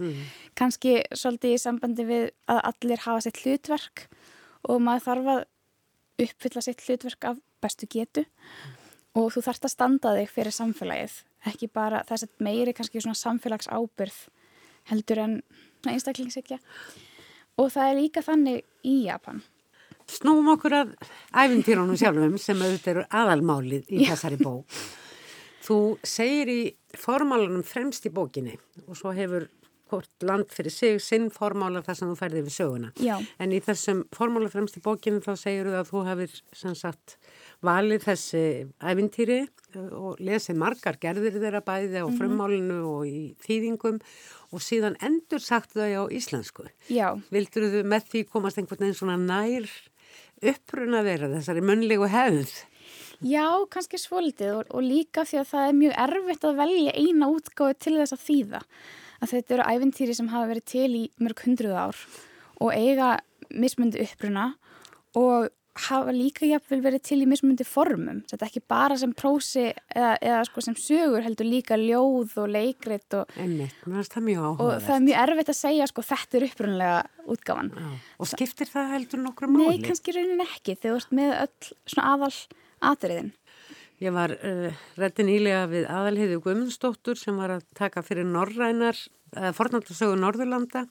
mm. 0.01 0.19
kannski 0.59 0.99
svolítið 1.15 1.55
í 1.55 1.61
sambandi 1.61 2.05
við 2.07 2.27
að 2.51 2.61
allir 2.71 3.05
hafa 3.05 3.23
sitt 3.25 3.41
hlutverk 3.43 4.05
og 4.69 4.83
maður 4.83 5.07
þarf 5.07 5.31
að 5.35 5.43
uppfylla 6.27 6.63
sitt 6.65 6.83
hlutverk 6.85 7.29
af 7.31 7.41
bestu 7.63 7.87
getu 7.89 8.25
og 9.17 9.31
þú 9.33 9.43
þarfst 9.47 9.67
að 9.67 9.73
standa 9.73 10.13
þig 10.15 10.29
fyrir 10.31 10.55
samfélagið, 10.55 11.15
ekki 11.51 11.67
bara 11.71 12.03
þess 12.07 12.27
að 12.27 12.45
meiri 12.45 12.75
kannski 12.75 13.01
svona 13.03 13.19
samfélagsábyrð 13.19 14.19
heldur 14.91 15.23
en 15.23 15.39
einstaklingsekja 15.87 16.59
og 17.59 17.73
það 17.73 17.89
er 17.89 17.99
líka 17.99 18.23
þannig 18.25 18.61
í 18.87 19.01
Japan. 19.07 19.41
Snúum 20.11 20.49
okkur 20.55 20.75
að 20.75 20.95
æfintýrónum 21.31 21.99
sjálfum 21.99 22.37
sem 22.41 22.59
auðvitað 22.59 22.91
eru 22.93 23.03
aðalmálið 23.21 23.91
í 23.93 24.07
þessari 24.09 24.39
bók. 24.41 24.65
Þú 25.61 25.79
segir 26.03 26.49
í 26.51 26.61
formálunum 26.97 27.65
fremst 27.65 28.05
í 28.09 28.13
bókinni 28.13 28.57
og 28.87 28.97
svo 28.97 29.13
hefur 29.15 29.47
hvort 29.91 30.25
land 30.25 30.51
fyrir 30.53 30.71
sig 30.73 30.99
sinn 31.03 31.29
formála 31.33 31.81
þar 31.85 31.97
sem 31.99 32.11
þú 32.11 32.17
ferði 32.19 32.43
við 32.45 32.55
söguna. 32.55 32.91
Já. 33.03 33.15
En 33.43 33.51
í 33.51 33.59
þessum 33.63 34.03
formála 34.15 34.51
fremst 34.51 34.77
í 34.79 34.83
bókinu 34.83 35.21
þá 35.23 35.31
segir 35.39 35.69
þú 35.69 35.77
að 35.79 35.89
þú 35.91 36.03
hafið 36.07 36.37
sem 36.61 36.77
sagt 36.79 37.17
valið 37.65 38.05
þessi 38.07 38.43
æfintýri 38.79 39.39
og 39.97 40.21
lesið 40.23 40.59
margar 40.61 40.99
gerðir 41.01 41.39
þeirra 41.39 41.63
bæði 41.65 42.03
á 42.03 42.07
mhm. 42.07 42.17
frummálinu 42.19 42.79
-hmm. 42.79 42.91
og 42.95 43.05
í 43.07 43.35
þýðingum 43.43 44.01
og 44.51 44.63
síðan 44.63 44.97
endur 45.01 45.39
sagt 45.43 45.75
þau 45.75 46.07
á 46.07 46.11
íslensku. 46.11 46.67
Já. 46.87 47.19
Vildur 47.31 47.69
þú 47.71 47.83
með 47.83 48.11
því 48.11 48.27
komast 48.31 48.57
einhvern 48.57 48.87
veginn 48.87 48.99
svona 48.99 49.17
nær 49.17 49.69
uppruna 50.41 51.03
vera 51.03 51.29
þessari 51.29 51.61
munlegu 51.61 52.07
hefð? 52.09 52.70
Já, 53.21 53.45
kannski 53.69 53.99
svolítið 54.01 54.55
og, 54.57 54.73
og 54.73 54.85
líka 54.85 55.25
því 55.27 55.41
að 55.41 55.49
það 55.51 55.67
er 55.67 55.79
mjög 55.79 55.95
erfitt 56.07 56.47
að 56.47 56.59
velja 56.61 56.97
eina 56.97 57.29
útgáðu 57.29 57.77
til 57.77 57.95
þess 57.99 58.15
að 58.17 58.25
þýða 58.25 58.61
að 59.21 59.33
þetta 59.35 59.55
eru 59.57 59.69
æventýri 59.75 60.17
sem 60.17 60.29
hafa 60.31 60.49
verið 60.49 60.67
til 60.73 60.89
í 60.97 61.03
mörg 61.21 61.43
hundruð 61.45 61.77
ár 61.77 62.03
og 62.61 62.71
eiga 62.73 63.15
mismundi 63.51 64.01
uppruna 64.05 64.53
og 65.17 65.51
hafa 65.79 66.11
líka 66.11 66.47
jafnvel 66.49 66.81
verið 66.83 67.03
til 67.07 67.17
í 67.23 67.27
mismundi 67.29 67.63
formum, 67.67 68.19
þetta 68.27 68.43
er 68.43 68.49
ekki 68.49 68.61
bara 68.73 68.97
sem 68.99 69.13
prósi 69.15 69.69
eða, 69.69 70.15
eða 70.19 70.41
sko 70.49 70.63
sem 70.65 70.75
sögur 70.75 71.23
heldur 71.23 71.47
líka 71.47 71.77
ljóð 71.79 72.33
og 72.43 72.49
leikrit 72.51 73.15
og, 73.15 73.31
Einmitt, 73.39 73.77
það 73.85 74.33
og 74.51 74.73
það 74.83 74.95
er 74.97 75.05
mjög 75.05 75.21
erfitt 75.23 75.53
að 75.53 75.59
segja 75.61 75.87
sko 75.87 76.05
þetta 76.09 76.39
er 76.39 76.47
upprunlega 76.49 76.97
útgáfan 77.31 77.71
Já. 77.71 77.87
Og 78.17 78.31
skiptir 78.33 78.71
það 78.71 78.91
heldur 78.97 79.23
nokkru 79.23 79.51
máli? 79.53 79.69
Nei, 79.69 79.85
kannski 79.85 80.17
raunin 80.17 80.43
ekki, 80.43 80.75
þegar 80.75 80.97
þú 80.97 80.99
ert 80.99 81.15
með 81.21 81.33
öll 81.37 81.71
svona 81.93 82.09
aðal 82.17 82.33
atriðin? 82.81 83.31
Ég 84.01 84.13
var 84.15 84.33
uh, 84.33 84.69
réttin 84.97 85.29
ílega 85.29 85.67
við 85.69 85.85
aðalhiði 85.85 86.39
Guðmundsdóttur 86.41 87.19
sem 87.19 87.37
var 87.37 87.57
að 87.57 87.67
taka 87.77 88.01
fyrir 88.05 88.25
norrænar, 88.25 88.97
eða 89.35 89.53
fornaldarsögu 89.55 90.17
Norðurlanda 90.19 90.87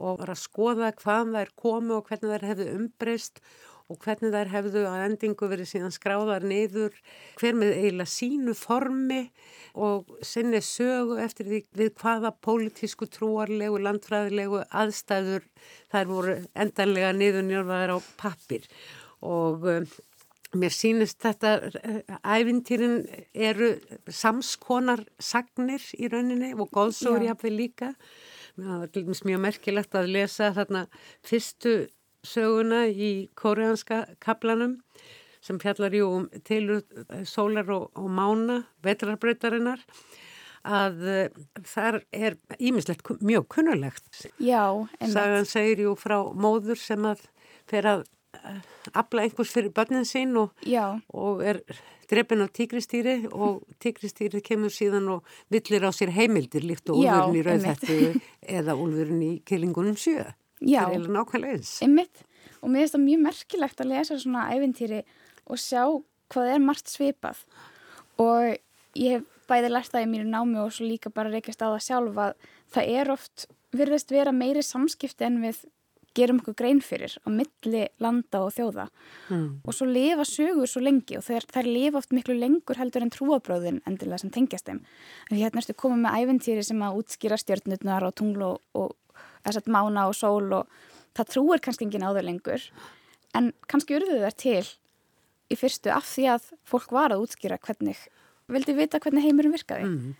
og 0.00 0.22
var 0.22 0.32
að 0.32 0.40
skoða 0.40 0.94
hvaðan 0.96 1.34
þær 1.36 1.50
komu 1.60 1.98
og 1.98 2.06
hvernig 2.08 2.32
þær 2.32 2.46
hefðu 2.48 2.70
umbreyst 2.78 3.42
og 3.90 3.98
hvernig 4.04 4.32
þær 4.32 4.50
hefðu 4.52 4.82
að 4.86 5.04
endingu 5.08 5.48
verið 5.50 5.68
síðan 5.72 5.94
skráðar 5.94 6.44
niður, 6.46 6.94
hver 7.40 7.56
með 7.58 7.72
eiginlega 7.74 8.12
sínu 8.12 8.54
formi 8.56 9.20
og 9.74 10.12
sinni 10.26 10.60
sögu 10.64 11.18
eftir 11.22 11.50
því 11.50 11.60
við 11.80 11.90
hvaða 11.98 12.30
pólitísku 12.46 13.08
trúarlegu, 13.10 13.80
landfræðilegu 13.82 14.62
aðstæður 14.70 15.48
þær 15.90 16.12
voru 16.12 16.36
endanlega 16.54 17.10
niður 17.16 17.48
njörfaðar 17.48 17.96
á 17.96 17.98
pappir 18.20 18.70
og 19.26 19.66
um, 19.68 19.90
Mér 20.58 20.72
sínist 20.74 21.20
þetta, 21.22 21.70
eh, 21.78 22.00
ævintýrin 22.26 23.04
eru 23.34 23.76
samskonar 24.06 25.04
sagnir 25.22 25.84
í 25.94 26.10
rauninni 26.10 26.52
og 26.58 26.72
góðsóri 26.74 27.28
jafnveg 27.28 27.54
líka. 27.54 27.94
Það 28.56 28.80
var 28.80 29.24
mjög 29.30 29.40
merkilegt 29.40 29.94
að 29.94 30.10
lesa 30.10 30.50
þarna 30.52 30.86
fyrstu 31.22 31.88
söguna 32.26 32.88
í 32.90 33.28
kóreanska 33.34 34.16
kaplanum 34.18 34.80
sem 35.40 35.58
fjallar 35.58 35.94
jú 35.94 36.08
um 36.18 36.26
tilur 36.44 36.82
eh, 37.08 37.24
sólar 37.24 37.70
og, 37.70 37.90
og 37.94 38.10
mána, 38.10 38.64
vetrarbreytarinnar 38.82 39.86
að 40.60 41.04
uh, 41.08 41.44
þar 41.64 42.02
er 42.12 42.36
ímislegt 42.60 43.06
mjög 43.24 43.46
kunnulegt. 43.48 44.26
Já, 44.36 44.76
einmitt. 44.98 45.14
Sagan 45.14 45.48
segir 45.48 45.86
jú 45.86 45.94
frá 45.96 46.18
móður 46.36 46.76
sem 46.76 47.06
að 47.08 47.22
fer 47.70 47.88
að 47.88 48.04
afla 48.94 49.24
einhvers 49.24 49.52
fyrir 49.52 49.72
börnin 49.74 50.06
sín 50.08 50.36
og, 50.38 50.52
og 51.12 51.42
er 51.44 51.60
drefin 52.10 52.42
á 52.42 52.48
tíkristýri 52.50 53.16
og 53.30 53.62
tíkristýri 53.82 54.42
kemur 54.42 54.72
síðan 54.74 55.08
og 55.16 55.26
villir 55.52 55.86
á 55.86 55.90
sér 55.94 56.12
heimildir 56.14 56.66
líkt 56.66 56.90
og 56.90 57.02
úlfurinn 57.02 57.40
í 57.40 57.44
rauðhættu 57.46 57.98
eða 58.58 58.76
úlfurinn 58.78 59.22
í 59.26 59.32
killingunum 59.46 59.98
sjö. 59.98 60.24
Já, 60.60 60.84
er. 60.90 61.62
Einmitt. 61.84 62.24
Og 62.60 62.68
mér 62.68 62.84
finnst 62.84 62.96
það 62.96 63.06
mjög 63.06 63.20
merkilegt 63.26 63.80
að 63.80 63.92
lesa 63.94 64.18
svona 64.20 64.48
ævintýri 64.52 65.02
og 65.46 65.60
sjá 65.60 65.84
hvað 66.30 66.54
er 66.54 66.64
margt 66.64 66.90
svipað 66.90 67.44
og 68.20 68.58
ég 68.98 69.18
hef 69.18 69.28
bæði 69.50 69.70
lært 69.72 69.90
það 69.90 70.04
í 70.04 70.10
mínu 70.10 70.28
námi 70.30 70.60
og 70.62 70.74
svo 70.74 70.86
líka 70.86 71.10
bara 71.14 71.32
reykjast 71.32 71.62
á 71.64 71.72
það 71.72 71.86
sjálf 71.86 72.20
að 72.26 72.50
það 72.74 72.92
er 73.00 73.12
oft 73.16 73.46
virðist 73.74 74.12
vera 74.14 74.34
meiri 74.34 74.62
samskipti 74.66 75.26
en 75.26 75.40
við 75.42 75.64
gerum 76.16 76.40
okkur 76.42 76.56
grein 76.58 76.80
fyrir 76.82 77.14
á 77.22 77.28
milli 77.30 77.84
landa 78.02 78.42
og 78.44 78.52
þjóða. 78.56 78.88
Mm. 79.30 79.60
og 79.64 79.74
svo 79.74 79.86
lifa 79.86 80.26
sögur 80.26 80.68
svo 80.68 80.82
lengi 80.82 81.18
og 81.18 81.24
þær, 81.26 81.46
þær 81.54 81.68
lifa 81.68 82.00
oft 82.00 82.14
miklu 82.16 82.34
lengur 82.34 82.80
heldur 82.80 83.04
en 83.06 83.12
trúabröðin 83.14 83.82
endilega 83.86 84.22
sem 84.22 84.32
tengjast 84.34 84.66
þeim. 84.66 84.82
En 85.28 85.36
því 85.36 85.42
hérna 85.44 85.62
erstu 85.62 85.76
komið 85.78 86.04
með 86.04 86.18
æventýri 86.20 86.66
sem 86.66 86.82
að 86.82 87.00
útskýra 87.02 87.38
stjörnutnar 87.40 88.06
og 88.08 88.16
tungl 88.18 88.46
og, 88.48 88.60
og 88.74 88.96
þess 89.44 89.62
að 89.62 89.72
mána 89.76 90.08
og 90.10 90.16
sól 90.18 90.50
og 90.60 90.80
það 91.16 91.32
trúir 91.34 91.62
kannski 91.64 91.86
engin 91.86 92.06
á 92.06 92.10
þau 92.10 92.24
lengur. 92.26 92.70
En 93.38 93.52
kannski 93.70 93.98
urðuðu 93.98 94.24
þær 94.26 94.38
til 94.42 94.66
í 95.50 95.58
fyrstu 95.58 95.92
af 95.94 96.06
því 96.06 96.26
að 96.34 96.48
fólk 96.66 96.94
var 96.94 97.14
að 97.14 97.26
útskýra 97.26 97.58
hvernig 97.62 98.02
vildi 98.54 98.76
vita 98.76 99.00
hvernig 99.02 99.26
heimurum 99.26 99.54
virkaði. 99.56 99.88
Mm. 99.88 100.14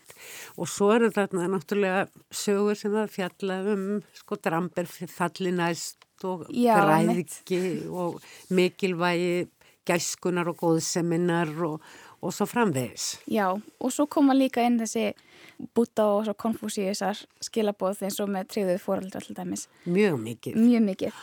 Og 0.61 0.69
svo 0.71 0.91
eru 0.95 1.11
þarna 1.15 1.49
náttúrulega 1.55 2.05
sögur 2.35 2.79
sem 2.79 2.93
það 2.95 3.15
fjalla 3.15 3.59
um 3.75 3.87
sko 4.17 4.39
dramber 4.43 4.91
falli 4.91 5.55
næst 5.57 6.07
og 6.29 6.47
Já, 6.53 6.77
græðki 6.77 7.63
og 7.89 8.21
mikilvægi 8.53 9.49
gæskunar 9.89 10.51
og 10.53 10.61
góðseminnar 10.61 11.51
og, 11.67 11.81
og 12.21 12.35
svo 12.35 12.47
framvegis. 12.49 13.15
Já, 13.31 13.49
og 13.57 13.93
svo 13.95 14.07
koma 14.11 14.37
líka 14.37 14.65
inn 14.67 14.79
þessi 14.81 15.11
búta 15.75 16.07
og 16.13 16.31
konfúsíusar 16.41 17.19
skilabóð 17.45 18.05
eins 18.07 18.21
og 18.23 18.31
með 18.33 18.51
treyðuð 18.55 18.83
fóröldra 18.85 19.21
alltaf 19.21 19.37
dæmis. 19.41 19.67
Mjög 19.89 20.21
mikið. 20.25 20.61
Mjög 20.61 20.87
mikið. 20.89 21.23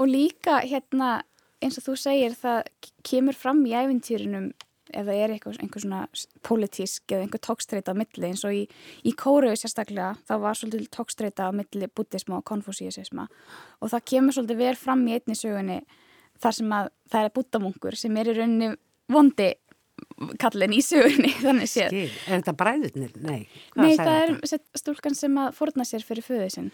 Og 0.00 0.10
líka 0.10 0.60
hérna 0.64 1.20
eins 1.60 1.78
og 1.80 1.86
þú 1.88 1.96
segir 2.00 2.36
það 2.38 2.60
kemur 3.06 3.36
fram 3.36 3.62
í 3.66 3.74
æfintýrinum 3.76 4.50
ef 4.92 5.06
það 5.06 5.22
er 5.22 5.34
eitthvað, 5.34 5.58
einhver 5.62 5.84
svona 5.84 6.02
politísk 6.46 7.14
eða 7.14 7.26
einhver 7.26 7.42
tókstreita 7.46 7.94
á 7.94 8.00
milli 8.00 8.28
eins 8.30 8.44
og 8.48 8.56
í, 8.56 8.66
í 9.06 9.14
Kóru 9.18 9.52
sérstaklega 9.54 10.12
þá 10.28 10.34
var 10.42 10.58
svolítið 10.58 10.90
tókstreita 10.96 11.48
á 11.48 11.50
milli 11.54 11.88
buddhisma 11.94 12.40
og 12.40 12.46
konfúsíusisma 12.50 13.26
og 13.80 13.92
það 13.92 14.06
kemur 14.12 14.36
svolítið 14.36 14.62
vel 14.62 14.76
fram 14.78 15.06
í 15.08 15.16
einni 15.18 15.38
sögunni 15.38 15.80
þar 16.40 16.56
sem 16.56 16.76
að 16.76 16.92
það 17.12 17.26
er 17.26 17.34
buddhamungur 17.36 17.98
sem 18.00 18.20
er 18.20 18.32
í 18.32 18.36
rauninni 18.38 18.70
vondi 19.10 19.50
kallin 20.40 20.76
í 20.76 20.82
sögunni 20.84 21.32
þannig 21.44 21.70
séð. 21.70 21.90
Skil, 21.90 22.20
er 22.26 22.40
þetta 22.40 22.54
bræðurnir? 22.60 23.16
Nei. 23.20 23.40
Nei, 23.78 23.96
það 23.98 24.12
þetta? 24.12 24.54
er 24.54 24.80
stúlkan 24.80 25.18
sem 25.18 25.40
að 25.40 25.52
forna 25.58 25.86
sér 25.88 26.04
fyrir 26.06 26.26
föðu 26.26 26.48
sinn. 26.54 26.70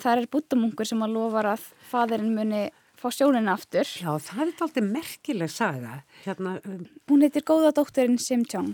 Það 0.00 0.24
er 0.24 0.30
buddhamungur 0.32 0.88
sem 0.88 1.04
að 1.06 1.14
lofar 1.14 1.52
að 1.52 1.68
fadurinn 1.90 2.34
muni 2.34 2.64
fá 3.04 3.12
sjónina 3.12 3.54
aftur. 3.58 3.84
Já, 3.84 4.10
það 4.16 4.40
er 4.40 4.50
alltaf 4.54 4.82
merkileg 4.88 5.52
saga. 5.52 6.00
Hérna, 6.24 6.56
um, 6.64 6.82
Hún 7.10 7.24
heitir 7.26 7.44
Góða 7.46 7.74
dótturinn 7.76 8.20
Sim 8.22 8.44
Tjóng. 8.48 8.72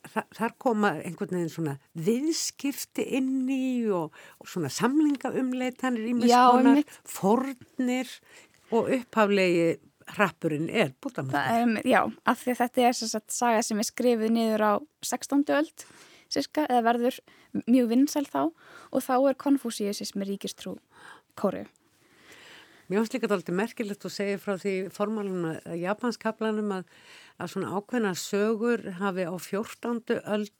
Þa, 0.00 0.22
þar 0.32 0.54
koma 0.64 0.94
einhvern 1.04 1.36
veginn 1.36 1.52
svona 1.52 1.74
viðskipti 1.92 3.04
inni 3.18 3.84
og, 3.92 4.14
og 4.40 4.48
svona 4.48 4.70
samlingaumleitanir 4.72 6.06
í 6.08 6.14
með 6.16 6.32
skonar, 6.32 6.80
fornir 7.04 8.14
og 8.72 8.88
upphaflegi 8.96 9.74
rappurinn 10.16 10.70
er 10.72 10.94
bútamöndur. 11.04 11.82
Já, 11.84 12.00
af 12.24 12.40
því 12.40 12.54
þetta 12.62 12.86
er 12.86 12.96
þess 12.96 13.18
að 13.18 13.26
saga 13.36 13.66
sem 13.66 13.82
er 13.82 13.88
skrifið 13.90 14.32
niður 14.34 14.64
á 14.64 14.72
16. 15.04 15.44
öld, 15.58 15.84
sirka, 16.32 16.64
eða 16.64 16.86
verður 16.88 17.20
mjög 17.66 17.92
vinsæl 17.92 18.24
þá 18.24 18.40
og 18.48 19.04
þá 19.04 19.14
er 19.18 19.38
konfúsíusismi 19.44 20.26
ríkistrú 20.32 20.78
kóru. 21.38 21.66
Mér 22.90 23.04
finnst 23.04 23.14
líka 23.14 23.28
alltaf 23.30 23.54
merkilegt 23.54 24.04
að 24.08 24.14
segja 24.16 24.38
frá 24.42 24.56
því 24.58 24.74
formálunum 24.90 25.44
að 25.52 25.76
japanskaplanum 25.78 26.72
að, 26.74 26.88
að 27.38 27.52
svona 27.52 27.74
ákveðna 27.76 28.14
sögur 28.18 28.82
hafi 28.98 29.26
á 29.30 29.34
14. 29.38 30.00
öld 30.18 30.56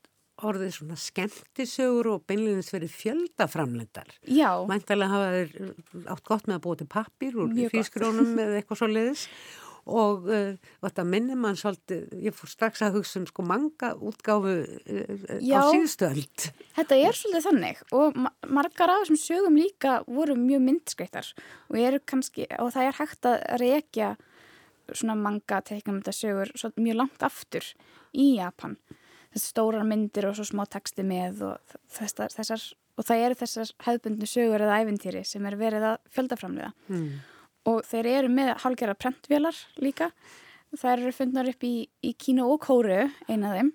orðið 0.47 0.71
svona 0.77 0.99
skemmtisögur 1.01 2.09
og 2.15 2.23
beinleginns 2.31 2.71
verið 2.73 2.95
fjöldaframlendar. 2.97 4.15
Já. 4.25 4.63
Mæntalega 4.71 5.11
hafa 5.13 5.33
þeir 5.35 6.07
átt 6.15 6.25
gott 6.31 6.47
með 6.47 6.57
að 6.57 6.63
búa 6.67 6.79
til 6.81 6.89
pappir 6.95 7.41
úr 7.41 7.53
fískrónum 7.75 8.33
eða 8.39 8.61
eitthvað 8.61 8.81
svo 8.81 8.89
leiðis 8.91 9.27
og 9.27 9.70
uh, 9.91 10.71
þetta 10.85 11.05
minnir 11.09 11.39
mann 11.41 11.59
svolítið, 11.59 12.07
ég 12.27 12.37
fór 12.37 12.53
strax 12.53 12.85
að 12.87 13.01
hugsa 13.01 13.21
um 13.21 13.27
sko 13.29 13.45
manga 13.47 13.93
útgáfu 13.97 14.55
uh, 14.63 15.21
Já, 15.43 15.61
á 15.61 15.71
síðustöld. 15.73 16.49
Þetta 16.79 17.01
er 17.01 17.19
svolítið 17.19 17.47
þannig 17.49 17.85
og 17.99 18.19
ma 18.19 18.33
margar 18.47 18.95
af 18.95 19.05
þessum 19.05 19.21
sögum 19.21 19.61
líka 19.61 20.01
voru 20.09 20.37
mjög 20.39 20.65
myndskreittar 20.67 21.33
og, 21.71 22.01
kannski, 22.11 22.49
og 22.59 22.73
það 22.75 22.89
er 22.89 23.01
hægt 23.01 23.31
að 23.31 23.39
reykja 23.63 24.15
svona 24.95 25.17
manga 25.19 25.61
teiknum 25.67 26.01
þetta 26.01 26.17
sögur 26.17 26.53
svo 26.59 26.73
mjög 26.79 26.99
langt 27.03 27.25
aftur 27.27 27.67
í 28.11 28.33
Japan 28.39 28.77
þessar 29.31 29.47
stórar 29.47 29.87
myndir 29.87 30.27
og 30.29 30.37
svo 30.39 30.47
smá 30.49 30.65
texti 30.71 31.05
með 31.07 31.45
og 31.51 31.75
þessar, 31.95 32.33
þessar 32.35 32.65
og 32.99 33.07
það 33.07 33.27
eru 33.27 33.39
þessar 33.41 33.75
hefðbundnu 33.87 34.29
sögur 34.29 34.65
eða 34.67 34.81
æfintýri 34.83 35.23
sem 35.27 35.47
er 35.47 35.59
verið 35.61 35.87
að 35.93 36.01
fjöldaframlega 36.17 36.73
mm. 36.91 37.13
Og 37.69 37.83
þeir 37.89 38.09
eru 38.15 38.31
með 38.33 38.55
hálgjara 38.63 38.97
prentvélar 38.99 39.57
líka. 39.83 40.11
Það 40.77 40.93
eru 40.93 41.13
fundnar 41.13 41.51
upp 41.51 41.67
í, 41.67 41.75
í 42.07 42.15
Kína 42.15 42.47
og 42.47 42.61
Kóru 42.63 43.03
eina 43.29 43.57
þeim 43.57 43.73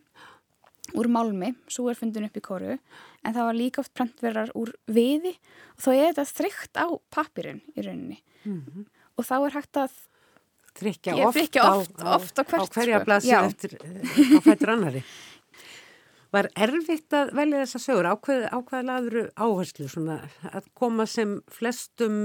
úr 0.96 1.10
málmi, 1.10 1.52
svo 1.68 1.90
er 1.90 1.98
fundin 1.98 2.28
upp 2.28 2.38
í 2.38 2.44
Kóru 2.46 2.76
en 2.76 3.34
það 3.34 3.48
var 3.48 3.58
líka 3.58 3.82
oft 3.82 3.94
prentverar 3.98 4.52
úr 4.56 4.72
viði. 4.86 5.34
Og 5.76 5.86
þá 5.86 5.90
er 5.94 6.04
þetta 6.14 6.26
þrygt 6.32 6.82
á 6.82 6.88
papirinn 7.14 7.64
í 7.74 7.86
rauninni. 7.86 8.20
Mm 8.46 8.60
-hmm. 8.62 8.86
og 9.18 9.26
þá 9.26 9.36
er 9.40 9.58
hægt 9.60 9.78
að 9.82 9.96
Þrykja 10.76 11.14
oft, 11.24 11.56
oft, 11.56 12.02
á, 12.04 12.16
oft 12.20 12.36
á, 12.36 12.44
á 12.44 12.68
hverja 12.68 12.98
sko. 13.00 13.06
blasi 13.08 13.32
eftir 13.32 13.78
á 13.80 14.40
fættur 14.44 14.72
annari 14.74 15.04
Var 16.36 16.50
erfitt 16.60 17.14
að 17.16 17.30
velja 17.38 17.62
þessa 17.62 17.80
sögur? 17.80 18.08
Ákveð, 18.12 18.42
ákveða 18.52 18.86
laður 18.90 19.28
áherslu 19.40 19.86
svona, 19.88 20.18
að 20.50 20.66
koma 20.76 21.06
sem 21.08 21.38
flestum 21.54 22.18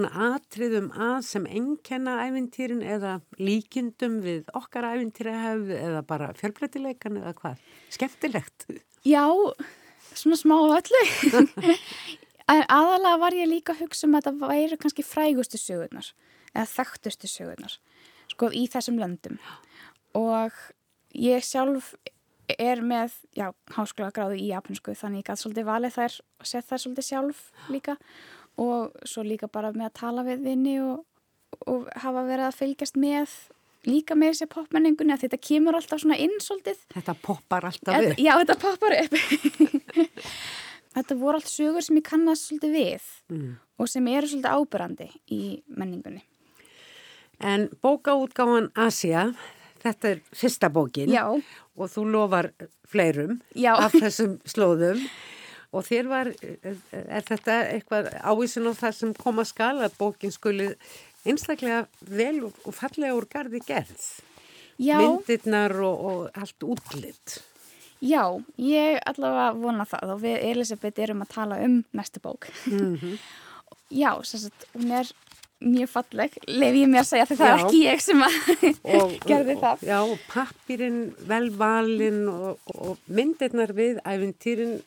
atriðum 0.00 0.86
að 0.96 1.18
sem 1.28 1.48
enkenna 1.50 2.14
æfintýrin 2.24 2.80
eða 2.80 3.18
líkindum 3.36 4.20
við 4.24 4.48
okkar 4.56 4.86
æfintýrahefð 4.94 5.74
eða 5.76 6.00
bara 6.08 6.30
fjölbreytileikan 6.38 7.18
eða 7.20 7.34
hvað? 7.36 7.66
Skemmtilegt? 7.92 8.64
Já, 9.04 9.26
svona 10.14 10.38
smá 10.40 10.56
öllu. 10.56 11.02
Aðalega 12.50 13.18
var 13.20 13.36
ég 13.36 13.50
líka 13.50 13.74
að 13.74 13.84
hugsa 13.84 14.08
um 14.08 14.16
að 14.16 14.30
það 14.30 14.40
væri 14.46 14.78
kannski 14.80 15.04
frægustu 15.06 15.60
sögurnar 15.60 16.08
eða 16.54 16.70
þekktustu 16.72 17.28
sögurnar 17.30 17.76
sko 18.32 18.48
í 18.56 18.64
þessum 18.72 18.96
löndum 19.02 19.36
og 20.16 20.56
ég 21.14 21.44
sjálf 21.44 21.92
er 22.58 22.82
með, 22.82 23.14
já, 23.36 23.50
háskóla 23.74 24.10
gráðu 24.14 24.40
í 24.40 24.50
japansku 24.50 24.94
þannig 24.96 25.22
ég 25.22 25.30
gæti 25.30 25.42
svolítið 25.44 25.68
valið 25.68 25.96
þær 25.96 26.18
og 26.20 26.50
sett 26.50 26.68
þær 26.68 26.82
svolítið 26.84 27.08
sjálf 27.08 27.40
líka 27.70 27.96
og 28.60 29.06
svo 29.08 29.24
líka 29.26 29.48
bara 29.52 29.72
með 29.72 29.88
að 29.90 29.96
tala 30.00 30.26
við 30.26 30.44
vinni 30.44 30.76
og, 30.82 31.04
og 31.66 31.88
hafa 32.02 32.26
verið 32.28 32.48
að 32.48 32.58
fylgjast 32.60 33.00
með 33.00 33.36
líka 33.88 34.16
með 34.18 34.34
þessi 34.34 34.48
popmenningunni 34.52 35.14
að 35.14 35.24
þetta 35.24 35.40
kemur 35.44 35.78
alltaf 35.78 36.02
svona 36.02 36.18
inn 36.20 36.34
svolítið. 36.42 36.82
Þetta 36.92 37.14
poppar 37.22 37.66
alltaf 37.70 38.10
upp. 38.10 38.18
Já, 38.20 38.34
þetta 38.42 38.56
poppar 38.60 38.96
upp. 38.98 39.14
þetta 40.96 41.16
voru 41.20 41.40
allt 41.40 41.50
sögur 41.50 41.86
sem 41.86 42.00
ég 42.00 42.06
kannast 42.06 42.50
svolítið 42.50 42.76
við 42.76 43.06
mm. 43.32 43.54
og 43.80 43.90
sem 43.92 44.10
eru 44.12 44.30
svolítið 44.30 44.58
ábyrrandi 44.58 45.08
í 45.32 45.40
menningunni. 45.68 46.24
En 47.40 47.70
bókaútgáðan 47.80 48.68
Asia, 48.76 49.30
þetta 49.82 50.14
er 50.14 50.22
fyrsta 50.32 50.70
bókin. 50.72 51.10
Já 51.12 51.26
og 51.80 51.90
þú 51.90 52.06
lofar 52.12 52.50
fleirum 52.90 53.38
Já. 53.54 53.74
af 53.78 53.94
þessum 53.94 54.38
slóðum 54.48 55.02
og 55.70 55.86
þér 55.86 56.08
var, 56.10 56.32
er 56.32 57.26
þetta 57.28 57.58
eitthvað 57.76 58.10
ávísun 58.26 58.70
á 58.70 58.72
það 58.80 58.96
sem 58.98 59.12
koma 59.18 59.44
skal 59.48 59.76
að 59.78 59.94
bókin 60.00 60.34
skuli 60.34 60.72
einstaklega 61.24 61.84
vel 62.00 62.48
og 62.48 62.72
fallega 62.74 63.14
úr 63.16 63.28
gardi 63.30 63.62
gerð 63.66 64.08
Já. 64.80 64.98
myndirnar 64.98 65.76
og, 65.84 66.04
og 66.10 66.40
allt 66.40 66.66
útlitt 66.66 67.40
Já, 68.00 68.24
ég 68.56 68.96
allavega 69.04 69.50
vona 69.60 69.84
það 69.84 70.14
og 70.14 70.22
við 70.22 70.44
Elisabeth 70.50 71.02
erum 71.04 71.20
að 71.20 71.34
tala 71.34 71.60
um 71.60 71.82
næstu 71.92 72.20
bók 72.24 72.48
mm 72.66 72.96
-hmm. 72.96 73.18
Já, 74.02 74.14
að 74.14 74.66
hún 74.74 74.92
er 74.94 75.06
mjög 75.60 75.90
falleg, 75.92 76.36
lef 76.48 76.76
ég 76.78 76.88
mér 76.90 77.02
að 77.02 77.08
segja 77.10 77.28
þetta 77.30 77.48
er 77.50 77.62
ekki 77.64 77.80
ég 77.84 78.02
sem 78.04 78.24
að 78.24 78.36
gerði 79.30 79.56
það. 79.60 79.84
Já, 79.86 79.98
pappirinn 80.32 81.00
velvalinn 81.28 82.22
og, 82.32 82.72
og 82.74 83.12
myndirnar 83.12 83.74
við 83.76 84.00
æfintýrin 84.04 84.78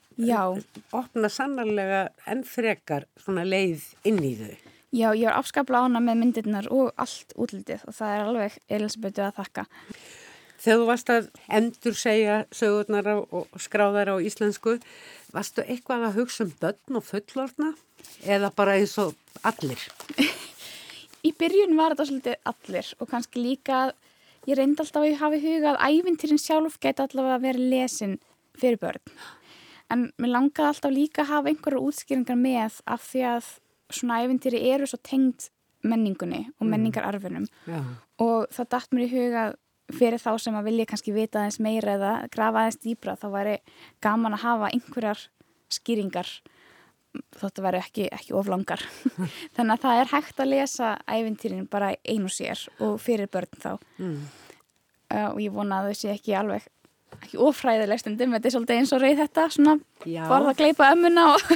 opna 0.94 1.30
sannarlega 1.32 2.08
enn 2.30 2.44
frekar 2.46 3.08
svona 3.22 3.46
leið 3.48 3.86
inn 4.10 4.22
í 4.24 4.36
þau. 4.42 4.54
Já, 4.94 5.08
ég 5.18 5.26
var 5.26 5.40
afskaplega 5.40 5.88
ána 5.90 6.02
með 6.06 6.20
myndirnar 6.22 6.68
og 6.74 6.92
allt 7.02 7.34
útlitið 7.34 7.88
og 7.90 7.96
það 7.98 8.12
er 8.14 8.28
alveg 8.28 8.58
Elisabethu 8.78 9.24
að 9.26 9.40
þakka. 9.40 9.66
Þegar 10.64 10.80
þú 10.80 10.86
varst 10.88 11.10
að 11.12 11.26
endur 11.58 11.98
segja 12.00 12.36
sögurnar 12.56 13.10
og 13.18 13.58
skráðar 13.60 14.14
á 14.14 14.16
íslensku, 14.24 14.78
varstu 15.34 15.66
eitthvað 15.66 16.08
að 16.08 16.22
hugsa 16.22 16.46
um 16.46 16.54
börn 16.62 17.02
og 17.02 17.08
fullorna 17.10 17.74
eða 18.24 18.54
bara 18.56 18.78
eins 18.78 18.96
og 19.02 19.18
allir? 19.44 19.82
í 21.24 21.32
byrjun 21.40 21.78
var 21.80 21.94
þetta 21.94 22.10
svolítið 22.10 22.52
allir 22.52 22.92
og 23.00 23.10
kannski 23.12 23.44
líka 23.44 23.80
ég 24.50 24.60
reyndi 24.60 24.84
alltaf 24.84 25.02
að 25.02 25.10
ég 25.12 25.22
hafi 25.22 25.42
hugað 25.44 25.80
að 25.80 25.98
ævintýrin 25.98 26.42
sjálf 26.42 26.78
geta 26.84 27.08
allavega 27.08 27.40
að 27.40 27.48
vera 27.48 27.68
lesin 27.74 28.16
fyrir 28.60 28.80
börn 28.82 29.18
en 29.94 30.08
mér 30.20 30.34
langaði 30.36 30.70
alltaf 30.70 30.94
líka 30.94 31.24
að 31.24 31.32
hafa 31.32 31.52
einhverju 31.52 31.84
útskýringar 31.90 32.40
með 32.40 32.80
af 32.90 33.04
því 33.10 33.26
að 33.32 33.52
svona 33.94 34.22
ævintýri 34.24 34.64
eru 34.74 34.88
svo 34.90 35.00
tengd 35.06 35.50
menningunni 35.84 36.46
og 36.60 36.66
mm. 36.66 36.72
menningararfinum 36.72 37.46
mm. 37.68 37.92
og 38.24 38.48
það 38.56 38.72
dætt 38.76 38.96
mér 38.96 39.06
í 39.06 39.12
hugað 39.14 39.60
fyrir 39.94 40.22
þá 40.22 40.32
sem 40.40 40.56
að 40.58 40.68
vilja 40.70 40.88
kannski 40.90 41.14
vita 41.16 41.42
aðeins 41.42 41.60
meira 41.64 41.98
eða 41.98 42.14
grafa 42.34 42.64
aðeins 42.64 42.80
dýbra 42.84 43.18
þá 43.20 43.28
væri 43.34 43.56
gaman 44.04 44.38
að 44.38 44.46
hafa 44.46 44.72
einhverjar 44.72 45.26
skýringar 45.74 46.30
þótt 47.38 47.60
að 47.60 47.68
vera 47.68 47.82
ekki, 47.84 48.08
ekki 48.14 48.36
oflangar 48.38 48.84
þannig 49.56 49.74
að 49.76 49.84
það 49.86 50.00
er 50.02 50.14
hægt 50.14 50.40
að 50.40 50.52
lesa 50.54 50.94
æfintýrin 51.08 51.68
bara 51.72 51.94
einu 52.06 52.32
sér 52.32 52.62
og 52.84 52.96
fyrir 53.02 53.30
börn 53.34 53.60
þá. 53.60 53.74
Mm. 54.00 54.22
uh, 55.14 55.28
og 55.34 55.42
ég 55.44 55.54
vona 55.54 55.82
að 55.82 55.92
þau 55.92 56.02
sé 56.02 56.14
ekki 56.16 56.38
alveg 56.40 56.70
ekki 57.14 57.38
ofræðileg 57.46 58.02
stundum, 58.02 58.34
þetta 58.34 58.50
er 58.50 58.56
svolítið 58.56 58.80
eins 58.80 58.94
og 58.96 59.04
reyð 59.04 59.20
þetta 59.22 59.44
svona, 59.54 59.76
borða 60.04 60.54
að 60.54 60.64
gleipa 60.64 60.90
ömmuna 60.96 61.28
og 61.36 61.44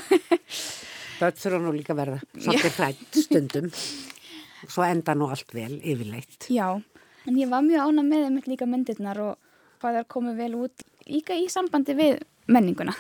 Börn 1.18 1.34
þurfa 1.34 1.60
nú 1.64 1.74
líka 1.74 1.96
verða 1.98 2.20
svolítið 2.38 2.76
hrætt 2.78 3.18
stundum. 3.24 3.72
Og 4.68 4.74
svo 4.74 4.86
enda 4.86 5.16
nú 5.18 5.30
allt 5.34 5.54
vel 5.56 5.80
yfirleitt. 5.82 6.46
Já, 6.54 6.78
en 7.26 7.40
ég 7.40 7.50
var 7.50 7.66
mjög 7.66 7.90
ána 7.90 8.04
með 8.06 8.28
þeim 8.28 8.40
líka 8.52 8.68
myndirnar 8.70 9.22
og 9.24 9.34
hvað 9.82 10.00
þær 10.00 10.08
komið 10.14 10.42
vel 10.44 10.52
út 10.62 10.86
líka 11.08 11.38
í 11.38 11.48
sambandi 11.50 11.96
við 11.98 12.20
menninguna 12.52 12.94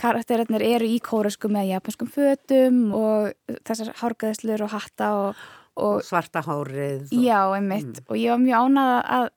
karakterinir 0.00 0.64
eru 0.66 0.88
í 0.88 0.98
kóresku 1.04 1.50
með 1.52 1.70
japanskum 1.74 2.10
fötum 2.12 2.80
og 2.96 3.54
þessar 3.66 3.94
hárgæðslur 4.00 4.66
og 4.66 4.74
hatta 4.74 5.12
og, 5.20 5.44
og 5.80 6.02
svarta 6.06 6.44
hárið 6.46 7.06
og, 7.08 7.14
já, 7.24 7.40
einmitt, 7.56 8.02
mm. 8.02 8.08
og 8.08 8.20
ég 8.20 8.34
var 8.34 8.42
mjög 8.42 8.66
ánað 8.66 8.98
að 9.18 9.30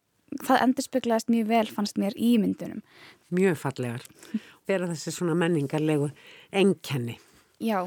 það 0.43 0.65
endurspeglaðist 0.65 1.31
mjög 1.33 1.53
vel 1.53 1.67
fannst 1.71 2.01
mér 2.01 2.17
í 2.19 2.33
myndunum. 2.41 2.83
Mjög 3.33 3.55
fallegar. 3.59 4.03
Vera 4.67 4.89
þessi 4.89 5.13
svona 5.15 5.35
menningarlegu 5.39 6.11
enkenni 6.51 7.17
já. 7.59 7.81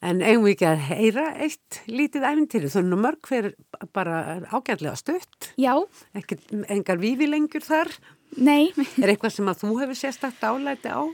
En 0.00 0.22
eigum 0.24 0.46
við 0.46 0.54
ekki 0.54 0.66
að 0.70 0.84
heyra 0.88 1.24
eitt 1.44 1.80
lítið 1.90 2.24
æfintýri, 2.24 2.70
þannig 2.72 2.96
að 2.96 3.02
mörg 3.04 3.28
hver 3.28 3.48
bara 3.92 4.20
ágæðlega 4.48 4.94
stutt. 4.96 5.50
Já. 5.60 5.74
Ekkert, 6.16 6.46
engar 6.72 7.00
vífi 7.02 7.28
lengur 7.28 7.64
þar. 7.64 7.92
Nei. 8.40 8.70
Er 8.96 9.12
eitthvað 9.12 9.34
sem 9.34 9.50
að 9.50 9.60
þú 9.64 9.74
hefur 9.82 9.98
sérstakt 10.00 10.46
álæti 10.46 10.88
á 10.88 11.04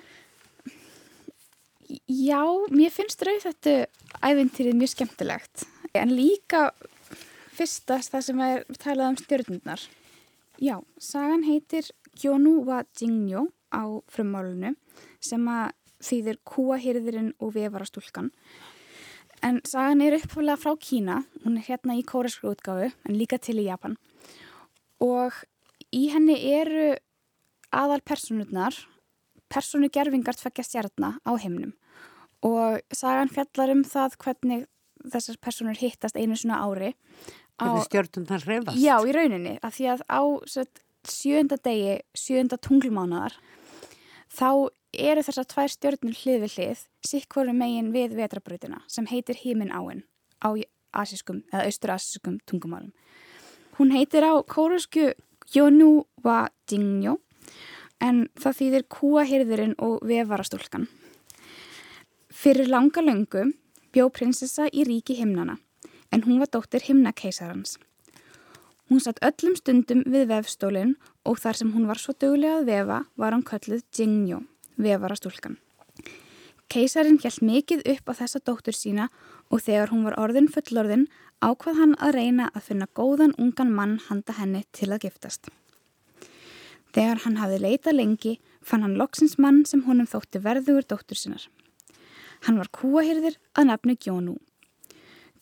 Já, 2.07 2.39
mér 2.71 2.93
finnst 2.95 3.23
rauð 3.27 3.49
þetta 3.49 3.73
æfintýrið 4.23 4.77
mjög 4.79 4.91
skemmtilegt 4.93 5.65
en 5.99 6.13
líka 6.15 6.69
fyrstast 7.57 8.13
það 8.13 8.21
sem 8.23 8.43
er 8.47 8.61
talað 8.79 9.09
um 9.11 9.17
stjórnundnar. 9.19 9.81
Já, 10.63 10.77
sagan 11.03 11.43
heitir 11.43 11.89
Gjónu 12.15 12.61
wa 12.69 12.85
Jingyo 12.95 13.49
á 13.75 13.91
frummálunu 14.07 14.77
sem 15.19 15.49
að 15.51 15.73
þýðir 16.07 16.39
kúahýrðurinn 16.47 17.33
og 17.43 17.57
vefarastúlkan. 17.57 18.29
En 19.43 19.59
sagan 19.67 20.05
er 20.07 20.15
uppfæðilega 20.21 20.63
frá 20.63 20.77
Kína, 20.79 21.17
hún 21.43 21.59
er 21.59 21.67
hérna 21.67 21.97
í 21.99 22.05
kóresku 22.07 22.53
útgáfu 22.53 22.87
en 22.87 23.19
líka 23.19 23.41
til 23.43 23.59
í 23.59 23.67
Japan 23.67 23.97
og 25.03 25.35
í 25.91 26.07
henni 26.15 26.39
eru 26.55 26.95
aðal 27.75 27.99
personurnar 28.07 28.79
personu 29.51 29.91
gerfingar 29.91 30.39
tvekja 30.39 30.69
stjarnar 30.71 31.19
á 31.27 31.35
heimnum 31.35 31.75
og 32.45 32.81
sagan 32.95 33.31
fjallar 33.33 33.73
um 33.75 33.85
það 33.87 34.17
hvernig 34.23 34.65
þessar 35.07 35.39
personur 35.43 35.79
hittast 35.81 36.17
einu 36.19 36.37
svona 36.37 36.63
ári 36.65 36.95
Hvernig 37.57 37.87
stjórnum 37.87 38.27
það 38.29 38.43
reyfast? 38.51 38.81
Já, 38.83 38.97
í 39.01 39.13
rauninni, 39.17 39.55
af 39.65 39.79
því 39.79 39.87
að 39.95 40.03
á 40.13 40.21
set, 40.45 40.83
sjönda 41.09 41.57
degi, 41.65 41.95
sjönda 42.13 42.59
tunglmánaðar 42.61 43.39
þá 44.29 44.69
eru 44.93 45.25
þessar 45.25 45.49
tvær 45.49 45.73
stjórnur 45.73 46.19
hlið 46.21 46.43
við 46.45 46.57
hlið 46.59 46.83
sikkvoru 47.09 47.55
megin 47.57 47.93
við 47.95 48.17
vetrabröðina 48.19 48.83
sem 48.93 49.09
heitir 49.09 49.41
Hímin 49.41 49.73
áinn 49.73 50.05
á 50.45 50.53
asískum 50.97 51.45
eða 51.53 51.65
austur-asískum 51.71 52.41
tungumálum 52.49 52.93
Hún 53.77 53.93
heitir 53.93 54.25
á 54.25 54.41
kórusku 54.49 55.13
Jónu 55.53 56.07
wa 56.25 56.49
Dingyo 56.69 57.19
en 58.01 58.27
það 58.41 58.57
þýðir 58.61 58.85
kúahyrðurinn 58.93 59.75
og 59.85 60.01
vefarastúlkan. 60.05 60.89
Fyrir 62.37 62.69
langa 62.69 63.01
löngu 63.01 63.47
bjó 63.97 64.11
prinsessa 64.13 64.67
í 64.69 64.83
ríki 64.85 65.15
himnana 65.17 65.55
en 66.13 66.25
hún 66.27 66.43
var 66.43 66.51
dóttir 66.53 66.85
himnakeisarans. 66.85 67.79
Hún 68.91 69.01
satt 69.01 69.23
öllum 69.25 69.55
stundum 69.57 70.03
við 70.05 70.27
vefstólinn 70.29 70.93
og 71.25 71.41
þar 71.41 71.59
sem 71.61 71.71
hún 71.73 71.89
var 71.89 72.03
svo 72.03 72.13
dögulega 72.13 72.59
að 72.61 72.69
vefa 72.69 72.99
var 73.17 73.33
hann 73.33 73.47
kölluð 73.47 73.87
Jingjó, 73.97 74.43
vefarastúlkan. 74.77 75.57
Keisarin 76.69 77.17
hjælt 77.25 77.41
mikið 77.41 77.87
upp 77.95 78.13
á 78.13 78.19
þessa 78.21 78.45
dóttur 78.45 78.77
sína 78.77 79.09
og 79.49 79.65
þegar 79.65 79.95
hún 79.97 80.05
var 80.05 80.21
orðin 80.21 80.53
fullorðin 80.53 81.09
ákvað 81.41 81.81
hann 81.81 81.99
að 82.05 82.17
reyna 82.21 82.53
að 82.53 82.69
finna 82.69 82.93
góðan 82.93 83.33
ungan 83.41 83.73
mann 83.73 84.01
handa 84.11 84.37
henni 84.37 84.67
til 84.77 84.93
að 84.93 85.09
giftast. 85.09 85.49
Þegar 86.93 87.25
hann 87.25 87.41
hafði 87.41 87.65
leitað 87.65 88.03
lengi 88.03 88.39
fann 88.61 88.85
hann 88.85 89.01
loksins 89.01 89.39
mann 89.41 89.65
sem 89.65 89.89
honum 89.89 90.11
þótti 90.11 90.45
verðugur 90.45 90.85
dóttur 90.85 91.17
sinnar. 91.17 91.49
Hann 92.45 92.59
var 92.61 92.69
kúahyrðir 92.75 93.39
að 93.57 93.71
nafnu 93.71 93.97
Gjónú. 93.97 94.37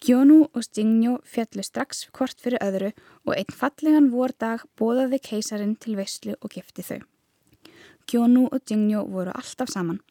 Gjónú 0.04 0.50
og 0.52 0.64
Stingjó 0.66 1.18
fjallu 1.24 1.62
strax 1.64 2.04
hvort 2.12 2.40
fyrir 2.42 2.60
öðru 2.60 2.90
og 3.24 3.34
einn 3.38 3.54
fallegan 3.56 4.10
vordag 4.12 4.66
bóðaði 4.78 5.20
keisarin 5.24 5.76
til 5.80 5.96
veyslu 5.96 6.34
og 6.40 6.52
gifti 6.52 6.84
þau. 6.84 6.98
Gjónú 8.10 8.48
og 8.50 8.60
Stingjó 8.66 9.04
voru 9.08 9.32
alltaf 9.32 9.72
saman. 9.72 10.02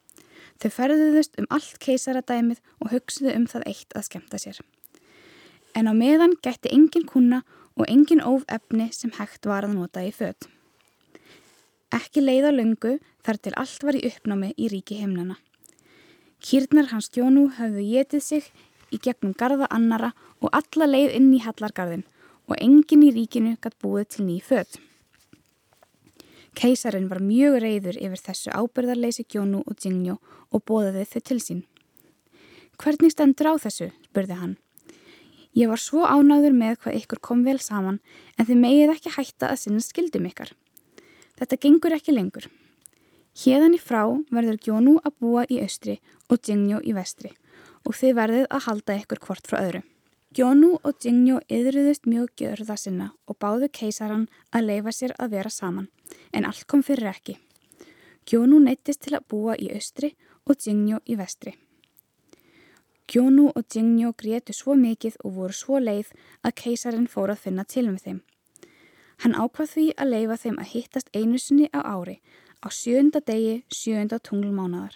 Þau 0.57 0.69
ferðuðust 0.73 1.37
um 1.41 1.49
allt 1.53 1.77
keisaradæmið 1.83 2.63
og 2.81 2.93
hugsuðu 2.93 3.35
um 3.37 3.45
það 3.51 3.67
eitt 3.69 3.93
að 3.93 4.07
skemta 4.09 4.41
sér. 4.41 4.59
En 5.77 5.89
á 5.89 5.93
meðan 5.93 6.35
gætti 6.41 6.73
engin 6.73 7.05
kuna 7.09 7.43
og 7.77 7.85
engin 7.89 8.21
óf 8.21 8.45
efni 8.49 8.89
sem 8.93 9.13
hægt 9.17 9.45
var 9.49 9.65
að 9.67 9.77
nota 9.77 10.03
í 10.05 10.11
född. 10.13 10.49
Ekki 11.93 12.25
leiða 12.25 12.53
löngu 12.53 12.97
þar 13.25 13.37
til 13.37 13.53
allt 13.61 13.85
var 13.85 13.97
í 13.97 14.05
uppnámi 14.09 14.53
í 14.57 14.69
ríki 14.73 14.97
heimnana. 15.01 15.37
Kýrnar 16.43 16.89
hans 16.91 17.07
Gjónú 17.15 17.45
hafðu 17.55 17.85
getið 17.87 18.23
sig 18.23 18.47
í 18.91 18.97
gegnum 18.99 19.31
garda 19.39 19.63
annara 19.71 20.09
og 20.43 20.49
alla 20.51 20.89
leið 20.89 21.13
inn 21.15 21.29
í 21.31 21.39
hallargarðin 21.39 22.01
og 22.51 22.57
engin 22.57 23.05
í 23.07 23.11
ríkinu 23.15 23.53
gætt 23.63 23.77
búið 23.79 24.09
til 24.11 24.25
ný 24.27 24.41
född. 24.43 24.75
Keisarin 26.59 27.07
var 27.07 27.23
mjög 27.23 27.61
reyður 27.63 27.95
yfir 27.95 28.21
þessu 28.25 28.51
ábyrðarleysi 28.59 29.23
Gjónu 29.31 29.61
og 29.63 29.79
Jingjó 29.79 30.17
og 30.51 30.65
bóðaði 30.67 31.05
þau 31.13 31.23
til 31.29 31.39
sín. 31.45 31.61
Hvernig 32.75 33.15
stendur 33.15 33.53
á 33.55 33.63
þessu? 33.63 33.87
spurði 34.09 34.37
hann. 34.41 34.57
Ég 35.55 35.71
var 35.71 35.79
svo 35.79 36.03
ánáður 36.03 36.57
með 36.59 36.75
hvað 36.83 36.99
ykkur 36.99 37.23
kom 37.23 37.45
vel 37.47 37.61
saman 37.63 38.01
en 38.35 38.49
þið 38.49 38.61
megið 38.65 38.93
ekki 38.97 39.15
hætta 39.15 39.53
að 39.53 39.63
sinna 39.63 39.85
skildum 39.85 40.27
ykkar. 40.27 40.51
Þetta 41.39 41.61
gengur 41.63 41.95
ekki 41.95 42.17
lengur. 42.19 42.51
Hérðan 43.33 43.73
í 43.73 43.79
frá 43.81 44.03
verður 44.29 44.59
Gjónu 44.61 44.91
að 45.01 45.15
búa 45.23 45.43
í 45.49 45.57
austri 45.63 45.95
og 46.29 46.37
Jingjó 46.45 46.77
í 46.85 46.93
vestri 46.93 47.31
og 47.83 47.95
þið 47.97 48.13
verðið 48.19 48.43
að 48.53 48.65
halda 48.67 48.97
ykkur 49.01 49.21
hvort 49.25 49.49
frá 49.49 49.57
öðru. 49.63 49.81
Gjónu 50.37 50.69
og 50.85 51.01
Jingjó 51.01 51.39
yðruðust 51.49 52.05
mjög 52.05 52.29
gjörða 52.37 52.77
sinna 52.77 53.07
og 53.25 53.39
báðu 53.41 53.71
keisaran 53.73 54.27
að 54.53 54.69
leifa 54.69 54.93
sér 54.93 55.15
að 55.17 55.33
vera 55.33 55.49
saman, 55.49 55.89
en 56.31 56.45
allt 56.45 56.67
kom 56.69 56.85
fyrir 56.85 57.09
ekki. 57.09 57.35
Gjónu 58.29 58.61
neittist 58.61 59.01
til 59.01 59.15
að 59.17 59.25
búa 59.33 59.57
í 59.57 59.71
austri 59.73 60.13
og 60.45 60.61
Jingjó 60.61 61.01
í 61.09 61.17
vestri. 61.17 61.55
Gjónu 63.09 63.49
og 63.49 63.65
Jingjó 63.65 64.13
grétu 64.13 64.53
svo 64.53 64.77
mikið 64.77 65.17
og 65.25 65.35
voru 65.39 65.57
svo 65.57 65.81
leið 65.81 66.13
að 66.45 66.57
keisarin 66.61 67.09
fór 67.09 67.33
að 67.33 67.43
finna 67.47 67.65
til 67.65 67.89
með 67.89 68.05
þeim. 68.05 68.23
Hann 69.25 69.37
ákvað 69.37 69.73
því 69.73 69.89
að 69.97 70.13
leifa 70.13 70.41
þeim 70.45 70.57
að 70.61 70.71
hittast 70.77 71.13
einu 71.17 71.41
sinni 71.41 71.69
á 71.73 71.81
ári 71.81 72.21
á 72.63 72.67
sjönda 72.71 73.19
degi 73.19 73.63
sjönda 73.67 74.19
tunglmánaðar. 74.23 74.95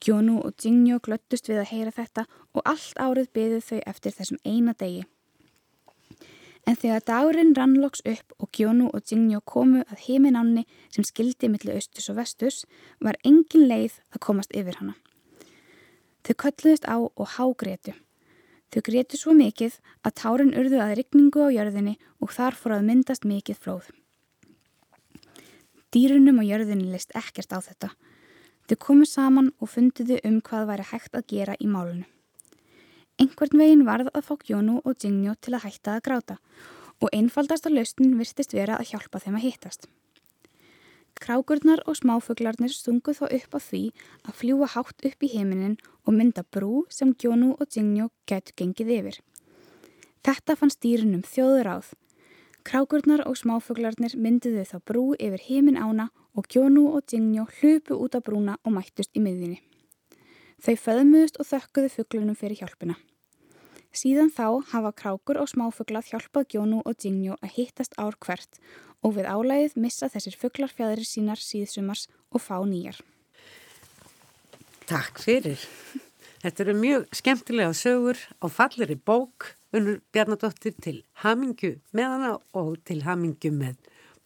Gjónu 0.00 0.38
og 0.46 0.54
Jingjó 0.62 1.00
glöttust 1.02 1.48
við 1.50 1.60
að 1.62 1.70
heyra 1.72 1.92
þetta 1.92 2.24
og 2.54 2.62
allt 2.64 3.00
árið 3.02 3.30
byðu 3.34 3.60
þau 3.66 3.78
eftir 3.92 4.14
þessum 4.14 4.38
eina 4.46 4.74
degi. 4.78 5.04
En 6.68 6.76
þegar 6.76 7.04
dagurinn 7.08 7.54
rannloks 7.56 8.02
upp 8.04 8.34
og 8.38 8.50
Gjónu 8.54 8.90
og 8.94 9.02
Jingjó 9.10 9.40
komu 9.44 9.82
að 9.88 10.04
heiminánni 10.06 10.66
sem 10.94 11.06
skildi 11.06 11.50
millir 11.50 11.80
austus 11.80 12.10
og 12.12 12.18
vestus 12.20 12.64
var 13.00 13.18
engin 13.24 13.66
leið 13.70 13.98
að 14.14 14.22
komast 14.28 14.54
yfir 14.54 14.78
hana. 14.78 14.94
Þau 16.22 16.34
kölluðist 16.44 16.84
á 16.84 16.96
og 17.00 17.26
hágrétu. 17.38 17.96
Þau 18.68 18.82
grétu 18.84 19.16
svo 19.16 19.32
mikið 19.32 19.78
að 20.04 20.16
tárin 20.20 20.52
urðu 20.52 20.82
að 20.84 20.98
rigningu 21.00 21.48
á 21.48 21.48
jörðinni 21.56 21.96
og 22.20 22.34
þar 22.36 22.58
fór 22.58 22.76
að 22.76 22.86
myndast 22.90 23.24
mikið 23.24 23.62
flóð. 23.64 23.88
Dýrunum 25.94 26.40
á 26.40 26.44
jörðinni 26.44 26.92
leist 26.92 27.14
ekkert 27.16 27.52
á 27.54 27.58
þetta 27.64 27.94
Þau 28.68 28.76
komu 28.84 29.06
saman 29.08 29.46
og 29.64 29.70
fundiðu 29.72 30.18
um 30.28 30.42
hvað 30.44 30.66
væri 30.68 30.84
hægt 30.90 31.14
að 31.16 31.28
gera 31.32 31.54
í 31.56 31.68
málunu. 31.72 32.04
Einhvern 33.16 33.56
veginn 33.56 33.86
varð 33.86 34.10
að 34.12 34.26
fá 34.26 34.34
Gjónu 34.44 34.82
og 34.84 34.98
Jingjó 35.00 35.32
til 35.40 35.54
að 35.56 35.64
hætta 35.64 35.94
að 35.96 36.02
gráta 36.04 36.36
og 37.00 37.14
einfaldasta 37.16 37.72
lausnin 37.72 38.18
virtist 38.18 38.52
vera 38.52 38.76
að 38.76 38.90
hjálpa 38.90 39.22
þeim 39.24 39.38
að 39.38 39.46
hittast. 39.46 39.88
Krákurnar 41.18 41.80
og 41.88 41.96
smáfuglarnir 41.96 42.74
stungu 42.74 43.14
þá 43.16 43.24
upp 43.38 43.56
á 43.56 43.60
því 43.64 43.82
að 44.28 44.36
fljúa 44.42 44.68
hátt 44.74 45.08
upp 45.08 45.24
í 45.24 45.32
heiminin 45.32 45.78
og 46.04 46.18
mynda 46.18 46.44
brú 46.44 46.84
sem 46.92 47.16
Gjónu 47.16 47.54
og 47.56 47.72
Jingjó 47.72 48.10
gætu 48.28 48.52
gengið 48.52 48.92
yfir. 48.98 49.20
Þetta 50.28 50.58
fann 50.60 50.74
stýrinum 50.76 51.24
þjóður 51.24 51.72
áð. 51.78 51.90
Krákurnar 52.68 53.22
og 53.24 53.38
smáfuglarnir 53.40 54.12
myndiðu 54.20 54.60
þá 54.68 54.74
brú 54.84 55.02
yfir 55.16 55.40
heimin 55.46 55.78
ána 55.80 56.10
og 56.36 56.50
Kjónu 56.52 56.82
og 56.98 57.06
Jingjó 57.08 57.46
hlupu 57.48 57.96
út 57.96 58.12
á 58.12 58.20
brúna 58.20 58.58
og 58.60 58.74
mættust 58.76 59.16
í 59.16 59.22
miðjunni. 59.24 59.62
Þau 60.60 60.74
föðmuðust 60.82 61.38
og 61.40 61.48
þökkuðu 61.48 61.90
fugglunum 61.94 62.36
fyrir 62.36 62.60
hjálpina. 62.60 62.98
Síðan 63.96 64.28
þá 64.28 64.68
hafa 64.74 64.92
krákur 64.92 65.40
og 65.40 65.48
smáfugglað 65.48 66.10
hjálpað 66.10 66.50
Kjónu 66.52 66.82
og 66.84 67.00
Jingjó 67.00 67.38
að 67.40 67.54
hittast 67.56 67.96
ár 67.96 68.18
hvert 68.20 68.60
og 69.00 69.16
við 69.16 69.30
álægið 69.32 69.78
missa 69.80 70.12
þessir 70.12 70.36
fugglarfjæðri 70.36 71.08
sínar 71.08 71.40
síðsumars 71.40 72.04
og 72.28 72.44
fá 72.44 72.58
nýjar. 72.68 73.00
Takk 74.84 75.24
fyrir. 75.24 75.64
Þetta 76.44 76.66
eru 76.66 76.76
mjög 76.84 77.08
skemmtilega 77.16 77.72
sögur 77.72 78.20
á 78.44 78.46
falleri 78.52 79.00
bók, 79.00 79.54
unnur 79.76 80.00
Bjarnadóttir 80.14 80.76
til 80.82 81.02
hamingu 81.22 81.74
með 81.96 82.12
hana 82.14 82.34
og 82.56 82.76
til 82.88 83.02
hamingu 83.04 83.52
með 83.54 83.76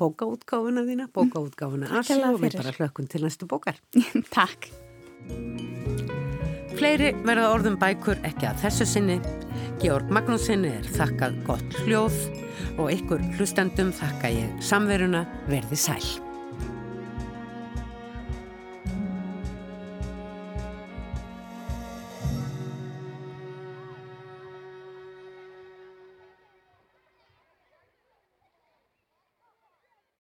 bókaútgáfuna 0.00 0.84
þína, 0.86 1.08
bókaútgáfuna 1.14 1.90
Asi 1.98 2.16
og 2.18 2.40
við 2.42 2.58
bara 2.58 2.74
hlökkum 2.76 3.08
til 3.10 3.22
næstu 3.24 3.48
bókar. 3.50 3.78
Takk. 4.36 4.70
Fleiri 6.78 7.12
verða 7.26 7.52
orðum 7.52 7.78
bækur 7.78 8.20
ekki 8.26 8.48
að 8.48 8.64
þessu 8.64 8.88
sinni. 8.88 9.18
Georg 9.82 10.10
Magnúsinni 10.14 10.70
er 10.78 10.90
þakkað 10.96 11.38
gott 11.46 11.78
hljóð 11.84 12.18
og 12.78 12.92
ykkur 12.94 13.22
hlustendum 13.36 13.92
þakka 13.94 14.30
ég 14.34 14.60
samveruna 14.64 15.26
verði 15.50 15.78
sæl. 15.78 16.31